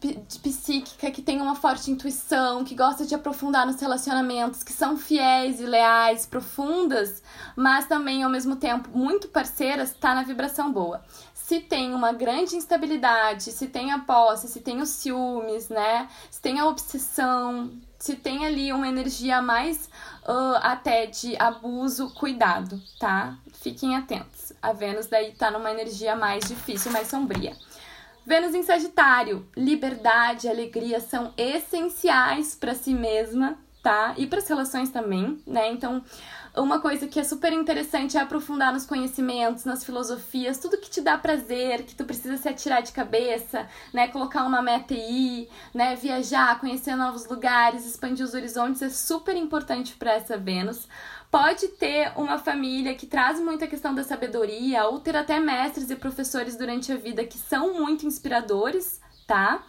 psíquica, 0.41 1.11
que 1.11 1.21
tem 1.21 1.39
uma 1.39 1.53
forte 1.53 1.91
intuição, 1.91 2.63
que 2.63 2.73
gosta 2.73 3.05
de 3.05 3.13
aprofundar 3.13 3.67
nos 3.67 3.79
relacionamentos, 3.79 4.63
que 4.63 4.73
são 4.73 4.97
fiéis 4.97 5.59
e 5.59 5.67
leais, 5.67 6.25
profundas, 6.25 7.21
mas 7.55 7.85
também 7.85 8.23
ao 8.23 8.29
mesmo 8.29 8.55
tempo 8.55 8.89
muito 8.91 9.27
parceiras, 9.27 9.91
está 9.91 10.15
na 10.15 10.23
vibração 10.23 10.71
boa. 10.71 11.05
Se 11.35 11.59
tem 11.59 11.93
uma 11.93 12.11
grande 12.11 12.55
instabilidade, 12.55 13.51
se 13.51 13.67
tem 13.67 13.91
a 13.91 13.99
posse, 13.99 14.47
se 14.47 14.61
tem 14.61 14.81
os 14.81 14.89
ciúmes, 14.89 15.69
né? 15.69 16.09
Se 16.31 16.41
tem 16.41 16.59
a 16.59 16.65
obsessão, 16.65 17.71
se 17.99 18.15
tem 18.15 18.47
ali 18.47 18.73
uma 18.73 18.87
energia 18.87 19.43
mais 19.43 19.91
uh, 20.27 20.57
até 20.63 21.05
de 21.05 21.35
abuso, 21.37 22.09
cuidado, 22.15 22.81
tá? 22.99 23.37
Fiquem 23.53 23.95
atentos. 23.95 24.53
A 24.59 24.73
Vênus 24.73 25.05
daí 25.05 25.33
tá 25.33 25.51
numa 25.51 25.69
energia 25.69 26.15
mais 26.15 26.45
difícil, 26.45 26.91
mais 26.91 27.07
sombria. 27.07 27.55
Vênus 28.25 28.55
em 28.55 28.63
Sagitário, 28.63 29.47
liberdade 29.55 30.47
e 30.47 30.49
alegria 30.49 30.99
são 30.99 31.31
essenciais 31.37 32.55
para 32.55 32.73
si 32.73 32.91
mesma, 32.91 33.55
tá? 33.83 34.15
E 34.17 34.25
para 34.25 34.39
as 34.39 34.47
relações 34.47 34.89
também, 34.89 35.39
né? 35.45 35.71
Então, 35.71 36.03
uma 36.57 36.79
coisa 36.79 37.05
que 37.05 37.19
é 37.19 37.23
super 37.23 37.53
interessante 37.53 38.17
é 38.17 38.21
aprofundar 38.21 38.73
nos 38.73 38.83
conhecimentos, 38.83 39.63
nas 39.63 39.85
filosofias, 39.85 40.57
tudo 40.57 40.79
que 40.79 40.89
te 40.89 41.01
dá 41.01 41.19
prazer, 41.19 41.83
que 41.83 41.93
tu 41.93 42.03
precisa 42.03 42.35
se 42.35 42.49
atirar 42.49 42.81
de 42.81 42.93
cabeça, 42.93 43.67
né? 43.93 44.07
Colocar 44.07 44.43
uma 44.43 44.59
meta 44.59 44.95
e 44.95 45.43
ir, 45.43 45.49
né? 45.71 45.95
Viajar, 45.95 46.59
conhecer 46.59 46.95
novos 46.95 47.27
lugares, 47.27 47.85
expandir 47.85 48.25
os 48.25 48.33
horizontes 48.33 48.81
é 48.81 48.89
super 48.89 49.35
importante 49.35 49.95
para 49.95 50.13
essa 50.13 50.35
Vênus 50.35 50.87
pode 51.31 51.67
ter 51.69 52.11
uma 52.15 52.37
família 52.37 52.95
que 52.95 53.05
traz 53.05 53.39
muita 53.39 53.67
questão 53.67 53.93
da 53.93 54.03
sabedoria, 54.03 54.85
ou 54.85 54.99
ter 54.99 55.15
até 55.15 55.39
mestres 55.39 55.89
e 55.89 55.95
professores 55.95 56.55
durante 56.55 56.91
a 56.91 56.95
vida 56.95 57.25
que 57.25 57.37
são 57.37 57.73
muito 57.73 58.05
inspiradores, 58.05 59.01
tá? 59.27 59.63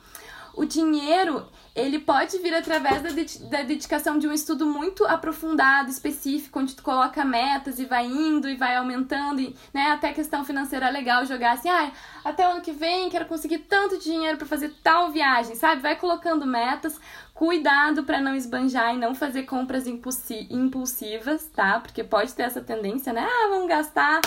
O 0.56 0.64
dinheiro, 0.64 1.46
ele 1.74 1.98
pode 1.98 2.38
vir 2.38 2.54
através 2.54 3.02
da, 3.02 3.10
de 3.10 3.38
da 3.50 3.62
dedicação 3.62 4.18
de 4.18 4.26
um 4.26 4.32
estudo 4.32 4.64
muito 4.64 5.04
aprofundado, 5.04 5.90
específico, 5.90 6.58
onde 6.58 6.74
tu 6.74 6.82
coloca 6.82 7.24
metas 7.24 7.78
e 7.78 7.84
vai 7.84 8.06
indo 8.06 8.48
e 8.48 8.56
vai 8.56 8.74
aumentando, 8.74 9.40
e, 9.40 9.54
né? 9.72 9.90
Até 9.90 10.12
questão 10.12 10.44
financeira 10.44 10.88
legal 10.88 11.26
jogar 11.26 11.52
assim, 11.52 11.68
ah, 11.68 11.92
até 12.24 12.48
o 12.48 12.52
ano 12.52 12.62
que 12.62 12.72
vem 12.72 13.10
quero 13.10 13.26
conseguir 13.26 13.58
tanto 13.58 13.98
dinheiro 13.98 14.38
para 14.38 14.46
fazer 14.46 14.72
tal 14.82 15.10
viagem, 15.10 15.54
sabe? 15.54 15.82
Vai 15.82 15.94
colocando 15.96 16.46
metas, 16.46 16.98
Cuidado 17.36 18.02
para 18.02 18.18
não 18.18 18.34
esbanjar 18.34 18.94
e 18.94 18.98
não 18.98 19.14
fazer 19.14 19.42
compras 19.42 19.86
impulsivas, 19.86 21.46
tá? 21.54 21.78
Porque 21.80 22.02
pode 22.02 22.32
ter 22.32 22.44
essa 22.44 22.62
tendência, 22.62 23.12
né? 23.12 23.28
Ah, 23.28 23.48
vamos 23.50 23.68
gastar 23.68 24.22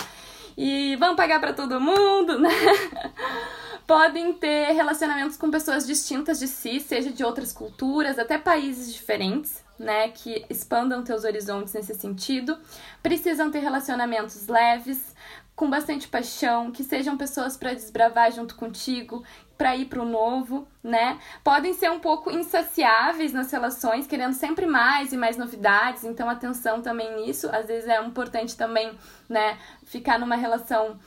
e 0.62 0.94
vamos 0.96 1.16
pagar 1.16 1.40
para 1.40 1.54
todo 1.54 1.80
mundo, 1.80 2.38
né? 2.38 2.50
Podem 3.86 4.34
ter 4.34 4.72
relacionamentos 4.72 5.38
com 5.38 5.50
pessoas 5.50 5.86
distintas 5.86 6.38
de 6.38 6.46
si, 6.46 6.78
seja 6.78 7.10
de 7.10 7.24
outras 7.24 7.50
culturas, 7.50 8.18
até 8.18 8.36
países 8.36 8.92
diferentes, 8.92 9.64
né, 9.78 10.08
que 10.08 10.44
expandam 10.50 11.02
teus 11.02 11.24
horizontes 11.24 11.72
nesse 11.72 11.94
sentido. 11.94 12.58
Precisam 13.02 13.50
ter 13.50 13.60
relacionamentos 13.60 14.48
leves, 14.48 15.14
com 15.56 15.70
bastante 15.70 16.06
paixão, 16.08 16.70
que 16.70 16.84
sejam 16.84 17.16
pessoas 17.16 17.56
para 17.56 17.72
desbravar 17.72 18.30
junto 18.30 18.54
contigo, 18.54 19.24
para 19.60 19.76
ir 19.76 19.84
para 19.84 20.00
o 20.00 20.06
novo, 20.06 20.66
né? 20.82 21.18
Podem 21.44 21.74
ser 21.74 21.90
um 21.90 22.00
pouco 22.00 22.30
insaciáveis 22.30 23.30
nas 23.30 23.52
relações, 23.52 24.06
querendo 24.06 24.32
sempre 24.32 24.64
mais 24.64 25.12
e 25.12 25.18
mais 25.18 25.36
novidades, 25.36 26.02
então 26.02 26.30
atenção 26.30 26.80
também 26.80 27.14
nisso. 27.16 27.46
Às 27.52 27.66
vezes 27.66 27.86
é 27.86 28.02
importante 28.02 28.56
também, 28.56 28.90
né, 29.28 29.58
ficar 29.84 30.18
numa 30.18 30.34
relação 30.34 30.98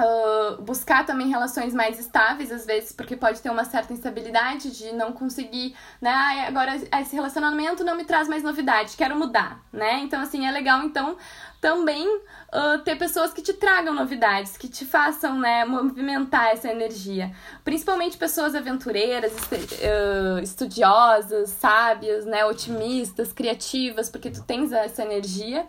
Uh, 0.00 0.62
buscar 0.62 1.04
também 1.04 1.28
relações 1.28 1.74
mais 1.74 1.98
estáveis, 1.98 2.52
às 2.52 2.64
vezes, 2.64 2.92
porque 2.92 3.16
pode 3.16 3.40
ter 3.40 3.50
uma 3.50 3.64
certa 3.64 3.92
instabilidade 3.92 4.70
de 4.70 4.92
não 4.92 5.12
conseguir, 5.12 5.74
né? 6.00 6.10
Ah, 6.10 6.46
agora 6.46 6.76
esse 6.76 7.16
relacionamento 7.16 7.82
não 7.82 7.96
me 7.96 8.04
traz 8.04 8.28
mais 8.28 8.44
novidade, 8.44 8.96
quero 8.96 9.18
mudar, 9.18 9.60
né? 9.72 9.98
Então, 9.98 10.20
assim, 10.20 10.46
é 10.46 10.52
legal, 10.52 10.84
então, 10.84 11.16
também 11.60 12.06
uh, 12.06 12.78
ter 12.84 12.96
pessoas 12.96 13.32
que 13.32 13.42
te 13.42 13.52
tragam 13.52 13.92
novidades, 13.92 14.56
que 14.56 14.68
te 14.68 14.84
façam, 14.84 15.38
né, 15.38 15.64
movimentar 15.64 16.52
essa 16.52 16.68
energia. 16.68 17.34
Principalmente 17.64 18.16
pessoas 18.16 18.54
aventureiras, 18.54 19.32
uh, 19.32 20.38
estudiosas, 20.40 21.50
sábias, 21.50 22.24
né, 22.24 22.44
otimistas, 22.44 23.32
criativas, 23.32 24.08
porque 24.08 24.30
tu 24.30 24.42
tens 24.44 24.70
essa 24.70 25.02
energia. 25.02 25.66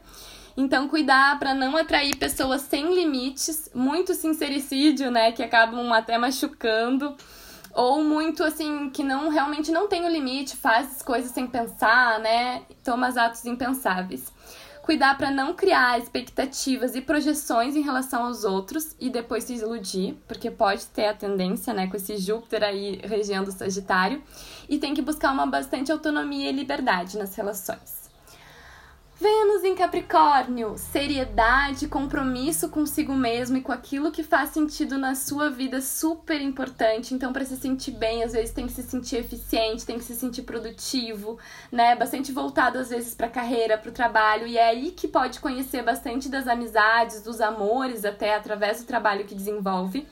Então, 0.60 0.90
cuidar 0.90 1.40
para 1.40 1.54
não 1.54 1.78
atrair 1.78 2.18
pessoas 2.18 2.64
sem 2.64 2.94
limites, 2.94 3.72
muito 3.74 4.14
sincericídio, 4.14 5.10
né, 5.10 5.32
que 5.32 5.42
acabam 5.42 5.90
até 5.94 6.18
machucando, 6.18 7.16
ou 7.74 8.04
muito 8.04 8.44
assim 8.44 8.90
que 8.90 9.02
não 9.02 9.30
realmente 9.30 9.72
não 9.72 9.88
tem 9.88 10.04
o 10.04 10.10
limite, 10.10 10.58
faz 10.58 10.98
as 10.98 11.02
coisas 11.02 11.32
sem 11.32 11.48
pensar, 11.48 12.20
né, 12.20 12.64
toma 12.84 13.08
atos 13.08 13.46
impensáveis. 13.46 14.34
Cuidar 14.82 15.18
para 15.18 15.32
não 15.32 15.54
criar 15.54 15.98
expectativas 15.98 16.94
e 16.94 17.00
projeções 17.00 17.78
em 17.78 17.82
relação 17.82 18.26
aos 18.26 18.44
outros 18.44 18.98
e 19.00 19.10
depois 19.10 19.46
se 19.46 19.54
iludir, 19.54 20.18
porque 20.28 20.52
pode 20.52 20.88
ter 20.88 21.06
a 21.06 21.14
tendência, 21.14 21.74
né, 21.74 21.88
com 21.88 21.96
esse 21.96 22.18
Júpiter 22.18 22.64
aí 22.64 23.00
regendo 23.02 23.48
o 23.48 23.54
Sagitário, 23.54 24.22
e 24.68 24.78
tem 24.78 24.94
que 24.94 25.02
buscar 25.02 25.32
uma 25.32 25.46
bastante 25.46 25.90
autonomia 25.90 26.50
e 26.50 26.52
liberdade 26.52 27.18
nas 27.18 27.34
relações. 27.34 27.99
Vênus 29.22 29.66
em 29.66 29.76
Capricórnio, 29.76 30.78
seriedade, 30.78 31.90
compromisso 31.90 32.70
consigo 32.70 33.14
mesmo 33.14 33.58
e 33.58 33.62
com 33.62 33.74
aquilo 33.74 34.14
que 34.14 34.24
faz 34.24 34.52
sentido 34.52 34.98
na 34.98 35.14
sua 35.14 35.50
vida, 35.50 35.82
super 35.82 36.40
importante. 36.40 37.14
Então, 37.14 37.34
para 37.34 37.44
se 37.44 37.58
sentir 37.58 37.92
bem, 37.92 38.24
às 38.24 38.32
vezes 38.32 38.52
tem 38.52 38.66
que 38.66 38.72
se 38.72 38.82
sentir 38.82 39.18
eficiente, 39.18 39.86
tem 39.86 39.98
que 39.98 40.06
se 40.06 40.16
sentir 40.16 40.44
produtivo, 40.44 41.38
né? 41.70 41.98
Bastante 41.98 42.32
voltado 42.32 42.78
às 42.78 42.92
vezes 42.92 43.14
para 43.14 43.28
carreira, 43.28 43.78
para 43.78 43.90
o 43.90 43.94
trabalho, 43.94 44.48
e 44.48 44.58
é 44.58 44.70
aí 44.70 44.92
que 44.92 45.06
pode 45.06 45.42
conhecer 45.42 45.84
bastante 45.84 46.30
das 46.30 46.48
amizades, 46.48 47.22
dos 47.22 47.42
amores, 47.42 48.06
até 48.06 48.36
através 48.36 48.80
do 48.80 48.88
trabalho 48.88 49.26
que 49.26 49.36
desenvolve 49.36 50.08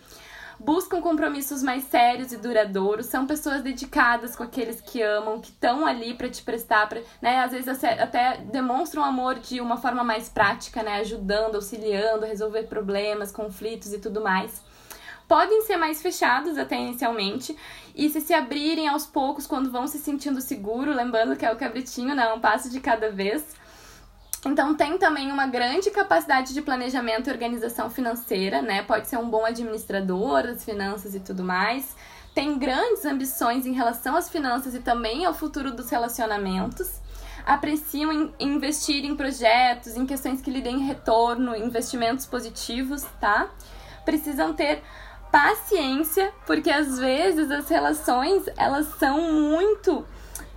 buscam 0.59 1.01
compromissos 1.01 1.61
mais 1.61 1.83
sérios 1.83 2.31
e 2.31 2.37
duradouros, 2.37 3.05
são 3.05 3.25
pessoas 3.25 3.61
dedicadas 3.61 4.35
com 4.35 4.43
aqueles 4.43 4.81
que 4.81 5.01
amam, 5.01 5.39
que 5.39 5.49
estão 5.49 5.85
ali 5.85 6.13
para 6.13 6.29
te 6.29 6.41
prestar, 6.41 6.87
pra, 6.87 7.01
né? 7.21 7.39
Às 7.39 7.51
vezes 7.51 7.83
até 7.83 8.37
demonstram 8.37 9.03
amor 9.03 9.35
de 9.39 9.61
uma 9.61 9.77
forma 9.77 10.03
mais 10.03 10.29
prática, 10.29 10.83
né? 10.83 10.99
Ajudando, 10.99 11.55
auxiliando, 11.55 12.25
resolver 12.25 12.63
problemas, 12.63 13.31
conflitos 13.31 13.93
e 13.93 13.99
tudo 13.99 14.21
mais. 14.21 14.61
Podem 15.27 15.61
ser 15.63 15.75
mais 15.75 16.01
fechados 16.01 16.57
até 16.57 16.77
inicialmente 16.77 17.55
e 17.93 18.09
se 18.09 18.21
se 18.21 18.33
abrirem 18.33 18.87
aos 18.87 19.05
poucos 19.05 19.45
quando 19.45 19.69
vão 19.69 19.85
se 19.85 19.99
sentindo 19.99 20.39
seguro, 20.39 20.93
lembrando 20.93 21.35
que 21.35 21.45
é 21.45 21.51
o 21.51 21.57
cabritinho, 21.57 22.15
né? 22.15 22.31
Um 22.33 22.39
passo 22.39 22.69
de 22.69 22.79
cada 22.79 23.11
vez 23.11 23.55
então 24.45 24.75
tem 24.75 24.97
também 24.97 25.31
uma 25.31 25.47
grande 25.47 25.89
capacidade 25.89 26.53
de 26.53 26.61
planejamento 26.61 27.27
e 27.27 27.33
organização 27.33 27.89
financeira, 27.89 28.61
né? 28.61 28.83
Pode 28.83 29.07
ser 29.07 29.17
um 29.17 29.29
bom 29.29 29.45
administrador 29.45 30.43
das 30.43 30.63
finanças 30.63 31.15
e 31.15 31.19
tudo 31.19 31.43
mais. 31.43 31.95
Tem 32.35 32.57
grandes 32.57 33.03
ambições 33.03 33.65
em 33.65 33.73
relação 33.73 34.15
às 34.15 34.29
finanças 34.29 34.75
e 34.75 34.79
também 34.79 35.25
ao 35.25 35.33
futuro 35.33 35.71
dos 35.71 35.89
relacionamentos. 35.89 37.01
Apreciam 37.45 38.33
investir 38.39 39.05
em 39.05 39.15
projetos, 39.15 39.95
em 39.95 40.05
questões 40.05 40.41
que 40.41 40.51
lhe 40.51 40.61
deem 40.61 40.79
retorno, 40.79 41.55
investimentos 41.55 42.25
positivos, 42.25 43.03
tá? 43.19 43.49
Precisam 44.05 44.53
ter 44.53 44.83
paciência, 45.31 46.31
porque 46.45 46.69
às 46.69 46.99
vezes 46.99 47.49
as 47.49 47.67
relações, 47.69 48.43
elas 48.55 48.87
são 48.99 49.19
muito 49.31 50.05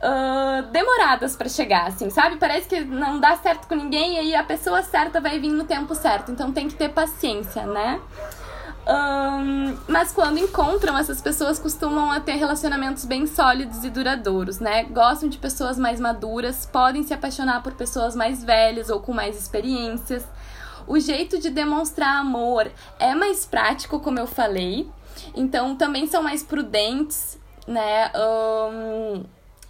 uh, 0.03 0.63
demoradas 0.71 1.37
para 1.37 1.49
chegar, 1.49 1.87
assim, 1.87 2.11
sabe? 2.11 2.37
Parece 2.37 2.69
que 2.69 2.81
não 2.81 3.21
dá 3.21 3.37
certo 3.37 3.67
com 3.67 3.75
ninguém 3.75 4.15
e 4.15 4.19
aí 4.19 4.35
a 4.35 4.45
pessoa 4.45 4.83
certa 4.83 5.21
vai 5.21 5.39
vir 5.39 5.51
no 5.51 5.65
tempo 5.65 5.95
certo. 5.95 6.33
Então 6.33 6.53
tem 6.53 6.69
que 6.69 6.75
ter 6.75 6.89
paciência, 6.89 7.67
né? 7.67 8.01
Um, 8.89 9.77
mas 9.87 10.11
quando 10.11 10.39
encontram, 10.39 10.97
essas 10.97 11.21
pessoas 11.21 11.59
costumam 11.59 12.19
ter 12.21 12.35
relacionamentos 12.35 13.05
bem 13.05 13.27
sólidos 13.27 13.85
e 13.85 13.91
duradouros, 13.91 14.59
né? 14.59 14.85
Gostam 14.85 15.29
de 15.29 15.39
pessoas 15.39 15.79
mais 15.79 16.01
maduras, 16.01 16.67
podem 16.67 17.03
se 17.03 17.13
apaixonar 17.13 17.63
por 17.63 17.75
pessoas 17.75 18.17
mais 18.17 18.43
velhas 18.43 18.89
ou 18.91 19.01
com 19.01 19.13
mais 19.13 19.39
experiências. 19.39 20.27
O 20.87 20.99
jeito 20.99 21.39
de 21.39 21.51
demonstrar 21.51 22.17
amor 22.17 22.71
é 22.99 23.15
mais 23.15 23.45
prático, 23.45 24.01
como 24.01 24.19
eu 24.19 24.27
falei. 24.27 24.91
Então 25.37 25.77
também 25.77 26.07
são 26.07 26.23
mais 26.23 26.43
prudentes, 26.43 27.39
né? 27.69 28.11
Um, 28.17 29.25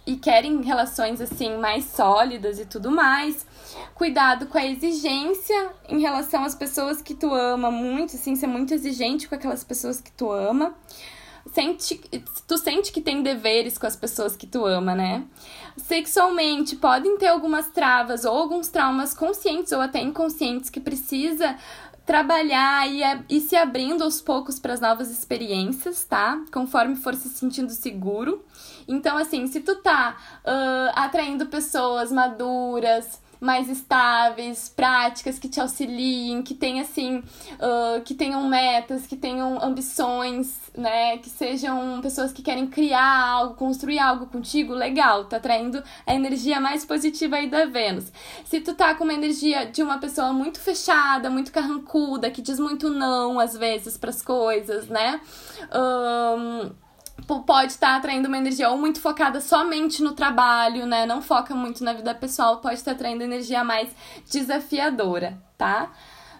e 0.05 0.15
querem 0.15 0.61
relações 0.61 1.21
assim 1.21 1.57
mais 1.57 1.85
sólidas 1.85 2.59
e 2.59 2.65
tudo 2.65 2.91
mais. 2.91 3.45
Cuidado 3.93 4.47
com 4.47 4.57
a 4.57 4.65
exigência 4.65 5.69
em 5.87 5.99
relação 5.99 6.43
às 6.43 6.55
pessoas 6.55 7.01
que 7.01 7.13
tu 7.13 7.33
ama 7.33 7.69
muito, 7.69 8.15
assim, 8.15 8.35
ser 8.35 8.47
muito 8.47 8.73
exigente 8.73 9.27
com 9.27 9.35
aquelas 9.35 9.63
pessoas 9.63 10.01
que 10.01 10.11
tu 10.11 10.31
ama. 10.31 10.75
Sente, 11.53 11.99
tu 12.47 12.57
sente 12.57 12.91
que 12.91 13.01
tem 13.01 13.23
deveres 13.23 13.77
com 13.77 13.87
as 13.87 13.95
pessoas 13.95 14.35
que 14.35 14.45
tu 14.45 14.65
ama, 14.65 14.93
né? 14.93 15.23
Sexualmente, 15.75 16.75
podem 16.75 17.17
ter 17.17 17.27
algumas 17.27 17.69
travas 17.69 18.25
ou 18.25 18.37
alguns 18.37 18.67
traumas 18.67 19.13
conscientes 19.13 19.71
ou 19.71 19.81
até 19.81 19.99
inconscientes 20.01 20.69
que 20.69 20.79
precisa 20.79 21.57
trabalhar 22.05 22.87
e, 22.87 23.01
e 23.29 23.39
se 23.39 23.55
abrindo 23.55 24.03
aos 24.03 24.21
poucos 24.21 24.59
para 24.59 24.73
as 24.73 24.81
novas 24.81 25.11
experiências, 25.11 26.03
tá? 26.03 26.43
Conforme 26.51 26.95
for 26.95 27.13
se 27.15 27.29
sentindo 27.29 27.71
seguro. 27.71 28.43
Então, 28.87 29.17
assim, 29.17 29.47
se 29.47 29.61
tu 29.61 29.75
tá 29.77 30.17
uh, 30.45 30.91
atraindo 30.95 31.45
pessoas 31.45 32.11
maduras, 32.11 33.21
mais 33.41 33.67
estáveis, 33.67 34.69
práticas 34.69 35.39
que 35.39 35.49
te 35.49 35.59
auxiliem, 35.59 36.43
que 36.43 36.53
tenham 36.53 36.81
assim, 36.81 37.17
uh, 37.17 37.99
que 38.05 38.13
tenham 38.13 38.47
metas, 38.47 39.07
que 39.07 39.15
tenham 39.15 39.59
ambições, 39.63 40.71
né? 40.77 41.17
Que 41.17 41.27
sejam 41.27 41.99
pessoas 42.01 42.31
que 42.31 42.43
querem 42.43 42.67
criar 42.67 43.29
algo, 43.29 43.55
construir 43.55 43.97
algo 43.97 44.27
contigo, 44.27 44.75
legal, 44.75 45.25
tá 45.25 45.37
atraindo 45.37 45.83
a 46.05 46.13
energia 46.13 46.61
mais 46.61 46.85
positiva 46.85 47.37
aí 47.37 47.49
da 47.49 47.65
Vênus. 47.65 48.13
Se 48.45 48.61
tu 48.61 48.75
tá 48.75 48.93
com 48.93 49.03
uma 49.03 49.13
energia 49.13 49.65
de 49.65 49.81
uma 49.81 49.97
pessoa 49.97 50.31
muito 50.31 50.59
fechada, 50.59 51.27
muito 51.27 51.51
carrancuda, 51.51 52.29
que 52.29 52.43
diz 52.43 52.59
muito 52.59 52.89
não 52.89 53.39
às 53.39 53.57
vezes 53.57 53.97
para 53.97 54.11
as 54.11 54.21
coisas, 54.21 54.87
né? 54.87 55.19
Um, 55.73 56.71
pode 57.25 57.73
estar 57.73 57.87
tá 57.87 57.95
atraindo 57.97 58.27
uma 58.27 58.37
energia 58.37 58.69
ou 58.69 58.77
muito 58.77 58.99
focada 58.99 59.41
somente 59.41 60.01
no 60.01 60.13
trabalho, 60.13 60.85
né? 60.85 61.05
Não 61.05 61.21
foca 61.21 61.55
muito 61.55 61.83
na 61.83 61.93
vida 61.93 62.13
pessoal, 62.13 62.57
pode 62.57 62.75
estar 62.75 62.91
tá 62.91 62.95
atraindo 62.95 63.23
energia 63.23 63.63
mais 63.63 63.89
desafiadora, 64.29 65.37
tá? 65.57 65.91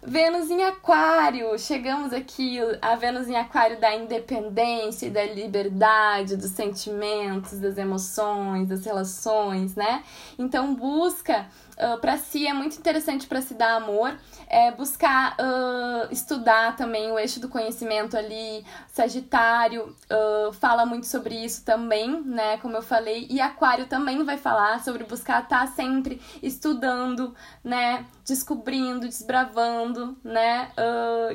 Vênus 0.03 0.49
em 0.49 0.63
Aquário, 0.63 1.59
chegamos 1.59 2.11
aqui 2.11 2.57
a 2.81 2.95
Vênus 2.95 3.29
em 3.29 3.35
Aquário 3.35 3.79
da 3.79 3.95
independência, 3.95 5.11
da 5.11 5.23
liberdade, 5.23 6.35
dos 6.35 6.49
sentimentos, 6.49 7.59
das 7.59 7.77
emoções, 7.77 8.67
das 8.67 8.83
relações, 8.83 9.75
né? 9.75 10.03
Então 10.39 10.73
busca 10.73 11.45
uh, 11.81 11.99
para 11.99 12.17
si 12.17 12.45
é 12.45 12.53
muito 12.53 12.77
interessante 12.77 13.25
para 13.27 13.41
se 13.41 13.53
dar 13.53 13.75
amor, 13.75 14.15
é 14.47 14.71
buscar 14.71 15.35
uh, 15.39 16.11
estudar 16.11 16.75
também 16.75 17.11
o 17.11 17.17
eixo 17.17 17.39
do 17.39 17.49
conhecimento 17.49 18.15
ali, 18.15 18.63
Sagitário 18.87 19.95
uh, 20.11 20.53
fala 20.53 20.85
muito 20.85 21.07
sobre 21.07 21.35
isso 21.35 21.65
também, 21.65 22.21
né? 22.21 22.57
Como 22.57 22.75
eu 22.75 22.81
falei, 22.81 23.27
e 23.29 23.41
Aquário 23.41 23.87
também 23.87 24.23
vai 24.23 24.37
falar 24.37 24.83
sobre 24.83 25.03
buscar 25.03 25.43
estar 25.43 25.61
tá 25.61 25.67
sempre 25.67 26.21
estudando, 26.43 27.33
né? 27.63 28.05
Descobrindo, 28.25 29.07
desbravando, 29.07 30.17
né? 30.23 30.71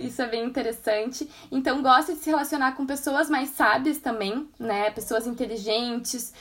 Isso 0.00 0.22
é 0.22 0.26
bem 0.26 0.44
interessante. 0.44 1.28
Então, 1.50 1.82
gosta 1.82 2.14
de 2.14 2.20
se 2.20 2.30
relacionar 2.30 2.72
com 2.72 2.86
pessoas 2.86 3.28
mais 3.28 3.50
sábias 3.50 3.98
também, 3.98 4.48
né? 4.58 4.90
Pessoas 4.90 5.26
inteligentes 5.26 6.32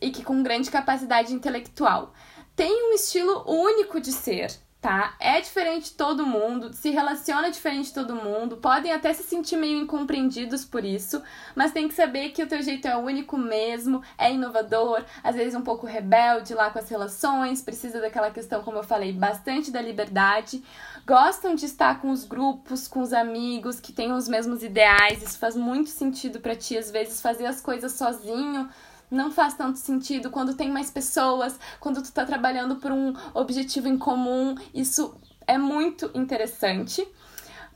e 0.00 0.10
que 0.10 0.22
com 0.22 0.42
grande 0.42 0.70
capacidade 0.70 1.34
intelectual 1.34 2.12
tem 2.56 2.90
um 2.90 2.94
estilo 2.94 3.44
único 3.46 4.00
de 4.00 4.12
ser, 4.12 4.52
tá? 4.84 5.14
É 5.18 5.40
diferente 5.40 5.86
de 5.86 5.92
todo 5.92 6.26
mundo, 6.26 6.72
se 6.74 6.90
relaciona 6.90 7.50
diferente 7.50 7.86
de 7.86 7.94
todo 7.94 8.14
mundo, 8.14 8.58
podem 8.58 8.92
até 8.92 9.14
se 9.14 9.22
sentir 9.22 9.56
meio 9.56 9.78
incompreendidos 9.78 10.62
por 10.62 10.84
isso, 10.84 11.22
mas 11.56 11.72
tem 11.72 11.88
que 11.88 11.94
saber 11.94 12.32
que 12.32 12.42
o 12.42 12.46
teu 12.46 12.62
jeito 12.62 12.86
é 12.86 12.94
único 12.94 13.38
mesmo, 13.38 14.02
é 14.18 14.30
inovador, 14.30 15.02
às 15.22 15.34
vezes 15.34 15.54
um 15.54 15.62
pouco 15.62 15.86
rebelde 15.86 16.52
lá 16.52 16.68
com 16.68 16.78
as 16.78 16.88
relações, 16.90 17.62
precisa 17.62 17.98
daquela 17.98 18.30
questão, 18.30 18.62
como 18.62 18.76
eu 18.76 18.84
falei, 18.84 19.10
bastante 19.12 19.70
da 19.70 19.80
liberdade. 19.80 20.62
Gostam 21.06 21.54
de 21.54 21.64
estar 21.64 22.02
com 22.02 22.10
os 22.10 22.24
grupos, 22.24 22.86
com 22.86 23.00
os 23.00 23.14
amigos 23.14 23.80
que 23.80 23.90
têm 23.90 24.12
os 24.12 24.28
mesmos 24.28 24.62
ideais, 24.62 25.22
isso 25.22 25.38
faz 25.38 25.56
muito 25.56 25.88
sentido 25.88 26.40
para 26.40 26.54
ti, 26.54 26.76
às 26.76 26.90
vezes 26.90 27.22
fazer 27.22 27.46
as 27.46 27.60
coisas 27.60 27.92
sozinho 27.92 28.68
não 29.10 29.30
faz 29.30 29.54
tanto 29.54 29.78
sentido 29.78 30.30
quando 30.30 30.54
tem 30.54 30.70
mais 30.70 30.90
pessoas, 30.90 31.58
quando 31.80 32.02
tu 32.02 32.12
tá 32.12 32.24
trabalhando 32.24 32.76
por 32.76 32.90
um 32.90 33.14
objetivo 33.32 33.88
em 33.88 33.98
comum, 33.98 34.54
isso 34.72 35.14
é 35.46 35.58
muito 35.58 36.10
interessante. 36.14 37.06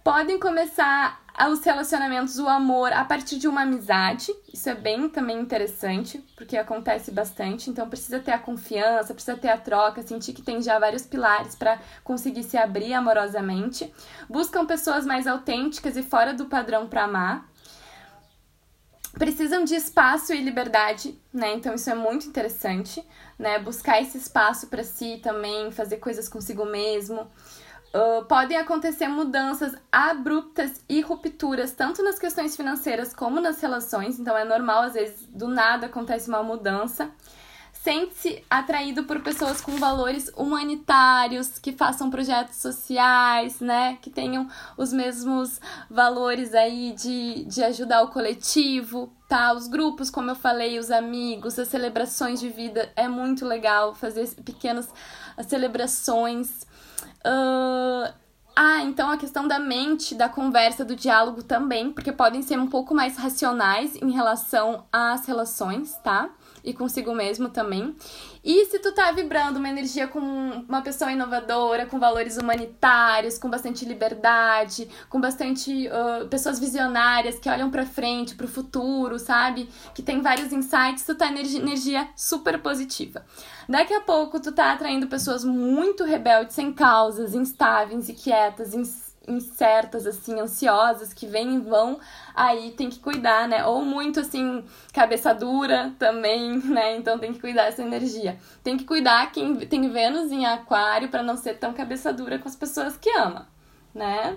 Podem 0.03 0.39
começar 0.39 1.21
os 1.47 1.63
relacionamentos, 1.63 2.39
o 2.39 2.49
amor, 2.49 2.93
a 2.93 3.05
partir 3.05 3.39
de 3.39 3.47
uma 3.47 3.63
amizade. 3.63 4.35
Isso 4.53 4.69
é 4.69 4.75
bem 4.75 5.09
também 5.09 5.39
interessante, 5.39 6.19
porque 6.37 6.57
acontece 6.57 7.11
bastante. 7.11 7.71
Então 7.71 7.89
precisa 7.89 8.19
ter 8.19 8.33
a 8.33 8.39
confiança, 8.39 9.15
precisa 9.15 9.37
ter 9.37 9.49
a 9.49 9.59
troca, 9.59 10.03
sentir 10.03 10.33
que 10.33 10.43
tem 10.43 10.61
já 10.61 10.79
vários 10.79 11.07
pilares 11.07 11.55
para 11.55 11.79
conseguir 12.03 12.43
se 12.43 12.57
abrir 12.57 12.95
amorosamente. 12.95 13.93
Buscam 14.29 14.67
pessoas 14.67 15.07
mais 15.07 15.27
autênticas 15.27 15.97
e 15.97 16.03
fora 16.03 16.35
do 16.35 16.47
padrão 16.47 16.89
para 16.89 17.05
amar. 17.05 17.47
Precisam 19.15 19.65
de 19.65 19.75
espaço 19.75 20.33
e 20.33 20.41
liberdade, 20.43 21.19
né? 21.33 21.55
Então 21.55 21.75
isso 21.75 21.89
é 21.91 21.95
muito 21.95 22.27
interessante, 22.27 23.05
né? 23.39 23.59
Buscar 23.59 24.01
esse 24.01 24.19
espaço 24.19 24.67
para 24.69 24.85
si 24.85 25.19
também, 25.23 25.73
fazer 25.73 25.97
coisas 25.97 26.29
consigo 26.29 26.65
mesmo. 26.65 27.27
Uh, 27.89 28.23
podem 28.27 28.59
acontecer 28.59 29.09
mudanças 29.09 29.75
abruptas 29.91 30.85
e 30.89 31.01
rupturas, 31.01 31.73
tanto 31.73 32.03
nas 32.03 32.19
questões 32.19 32.55
financeiras 32.55 33.15
como 33.15 33.41
nas 33.41 33.63
relações, 33.63 34.19
então 34.21 34.37
é 34.37 34.45
normal, 34.45 34.83
às 34.83 34.93
vezes, 34.93 35.27
do 35.27 35.49
nada 35.49 35.87
acontece 35.87 36.29
uma 36.29 36.43
mudança. 36.43 37.11
Sente-se 37.89 38.45
atraído 38.51 39.05
por 39.05 39.23
pessoas 39.23 39.63
com 39.63 39.73
valores 39.79 40.31
humanitários, 40.37 41.59
que 41.59 41.73
façam 41.73 42.11
projetos 42.11 42.57
sociais, 42.57 43.61
né? 43.61 43.97
Que 44.03 44.11
tenham 44.11 44.47
os 44.77 44.93
mesmos 44.93 45.59
valores 45.89 46.55
aí 46.55 46.93
de, 46.93 47.45
de 47.45 47.65
ajudar 47.65 48.03
o 48.03 48.09
coletivo, 48.09 49.11
tá? 49.27 49.55
Os 49.55 49.69
grupos, 49.69 50.11
como 50.11 50.31
eu 50.31 50.35
falei, 50.35 50.79
os 50.79 50.91
amigos, 50.91 51.59
as 51.59 51.69
celebrações 51.69 52.39
de 52.39 52.51
vida, 52.51 52.93
é 52.95 53.09
muito 53.09 53.47
legal 53.47 53.95
fazer 53.95 54.29
pequenas 54.45 54.93
celebrações 55.47 56.69
Uh, 57.25 58.13
ah, 58.61 58.83
então 58.83 59.09
a 59.09 59.17
questão 59.17 59.47
da 59.47 59.61
mente, 59.61 60.17
da 60.17 60.29
conversa, 60.29 60.85
do 60.85 60.97
diálogo 60.97 61.45
também, 61.45 61.93
porque 61.93 62.11
podem 62.11 62.43
ser 62.43 62.59
um 62.59 62.67
pouco 62.67 62.93
mais 62.93 63.17
racionais 63.17 63.95
em 63.95 64.11
relação 64.11 64.85
às 64.93 65.27
relações, 65.27 65.97
tá? 66.03 66.29
E 66.69 66.75
consigo 66.75 67.15
mesmo 67.15 67.49
também. 67.49 67.97
E 68.45 68.67
se 68.67 68.79
tu 68.79 68.93
tá 68.93 69.11
vibrando 69.11 69.59
uma 69.59 69.71
energia 69.71 70.07
com 70.07 70.21
uma 70.21 70.83
pessoa 70.83 71.11
inovadora, 71.11 71.87
com 71.87 71.99
valores 71.99 72.37
humanitários, 72.37 73.39
com 73.39 73.49
bastante 73.49 73.87
liberdade, 73.87 74.87
com 75.09 75.19
bastante 75.19 75.89
uh, 75.89 76.29
pessoas 76.29 76.59
visionárias 76.59 77.39
que 77.39 77.49
olham 77.49 77.71
para 77.71 77.87
frente, 77.87 78.35
para 78.35 78.45
o 78.45 78.49
futuro, 78.49 79.19
sabe? 79.19 79.69
Que 79.95 80.03
tem 80.03 80.21
vários 80.21 80.53
insights, 80.53 81.05
tu 81.07 81.15
tá 81.15 81.29
energia, 81.29 81.59
energia 81.59 82.09
super 82.15 82.61
positiva. 82.61 83.25
Daqui 83.67 83.95
a 83.95 84.01
pouco 84.01 84.39
tu 84.39 84.53
tá 84.53 84.73
atraindo 84.73 85.07
pessoas 85.07 85.45
muito 85.45 86.05
rebeldes, 86.05 86.55
sem 86.55 86.73
causas, 86.73 87.35
instáveis, 87.35 88.11
inquietas, 88.11 88.75
inquietas 88.75 89.08
incertas, 89.29 90.07
assim, 90.07 90.41
ansiosas, 90.41 91.13
que 91.13 91.27
vêm 91.27 91.57
e 91.57 91.61
vão, 91.61 92.01
aí 92.35 92.73
tem 92.73 92.89
que 92.89 92.99
cuidar, 92.99 93.47
né? 93.47 93.65
Ou 93.65 93.85
muito, 93.85 94.21
assim, 94.21 94.65
cabeça 94.93 95.35
dura 95.35 95.93
também, 95.99 96.59
né? 96.65 96.97
Então 96.97 97.19
tem 97.19 97.33
que 97.33 97.41
cuidar 97.41 97.65
dessa 97.65 97.83
energia. 97.83 98.39
Tem 98.63 98.77
que 98.77 98.85
cuidar 98.85 99.31
quem 99.33 99.57
tem 99.57 99.89
Vênus 99.91 100.33
em 100.33 100.47
Aquário 100.47 101.09
para 101.09 101.23
não 101.23 101.37
ser 101.37 101.55
tão 101.59 101.73
cabeça 101.73 102.13
dura 102.13 102.39
com 102.39 102.49
as 102.49 102.57
pessoas 102.57 102.97
que 102.97 103.11
ama, 103.11 103.49
né? 103.95 104.37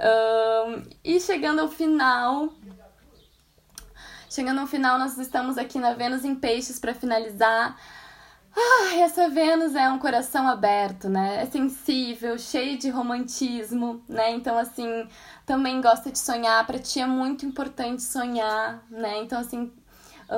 Um, 0.00 0.82
e 1.04 1.20
chegando 1.20 1.60
ao 1.60 1.68
final. 1.68 2.52
Chegando 4.30 4.60
ao 4.60 4.66
final, 4.66 4.98
nós 4.98 5.16
estamos 5.18 5.58
aqui 5.58 5.78
na 5.78 5.94
Vênus 5.94 6.24
em 6.24 6.34
Peixes 6.34 6.78
para 6.78 6.94
finalizar. 6.94 7.76
Ah, 8.60 8.96
essa 8.96 9.28
Vênus 9.28 9.76
é 9.76 9.88
um 9.88 10.00
coração 10.00 10.48
aberto, 10.48 11.08
né? 11.08 11.42
É 11.42 11.46
sensível, 11.46 12.36
cheio 12.36 12.76
de 12.76 12.90
romantismo, 12.90 14.02
né? 14.08 14.32
Então, 14.32 14.58
assim, 14.58 15.08
também 15.46 15.80
gosta 15.80 16.10
de 16.10 16.18
sonhar. 16.18 16.66
Para 16.66 16.78
ti 16.78 17.00
é 17.00 17.06
muito 17.06 17.46
importante 17.46 18.02
sonhar, 18.02 18.82
né? 18.90 19.18
Então, 19.22 19.38
assim, 19.38 19.72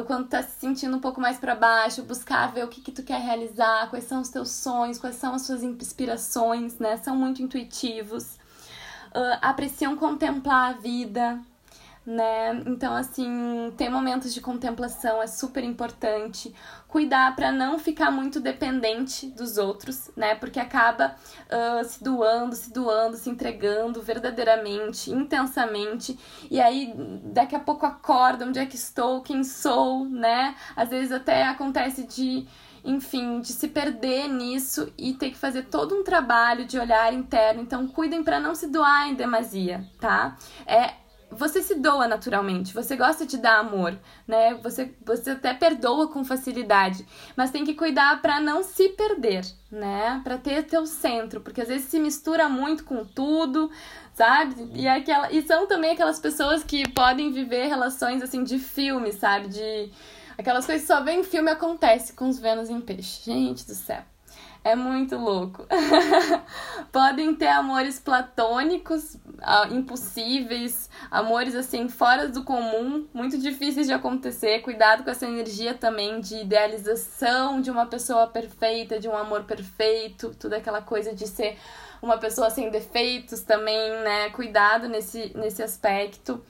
quando 0.07 0.29
tá 0.29 0.43
se 0.43 0.61
sentindo 0.61 0.97
um 0.99 1.01
pouco 1.01 1.19
mais 1.19 1.39
para 1.39 1.55
baixo, 1.55 2.03
buscar 2.03 2.53
ver 2.53 2.63
o 2.65 2.69
que, 2.69 2.83
que 2.83 2.93
tu 2.93 3.03
quer 3.03 3.21
realizar, 3.21 3.89
quais 3.89 4.05
são 4.05 4.21
os 4.21 4.29
teus 4.29 4.51
sonhos, 4.51 4.99
quais 4.99 5.17
são 5.17 5.35
as 5.35 5.43
suas 5.43 5.63
inspirações, 5.63 6.79
né? 6.79 6.99
São 6.99 7.17
muito 7.17 7.41
intuitivos. 7.41 8.35
Uh, 9.15 9.39
apreciam 9.41 9.97
contemplar 9.97 10.75
a 10.75 10.79
vida, 10.79 11.41
né? 12.11 12.61
Então, 12.67 12.93
assim, 12.97 13.73
ter 13.77 13.89
momentos 13.89 14.35
de 14.35 14.41
contemplação 14.41 15.23
é 15.23 15.29
super 15.29 15.63
importante. 15.63 16.53
Cuidar 16.89 17.37
para 17.37 17.53
não 17.53 17.79
ficar 17.79 18.11
muito 18.11 18.41
dependente 18.41 19.29
dos 19.29 19.57
outros, 19.59 20.11
né? 20.17 20.35
Porque 20.35 20.59
acaba 20.59 21.15
uh, 21.47 21.85
se 21.85 22.03
doando, 22.03 22.57
se 22.57 22.73
doando, 22.73 23.17
se 23.17 23.31
entregando 23.31 24.03
verdadeiramente, 24.03 25.13
intensamente. 25.13 26.19
E 26.51 26.61
aí, 26.61 26.93
daqui 27.27 27.55
a 27.55 27.61
pouco 27.61 27.87
acorda 27.87 28.45
onde 28.45 28.59
é 28.59 28.67
que 28.67 28.77
estou, 28.77 29.23
quem 29.23 29.45
sou, 29.45 30.05
né? 30.05 30.57
Às 30.75 30.89
vezes 30.89 31.13
até 31.13 31.45
acontece 31.45 32.05
de 32.05 32.45
enfim, 32.83 33.41
de 33.41 33.49
se 33.49 33.69
perder 33.69 34.27
nisso 34.27 34.91
e 34.97 35.13
ter 35.13 35.31
que 35.31 35.37
fazer 35.37 35.65
todo 35.65 35.95
um 35.95 36.03
trabalho 36.03 36.65
de 36.65 36.79
olhar 36.79 37.13
interno. 37.13 37.61
Então, 37.61 37.87
cuidem 37.87 38.25
para 38.25 38.41
não 38.41 38.55
se 38.55 38.69
doar 38.69 39.07
em 39.07 39.15
demasia, 39.15 39.87
tá? 40.01 40.35
É 40.67 40.95
você 41.31 41.63
se 41.63 41.77
doa 41.77 42.09
naturalmente, 42.09 42.75
você 42.75 42.97
gosta 42.97 43.25
de 43.25 43.39
dar 43.39 43.59
amor, 43.59 43.97
né? 44.27 44.55
Você, 44.63 44.95
você 45.05 45.31
até 45.31 45.55
perdoa 45.55 46.09
com 46.09 46.25
facilidade, 46.25 47.07
mas 47.37 47.51
tem 47.51 47.65
que 47.65 47.75
cuidar 47.75 48.21
para 48.21 48.41
não 48.41 48.63
se 48.63 48.89
perder, 48.91 49.45
né? 49.71 50.21
Para 50.25 50.37
ter 50.37 50.65
teu 50.65 50.87
centro, 50.87 51.41
porque 51.41 51.61
às 51.61 51.69
vezes 51.69 51.89
se 51.89 51.99
mistura 52.01 52.49
muito 52.49 52.85
com 52.85 53.05
tudo, 53.05 53.71
sabe? 54.13 54.71
E 54.75 54.89
aquela 54.89 55.31
e 55.33 55.41
são 55.43 55.67
também 55.67 55.93
aquelas 55.93 56.19
pessoas 56.19 56.65
que 56.65 56.89
podem 56.91 57.31
viver 57.31 57.67
relações 57.69 58.23
assim 58.23 58.43
de 58.43 58.59
filme, 58.59 59.13
sabe? 59.13 59.49
De 59.49 59.91
aquelas 60.37 60.67
coisas 60.67 60.83
que 60.83 60.93
só 60.93 61.03
vem 61.03 61.21
em 61.21 61.25
filme 61.25 61.51
acontece 61.51 62.13
com 62.13 62.29
os 62.29 62.39
Vênus 62.39 62.69
em 62.69 62.81
peixe. 62.81 63.23
Gente 63.25 63.67
do 63.67 63.75
céu. 63.75 64.03
É 64.63 64.77
muito 64.77 65.17
louco. 65.17 65.67
Podem 66.93 67.35
ter 67.35 67.49
amores 67.49 67.99
platônicos, 67.99 69.17
ah, 69.41 69.67
impossíveis, 69.71 70.91
amores 71.11 71.55
assim 71.55 71.89
fora 71.89 72.29
do 72.29 72.45
comum, 72.45 73.09
muito 73.15 73.39
difíceis 73.39 73.87
de 73.87 73.93
acontecer. 73.95 74.61
Cuidado 74.61 75.03
com 75.03 75.11
essa 75.11 75.27
energia 75.27 75.73
também 75.73 76.21
de 76.21 76.37
idealização 76.43 77.61
de 77.63 77.71
uma 77.71 77.87
pessoa 77.87 78.27
perfeita, 78.27 79.01
de 79.01 79.09
um 79.09 79.17
amor 79.17 79.45
perfeito, 79.45 80.35
toda 80.39 80.59
aquela 80.59 80.83
coisa 80.83 81.15
de 81.15 81.27
ser 81.27 81.57
uma 82.03 82.19
pessoa 82.19 82.51
sem 82.51 82.71
defeitos 82.71 83.41
também, 83.41 83.91
né? 84.03 84.29
Cuidado 84.31 84.89
nesse, 84.89 85.33
nesse 85.35 85.63
aspecto. 85.63 86.43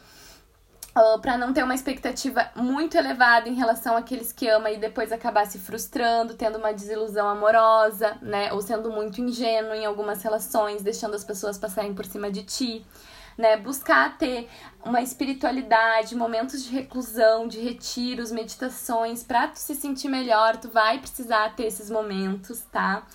Ah, 0.94 1.18
para 1.22 1.38
não 1.38 1.52
ter 1.52 1.62
uma 1.62 1.74
expectativa 1.74 2.50
muito 2.56 2.96
elevada 2.96 3.48
em 3.48 3.54
relação 3.54 3.96
àqueles 3.96 4.32
que 4.32 4.48
ama 4.48 4.70
e 4.70 4.76
depois 4.76 5.12
acabar 5.12 5.46
se 5.46 5.58
frustrando, 5.58 6.34
tendo 6.34 6.58
uma 6.58 6.72
desilusão 6.72 7.28
amorosa, 7.28 8.18
né? 8.20 8.52
Ou 8.52 8.60
sendo 8.60 8.90
muito 8.90 9.20
ingênuo 9.20 9.72
em 9.74 9.86
algumas 9.86 10.22
relações, 10.22 10.82
deixando 10.82 11.14
as 11.14 11.24
pessoas 11.24 11.56
passarem 11.56 11.94
por 11.94 12.04
cima 12.04 12.30
de 12.30 12.42
ti. 12.42 12.84
Né, 13.38 13.56
buscar 13.56 14.18
ter 14.18 14.50
uma 14.84 15.00
espiritualidade, 15.00 16.14
momentos 16.14 16.62
de 16.62 16.70
reclusão, 16.74 17.48
de 17.48 17.58
retiros, 17.58 18.30
meditações, 18.30 19.22
para 19.22 19.48
tu 19.48 19.58
se 19.58 19.74
sentir 19.74 20.08
melhor, 20.08 20.58
tu 20.58 20.68
vai 20.68 20.98
precisar 20.98 21.54
ter 21.56 21.64
esses 21.64 21.88
momentos, 21.88 22.60
tá? 22.70 23.06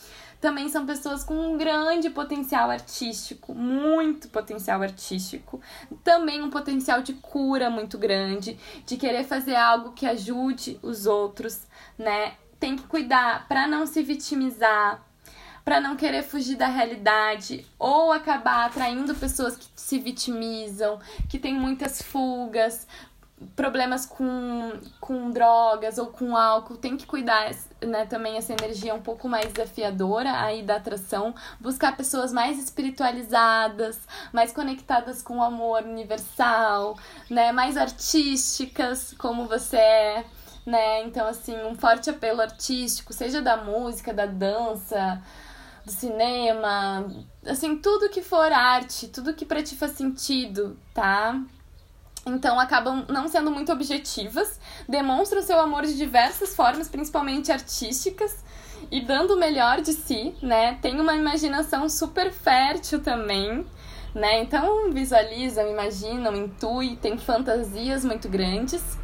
Também 0.45 0.69
são 0.69 0.85
pessoas 0.85 1.23
com 1.23 1.33
um 1.33 1.57
grande 1.57 2.07
potencial 2.07 2.69
artístico, 2.69 3.55
muito 3.55 4.29
potencial 4.29 4.79
artístico, 4.79 5.59
também 6.03 6.39
um 6.43 6.51
potencial 6.51 7.01
de 7.01 7.13
cura 7.13 7.67
muito 7.67 7.97
grande, 7.97 8.55
de 8.85 8.95
querer 8.95 9.23
fazer 9.23 9.55
algo 9.55 9.93
que 9.93 10.05
ajude 10.05 10.79
os 10.83 11.07
outros, 11.07 11.65
né? 11.97 12.35
Tem 12.59 12.75
que 12.75 12.83
cuidar 12.83 13.47
para 13.47 13.65
não 13.65 13.87
se 13.87 14.03
vitimizar, 14.03 15.03
para 15.63 15.81
não 15.81 15.95
querer 15.95 16.21
fugir 16.21 16.57
da 16.57 16.67
realidade 16.67 17.65
ou 17.79 18.11
acabar 18.11 18.67
atraindo 18.67 19.15
pessoas 19.15 19.57
que 19.57 19.65
se 19.75 19.97
vitimizam, 19.97 20.99
que 21.27 21.39
têm 21.39 21.55
muitas 21.55 22.03
fugas, 22.03 22.87
problemas 23.55 24.05
com, 24.05 24.79
com 24.99 25.29
drogas 25.29 25.97
ou 25.97 26.07
com 26.07 26.37
álcool, 26.37 26.77
tem 26.77 26.95
que 26.95 27.05
cuidar 27.05 27.51
né, 27.81 28.05
também 28.05 28.37
essa 28.37 28.53
energia 28.53 28.95
um 28.95 29.01
pouco 29.01 29.27
mais 29.27 29.51
desafiadora 29.51 30.31
aí 30.41 30.63
da 30.63 30.77
atração, 30.77 31.35
buscar 31.59 31.97
pessoas 31.97 32.31
mais 32.31 32.57
espiritualizadas, 32.57 33.99
mais 34.31 34.53
conectadas 34.53 35.21
com 35.21 35.39
o 35.39 35.43
amor 35.43 35.83
universal, 35.83 36.97
né, 37.29 37.51
mais 37.51 37.75
artísticas, 37.75 39.13
como 39.17 39.47
você 39.47 39.77
é, 39.77 40.25
né? 40.65 41.03
Então 41.03 41.27
assim, 41.27 41.55
um 41.65 41.75
forte 41.75 42.09
apelo 42.09 42.41
artístico, 42.41 43.13
seja 43.13 43.41
da 43.41 43.57
música, 43.57 44.13
da 44.13 44.25
dança, 44.25 45.21
do 45.85 45.91
cinema, 45.91 47.05
assim, 47.45 47.77
tudo 47.77 48.09
que 48.09 48.21
for 48.21 48.51
arte, 48.51 49.09
tudo 49.09 49.33
que 49.33 49.45
para 49.45 49.61
ti 49.61 49.75
faz 49.75 49.91
sentido, 49.91 50.79
tá? 50.93 51.39
Então 52.25 52.59
acabam 52.59 53.05
não 53.07 53.27
sendo 53.27 53.51
muito 53.51 53.71
objetivas, 53.71 54.59
demonstram 54.89 55.43
seu 55.43 55.59
amor 55.59 55.83
de 55.85 55.95
diversas 55.95 56.55
formas, 56.55 56.89
principalmente 56.89 57.51
artísticas, 57.51 58.43
e 58.91 58.99
dando 58.99 59.35
o 59.35 59.39
melhor 59.39 59.81
de 59.81 59.93
si, 59.93 60.35
né? 60.41 60.79
Tem 60.81 60.99
uma 60.99 61.15
imaginação 61.15 61.87
super 61.87 62.31
fértil 62.31 62.99
também, 63.01 63.65
né? 64.13 64.41
Então 64.41 64.91
visualizam, 64.91 65.69
imaginam, 65.69 66.35
intuem, 66.35 66.95
tem 66.95 67.17
fantasias 67.17 68.03
muito 68.03 68.27
grandes. 68.27 68.97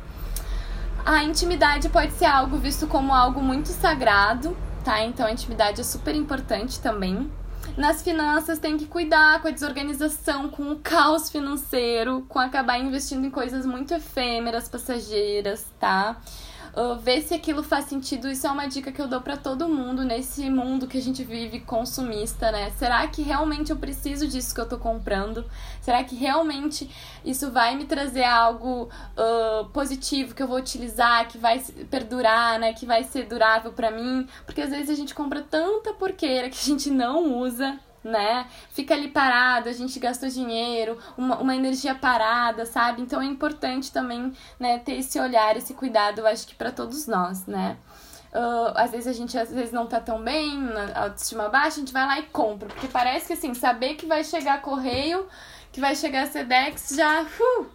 A 1.06 1.24
intimidade 1.24 1.90
pode 1.90 2.14
ser 2.14 2.26
algo 2.26 2.58
visto 2.58 2.88
como 2.88 3.14
algo 3.14 3.42
muito 3.42 3.70
sagrado, 3.70 4.58
tá? 4.84 5.04
Então 5.04 5.28
a 5.28 5.32
intimidade 5.32 5.82
é 5.82 5.84
super 5.84 6.16
importante 6.16 6.80
também. 6.80 7.32
Nas 7.82 8.04
finanças 8.04 8.60
tem 8.60 8.78
que 8.78 8.86
cuidar 8.86 9.42
com 9.42 9.48
a 9.48 9.52
desorganização, 9.52 10.50
com 10.50 10.72
o 10.72 10.76
caos 10.76 11.32
financeiro, 11.32 12.24
com 12.30 12.38
acabar 12.38 12.78
investindo 12.78 13.26
em 13.26 13.32
coisas 13.32 13.66
muito 13.66 13.92
efêmeras, 13.92 14.70
passageiras, 14.70 15.66
tá? 15.80 16.22
Ver 17.02 17.22
se 17.22 17.34
aquilo 17.34 17.64
faz 17.64 17.86
sentido. 17.86 18.30
Isso 18.30 18.48
é 18.48 18.52
uma 18.52 18.68
dica 18.68 18.92
que 18.92 19.02
eu 19.02 19.08
dou 19.08 19.22
para 19.22 19.36
todo 19.36 19.68
mundo 19.68 20.04
nesse 20.04 20.50
mundo 20.50 20.88
que 20.88 20.98
a 20.98 21.02
gente 21.02 21.24
vive 21.24 21.60
consumista, 21.60 22.52
né? 22.52 22.72
Será 22.72 23.06
que 23.08 23.22
realmente 23.22 23.72
eu 23.72 23.78
preciso 23.78 24.28
disso 24.28 24.56
que 24.56 24.62
eu 24.62 24.68
tô 24.68 24.78
comprando? 24.78 25.46
Será 25.82 26.04
que 26.04 26.16
realmente 26.16 26.90
isso 27.26 27.52
vai 27.52 27.76
me 27.76 27.86
trazer 27.86 28.24
algo 28.24 28.90
uh, 29.18 29.66
positivo 29.70 30.34
que 30.34 30.42
eu 30.42 30.48
vou 30.48 30.58
utilizar, 30.58 31.28
que 31.28 31.38
vai 31.38 31.60
perdurar, 31.90 32.60
né? 32.60 32.74
Que 32.74 32.86
vai 32.86 33.04
ser 33.04 33.26
durável 33.26 33.74
para 33.74 33.92
mim? 33.92 34.28
Porque 34.46 34.62
às 34.62 34.70
vezes 34.70 34.90
a 34.90 34.96
gente 34.96 35.14
compra 35.14 35.42
tanta 35.42 35.94
porqueira 35.94 36.50
que 36.50 36.58
a 36.58 36.64
gente 36.64 36.90
não 36.90 37.38
usa, 37.40 37.80
né? 38.04 38.48
Fica 38.70 38.94
ali 38.94 39.08
parado, 39.08 39.70
a 39.70 39.74
gente 39.74 40.00
gastou 40.00 40.30
dinheiro, 40.30 40.98
uma, 41.18 41.38
uma 41.38 41.56
energia 41.56 41.94
parada, 41.94 42.66
sabe? 42.66 43.02
Então 43.02 43.22
é 43.22 43.26
importante 43.26 43.92
também, 43.92 44.34
né, 44.60 44.80
ter 44.80 44.94
esse 44.94 45.20
olhar, 45.20 45.56
esse 45.56 45.74
cuidado, 45.74 46.20
eu 46.20 46.28
acho 46.28 46.48
que 46.48 46.56
para 46.56 46.72
todos 46.72 47.08
nós, 47.08 47.46
né? 47.46 47.78
Uh, 48.34 48.72
às 48.76 48.92
vezes 48.92 49.08
a 49.08 49.14
gente 49.14 49.38
às 49.38 49.52
vezes 49.52 49.74
não 49.74 49.86
tá 49.88 50.00
tão 50.00 50.24
bem, 50.24 50.58
na 50.58 51.04
autoestima 51.04 51.50
baixa, 51.50 51.78
a 51.78 51.80
gente 51.82 51.92
vai 51.92 52.06
lá 52.06 52.20
e 52.20 52.24
compra. 52.24 52.70
Porque 52.70 52.88
parece 52.88 53.28
que 53.28 53.34
assim, 53.34 53.54
saber 53.54 53.96
que 53.96 54.06
vai 54.06 54.24
chegar 54.24 54.62
correio, 54.62 55.28
que 55.72 55.82
vai 55.82 55.96
chegar 55.96 56.28
Sedex, 56.28 56.94
já. 56.96 57.24
Uh, 57.24 57.66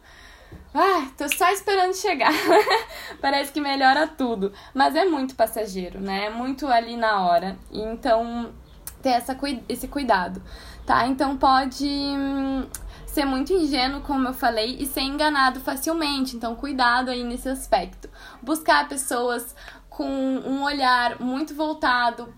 ah, 0.75 1.09
tô 1.17 1.29
só 1.29 1.51
esperando 1.51 1.95
chegar. 1.95 2.33
parece 3.21 3.53
que 3.53 3.61
melhora 3.61 4.07
tudo. 4.07 4.53
Mas 4.73 4.97
é 4.97 5.05
muito 5.05 5.35
passageiro, 5.35 6.01
né? 6.01 6.27
É 6.27 6.31
muito 6.31 6.67
ali 6.67 6.97
na 6.97 7.27
hora. 7.27 7.57
Então 7.71 8.53
ter 9.07 9.11
essa, 9.11 9.39
esse 9.69 9.87
cuidado, 9.87 10.43
tá? 10.85 11.07
Então 11.07 11.37
pode 11.37 11.87
hum, 11.87 12.67
ser 13.07 13.25
muito 13.25 13.53
ingênuo, 13.53 14.01
como 14.01 14.27
eu 14.27 14.35
falei, 14.35 14.77
e 14.81 14.85
ser 14.85 15.03
enganado 15.03 15.61
facilmente. 15.61 16.35
Então, 16.35 16.57
cuidado 16.57 17.09
aí 17.09 17.23
nesse 17.23 17.49
aspecto. 17.49 18.11
Buscar 18.43 18.89
pessoas 18.89 19.55
com 19.89 20.05
um 20.05 20.65
olhar 20.65 21.21
muito 21.21 21.55
voltado, 21.55 22.35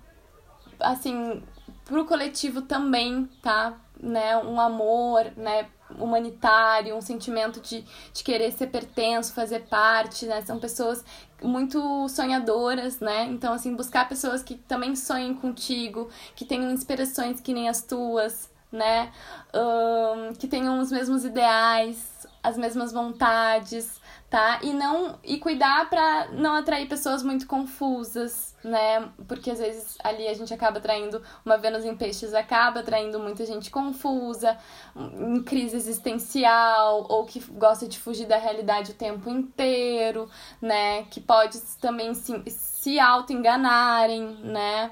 assim, 0.78 1.42
pro 1.86 2.04
coletivo 2.04 2.60
também, 2.60 3.24
tá? 3.42 3.72
Né? 3.98 4.36
Um 4.36 4.60
amor, 4.60 5.32
né? 5.38 5.68
Humanitário, 5.98 6.96
um 6.96 7.00
sentimento 7.00 7.60
de, 7.60 7.84
de 8.12 8.24
querer 8.24 8.52
ser 8.52 8.68
pertenço, 8.68 9.32
fazer 9.32 9.60
parte, 9.68 10.26
né? 10.26 10.42
São 10.42 10.58
pessoas 10.58 11.04
muito 11.42 12.08
sonhadoras, 12.08 13.00
né? 13.00 13.24
Então, 13.24 13.52
assim, 13.52 13.74
buscar 13.74 14.08
pessoas 14.08 14.42
que 14.42 14.54
também 14.54 14.94
sonhem 14.96 15.34
contigo, 15.34 16.08
que 16.34 16.44
tenham 16.44 16.70
inspirações 16.70 17.40
que 17.40 17.54
nem 17.54 17.68
as 17.68 17.82
tuas, 17.82 18.50
né? 18.70 19.12
Um, 19.54 20.32
que 20.34 20.46
tenham 20.46 20.78
os 20.80 20.90
mesmos 20.90 21.24
ideais, 21.24 22.26
as 22.42 22.56
mesmas 22.56 22.92
vontades, 22.92 23.97
tá? 24.30 24.60
E 24.62 24.72
não 24.72 25.18
e 25.24 25.38
cuidar 25.38 25.88
para 25.88 26.28
não 26.32 26.54
atrair 26.54 26.86
pessoas 26.86 27.22
muito 27.22 27.46
confusas, 27.46 28.54
né? 28.62 29.08
Porque 29.26 29.50
às 29.50 29.58
vezes 29.58 29.96
ali 30.04 30.28
a 30.28 30.34
gente 30.34 30.52
acaba 30.52 30.78
atraindo 30.78 31.22
uma 31.44 31.56
Vênus 31.56 31.84
em 31.84 31.96
peixes 31.96 32.34
acaba 32.34 32.80
atraindo 32.80 33.18
muita 33.18 33.46
gente 33.46 33.70
confusa, 33.70 34.58
em 34.96 35.42
crise 35.42 35.76
existencial 35.76 37.06
ou 37.08 37.24
que 37.24 37.40
gosta 37.52 37.88
de 37.88 37.98
fugir 37.98 38.26
da 38.26 38.36
realidade 38.36 38.92
o 38.92 38.94
tempo 38.94 39.30
inteiro, 39.30 40.28
né? 40.60 41.04
Que 41.04 41.20
pode 41.20 41.58
também 41.80 42.12
se, 42.14 42.42
se 42.50 43.00
auto 43.00 43.32
enganarem, 43.32 44.36
né? 44.42 44.90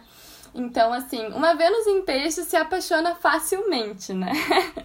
Então, 0.56 0.90
assim, 0.90 1.26
uma 1.28 1.54
Vênus 1.54 1.86
em 1.86 2.00
peixe 2.00 2.42
se 2.42 2.56
apaixona 2.56 3.14
facilmente, 3.14 4.14
né? 4.14 4.32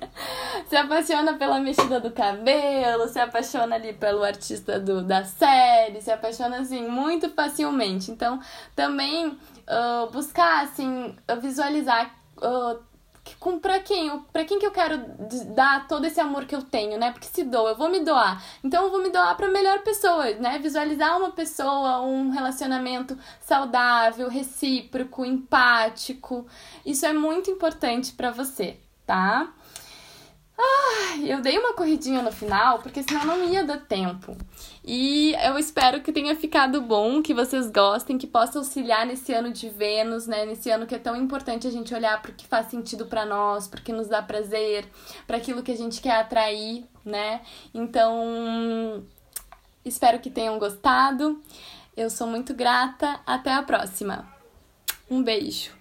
se 0.68 0.76
apaixona 0.76 1.36
pela 1.36 1.62
mexida 1.62 1.98
do 1.98 2.12
cabelo, 2.12 3.08
se 3.08 3.18
apaixona 3.18 3.76
ali 3.76 3.94
pelo 3.94 4.22
artista 4.22 4.78
do, 4.78 5.02
da 5.02 5.24
série, 5.24 6.02
se 6.02 6.12
apaixona, 6.12 6.60
assim, 6.60 6.86
muito 6.86 7.30
facilmente. 7.30 8.12
Então, 8.12 8.42
também 8.76 9.28
uh, 9.28 10.12
buscar, 10.12 10.66
assim, 10.66 11.16
visualizar. 11.40 12.14
Uh, 12.38 12.91
com 13.40 13.60
para 13.60 13.80
quem? 13.80 14.20
Para 14.32 14.46
quem 14.46 14.60
que 14.60 14.66
eu 14.66 14.72
quero 14.72 14.98
dar 15.54 15.88
todo 15.88 16.06
esse 16.06 16.20
amor 16.20 16.46
que 16.46 16.56
eu 16.56 16.62
tenho, 16.62 16.98
né? 16.98 17.12
Porque 17.12 17.28
se 17.28 17.44
dou, 17.44 17.68
eu 17.68 17.76
vou 17.76 17.90
me 17.90 18.00
doar. 18.00 18.44
Então 18.64 18.84
eu 18.86 18.92
vou 18.92 19.02
me 19.02 19.10
doar 19.10 19.36
para 19.36 19.48
melhor 19.48 19.80
pessoa, 19.80 20.32
né? 20.36 20.60
Visualizar 20.60 21.18
uma 21.18 21.32
pessoa, 21.32 22.02
um 22.02 22.30
relacionamento 22.30 23.18
saudável, 23.40 24.30
recíproco, 24.30 25.26
empático. 25.26 26.46
Isso 26.86 27.06
é 27.06 27.14
muito 27.14 27.50
importante 27.50 28.12
para 28.14 28.32
você, 28.32 28.78
tá? 29.06 29.52
Ah, 30.58 31.18
eu 31.24 31.42
dei 31.42 31.58
uma 31.58 31.74
corridinha 31.74 32.22
no 32.22 32.32
final, 32.32 32.80
porque 32.80 33.02
senão 33.02 33.26
não 33.26 33.44
ia 33.50 33.64
dar 33.64 33.80
tempo. 33.80 34.38
E 34.84 35.36
eu 35.44 35.60
espero 35.60 36.02
que 36.02 36.12
tenha 36.12 36.36
ficado 36.36 36.82
bom, 36.82 37.22
que 37.22 37.36
vocês 37.36 37.70
gostem, 37.70 38.18
que 38.18 38.26
possa 38.26 38.58
auxiliar 38.58 39.06
nesse 39.06 39.32
ano 39.32 39.52
de 39.52 39.70
Vênus, 39.70 40.26
né? 40.26 40.46
Nesse 40.46 40.72
ano 40.72 40.88
que 40.88 40.96
é 40.96 41.00
tão 41.00 41.16
importante 41.16 41.68
a 41.68 41.72
gente 41.72 41.94
olhar 41.94 42.20
para 42.22 42.32
o 42.32 42.34
que 42.34 42.48
faz 42.48 42.68
sentido 42.68 43.06
para 43.06 43.24
nós, 43.24 43.68
para 43.68 43.80
que 43.80 43.94
nos 43.94 44.08
dá 44.08 44.22
prazer, 44.24 44.86
para 45.28 45.38
aquilo 45.38 45.62
que 45.62 45.72
a 45.72 45.78
gente 45.78 46.02
quer 46.02 46.16
atrair, 46.16 46.84
né? 47.06 47.42
Então, 47.74 49.04
espero 49.86 50.20
que 50.20 50.32
tenham 50.32 50.58
gostado. 50.58 51.40
Eu 51.96 52.10
sou 52.10 52.26
muito 52.26 52.54
grata. 52.54 53.20
Até 53.26 53.54
a 53.54 53.62
próxima. 53.62 54.28
Um 55.10 55.22
beijo. 55.22 55.81